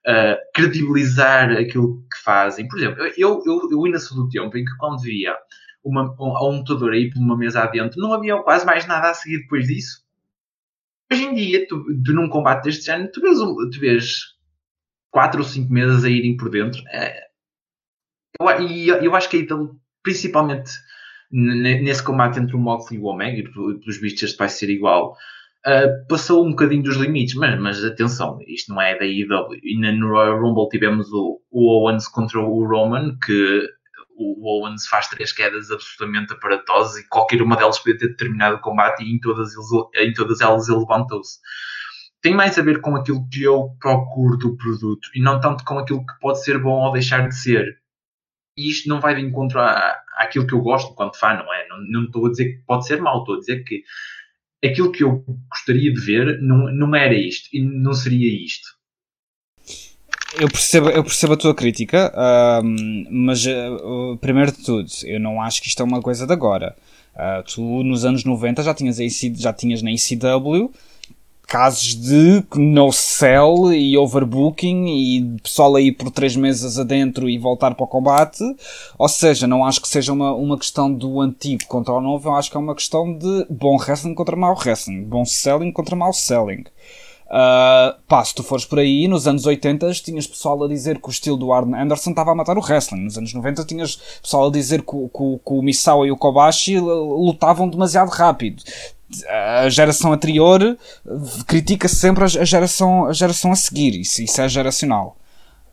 Uh, 0.06 0.36
credibilizar 0.54 1.52
aquilo 1.52 2.02
que 2.12 2.24
fazem. 2.24 2.68
Por 2.68 2.78
exemplo, 2.78 3.04
eu, 3.18 3.42
eu, 3.46 3.70
eu 3.72 3.86
ainda 3.86 4.00
sou 4.00 4.18
do 4.18 4.30
tempo 4.30 4.58
em 4.58 4.66
que 4.66 4.78
quando 4.78 5.02
via 5.02 5.36
uma, 5.84 6.14
um, 6.20 6.48
um 6.48 6.58
lutador 6.58 6.92
aí 6.92 7.10
por 7.10 7.20
uma 7.20 7.38
mesa 7.38 7.62
adentro, 7.64 8.02
não 8.02 8.14
havia 8.14 8.38
quase 8.42 8.66
mais 8.66 8.86
nada 8.86 9.10
a 9.10 9.14
seguir 9.14 9.40
depois 9.40 9.68
disso. 9.68 10.07
Hoje 11.12 11.24
em 11.24 11.34
dia, 11.34 11.68
tu, 11.68 11.84
tu 12.04 12.14
num 12.14 12.30
combate 12.30 12.66
deste 12.66 12.86
género, 12.86 13.12
tu 13.12 13.22
vês, 13.22 13.38
tu 13.38 13.80
vês 13.80 14.20
quatro 15.10 15.40
ou 15.40 15.46
cinco 15.46 15.72
mesas 15.72 16.04
a 16.04 16.10
irem 16.10 16.36
por 16.36 16.50
dentro. 16.50 16.82
É, 16.90 17.28
e 18.62 18.88
eu, 18.88 18.98
eu, 18.98 19.16
acho 19.16 19.30
que 19.30 19.38
aí, 19.38 19.48
principalmente 20.04 20.72
nesse 21.32 22.04
combate 22.04 22.40
entre 22.40 22.56
o 22.56 22.60
Moxley 22.60 23.00
e 23.00 23.04
o 23.04 23.08
Omega, 23.08 23.40
e 23.40 23.44
pelos 23.44 24.00
vistos 24.00 24.24
este 24.24 24.38
vai 24.38 24.50
ser 24.50 24.70
igual, 24.70 25.14
uh, 25.66 26.08
passou 26.08 26.46
um 26.46 26.52
bocadinho 26.52 26.84
dos 26.84 26.98
limites, 26.98 27.36
mas, 27.36 27.60
mas 27.60 27.84
atenção, 27.84 28.40
isto 28.48 28.74
não 28.74 28.82
é 28.82 28.98
da 28.98 29.06
IW. 29.06 29.60
E 29.62 29.78
no 29.78 30.10
Royal 30.10 30.40
Rumble 30.40 30.70
tivemos 30.70 31.12
o, 31.12 31.42
o 31.52 31.68
Owens 31.68 32.08
contra 32.08 32.40
o 32.40 32.66
Roman, 32.66 33.18
que 33.26 33.68
o 34.18 34.48
Owens 34.48 34.88
faz 34.88 35.08
três 35.08 35.32
quedas 35.32 35.70
absolutamente 35.70 36.34
aparatosas 36.34 36.98
e 36.98 37.08
qualquer 37.08 37.42
uma 37.42 37.56
delas 37.56 37.78
podia 37.78 37.98
ter 37.98 38.16
terminado 38.16 38.58
o 38.58 38.62
combate 38.62 39.04
e 39.04 39.14
em 39.14 39.20
todas, 39.20 39.52
em 39.96 40.14
todas 40.14 40.42
elas 40.42 40.68
ele 40.68 40.80
levantou-se. 40.80 41.40
Tem 42.22 42.34
mais 42.34 42.58
a 42.58 42.64
ver 42.64 42.82
com 42.82 42.96
aquilo 42.96 43.28
que 43.30 43.44
eu 43.44 43.76
procuro 43.80 44.38
do 44.38 44.58
produto 44.58 45.10
e 45.14 45.22
não 45.22 45.40
tanto 45.40 45.64
com 45.64 45.78
aquilo 45.78 46.06
que 46.06 46.20
pode 46.20 46.44
ser 46.44 46.60
bom 46.60 46.82
ou 46.86 46.92
deixar 46.92 47.28
de 47.28 47.36
ser. 47.36 47.66
E 48.58 48.72
isto 48.72 48.90
não 48.90 49.00
vai 49.00 49.14
de 49.14 49.22
encontro 49.22 49.60
àquilo 50.18 50.48
que 50.48 50.54
eu 50.54 50.62
gosto 50.62 50.92
enquanto 50.92 51.20
fã, 51.20 51.36
não 51.36 51.54
é? 51.54 51.68
Não, 51.68 51.78
não 51.92 52.06
estou 52.06 52.26
a 52.26 52.32
dizer 52.32 52.46
que 52.46 52.66
pode 52.66 52.88
ser 52.88 53.00
mau, 53.00 53.20
estou 53.20 53.36
a 53.36 53.40
dizer 53.40 53.64
que 53.64 53.84
aquilo 54.66 54.92
que 54.92 55.04
eu 55.04 55.24
gostaria 55.48 55.94
de 55.94 56.02
ver 56.02 56.42
não, 56.42 56.74
não 56.74 56.96
era 56.96 57.14
isto 57.14 57.50
e 57.54 57.62
não 57.62 57.94
seria 57.94 58.44
isto 58.44 58.77
eu 60.40 60.50
percebo, 60.50 60.90
eu 60.90 61.04
percebo 61.04 61.34
a 61.34 61.38
tua 61.38 61.54
crítica, 61.54 62.14
mas 63.10 63.46
uh, 63.46 64.18
primeiro 64.22 64.52
de 64.52 64.64
tudo, 64.64 64.90
eu 65.04 65.20
não 65.20 65.42
acho 65.42 65.62
que 65.62 65.68
isto 65.68 65.82
é 65.82 65.86
uma 65.86 66.02
coisa 66.02 66.26
de 66.26 66.34
agora. 66.34 66.76
Uh, 67.16 67.44
tu 67.44 67.84
nos 67.84 68.06
anos 68.06 68.24
90 68.24 68.62
já 68.64 68.74
tinhas, 68.74 68.98
já 69.36 69.52
tinhas 69.52 69.82
na 69.82 69.92
ECW 69.92 70.72
casos 71.48 71.96
de 71.96 72.44
no 72.56 72.92
sell 72.92 73.74
e 73.74 73.98
overbooking 73.98 74.86
e 74.88 75.40
pessoal 75.42 75.78
aí 75.78 75.94
por 75.94 76.12
três 76.12 76.36
meses 76.36 76.78
adentro 76.78 77.30
e 77.30 77.40
voltar 77.40 77.74
para 77.74 77.86
o 77.86 77.88
combate. 77.88 78.44
Ou 78.98 79.08
seja, 79.08 79.48
não 79.48 79.66
acho 79.66 79.82
que 79.82 79.88
seja 79.88 80.12
uma, 80.12 80.34
uma 80.34 80.58
questão 80.58 80.94
do 80.94 81.22
antigo 81.22 81.66
contra 81.68 81.94
o 81.94 82.02
novo, 82.02 82.30
eu 82.30 82.36
acho 82.36 82.52
que 82.52 82.58
é 82.58 82.60
uma 82.60 82.76
questão 82.76 83.18
de 83.18 83.48
bom 83.50 83.78
wrestling 83.78 84.14
contra 84.14 84.36
mau 84.36 84.56
wrestling, 84.56 85.04
bom 85.06 85.24
selling 85.24 85.72
contra 85.72 85.96
mau 85.96 86.12
selling. 86.12 86.66
Uh, 87.28 88.00
pá, 88.08 88.24
se 88.24 88.34
tu 88.34 88.42
fores 88.42 88.64
por 88.64 88.80
aí, 88.80 89.06
nos 89.06 89.28
anos 89.28 89.46
80 89.46 89.92
tinhas 89.96 90.26
pessoal 90.26 90.64
a 90.64 90.68
dizer 90.68 91.00
que 91.00 91.08
o 91.08 91.12
estilo 91.12 91.36
do 91.36 91.52
Arn 91.52 91.76
Anderson 91.76 92.12
estava 92.12 92.32
a 92.32 92.36
matar 92.36 92.58
o 92.58 92.62
wrestling. 92.62 93.04
Nos 93.04 93.18
anos 93.18 93.34
90 93.34 93.66
tinhas 93.66 93.98
pessoal 94.22 94.48
a 94.48 94.52
dizer 94.52 94.82
que, 94.82 94.92
que, 94.92 95.40
que 95.46 95.54
o 95.54 95.62
Misawa 95.62 96.08
e 96.08 96.12
o 96.12 96.18
Kobashi 96.18 96.80
lutavam 96.80 97.68
demasiado 97.68 98.10
rápido. 98.10 98.64
A 99.64 99.70
geração 99.70 100.14
anterior 100.14 100.78
critica 101.46 101.88
sempre 101.88 102.24
a 102.24 102.28
geração, 102.28 103.06
a 103.06 103.14
geração 103.14 103.52
a 103.52 103.56
seguir. 103.56 104.00
Isso, 104.00 104.22
isso 104.22 104.42
é 104.42 104.48
geracional. 104.48 105.18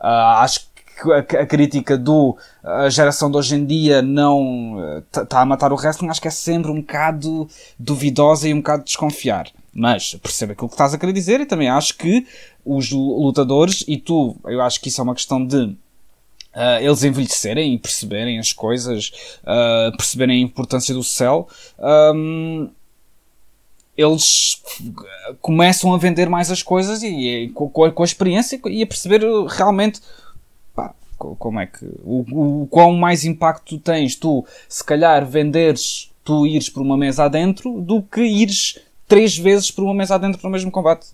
Uh, 0.00 0.42
acho 0.42 0.60
que 0.60 1.12
a, 1.36 1.46
crítica 1.46 1.96
do 1.96 2.36
a 2.62 2.88
geração 2.88 3.30
de 3.30 3.36
hoje 3.36 3.56
em 3.56 3.64
dia 3.64 4.02
não 4.02 5.02
está 5.12 5.40
a 5.40 5.46
matar 5.46 5.72
o 5.72 5.76
wrestling, 5.76 6.08
acho 6.08 6.20
que 6.20 6.28
é 6.28 6.32
sempre 6.32 6.70
um 6.70 6.80
bocado 6.80 7.48
duvidosa 7.78 8.48
e 8.48 8.54
um 8.54 8.58
bocado 8.58 8.84
desconfiar. 8.84 9.46
Mas 9.74 10.14
percebo 10.14 10.52
aquilo 10.52 10.68
que 10.68 10.74
estás 10.74 10.94
a 10.94 10.98
querer 10.98 11.12
dizer 11.12 11.40
e 11.40 11.46
também 11.46 11.68
acho 11.68 11.96
que 11.96 12.26
os 12.64 12.90
lutadores, 12.92 13.84
e 13.88 13.96
tu, 13.96 14.36
eu 14.44 14.62
acho 14.62 14.80
que 14.80 14.88
isso 14.88 15.00
é 15.00 15.04
uma 15.04 15.14
questão 15.14 15.44
de 15.44 15.76
Uh, 16.54 16.78
eles 16.80 17.02
envelhecerem 17.02 17.74
e 17.74 17.78
perceberem 17.80 18.38
as 18.38 18.52
coisas, 18.52 19.10
uh, 19.42 19.96
perceberem 19.96 20.36
a 20.36 20.46
importância 20.46 20.94
do 20.94 21.02
céu, 21.02 21.48
um, 22.14 22.70
eles 23.96 24.62
começam 25.40 25.92
a 25.92 25.98
vender 25.98 26.28
mais 26.28 26.52
as 26.52 26.62
coisas 26.62 27.02
e, 27.02 27.08
e 27.08 27.48
com, 27.50 27.68
com, 27.68 28.02
a 28.02 28.04
experiência 28.04 28.60
e 28.66 28.82
a 28.82 28.86
perceber 28.86 29.22
realmente 29.48 30.00
pá, 30.74 30.94
como 31.18 31.60
é 31.60 31.66
que 31.66 31.84
o, 32.04 32.62
o 32.62 32.66
quão 32.68 32.92
mais 32.92 33.24
impacto 33.24 33.78
tens 33.78 34.16
tu 34.16 34.44
se 34.68 34.82
calhar 34.84 35.24
venderes 35.26 36.12
tu 36.24 36.46
ires 36.46 36.68
por 36.68 36.82
uma 36.82 36.96
mesa 36.96 37.24
adentro 37.24 37.80
do 37.80 38.02
que 38.02 38.22
ires 38.22 38.78
três 39.06 39.36
vezes 39.36 39.70
por 39.70 39.84
uma 39.84 39.94
adentro 40.10 40.40
para 40.40 40.48
o 40.48 40.52
mesmo 40.52 40.70
combate. 40.70 41.06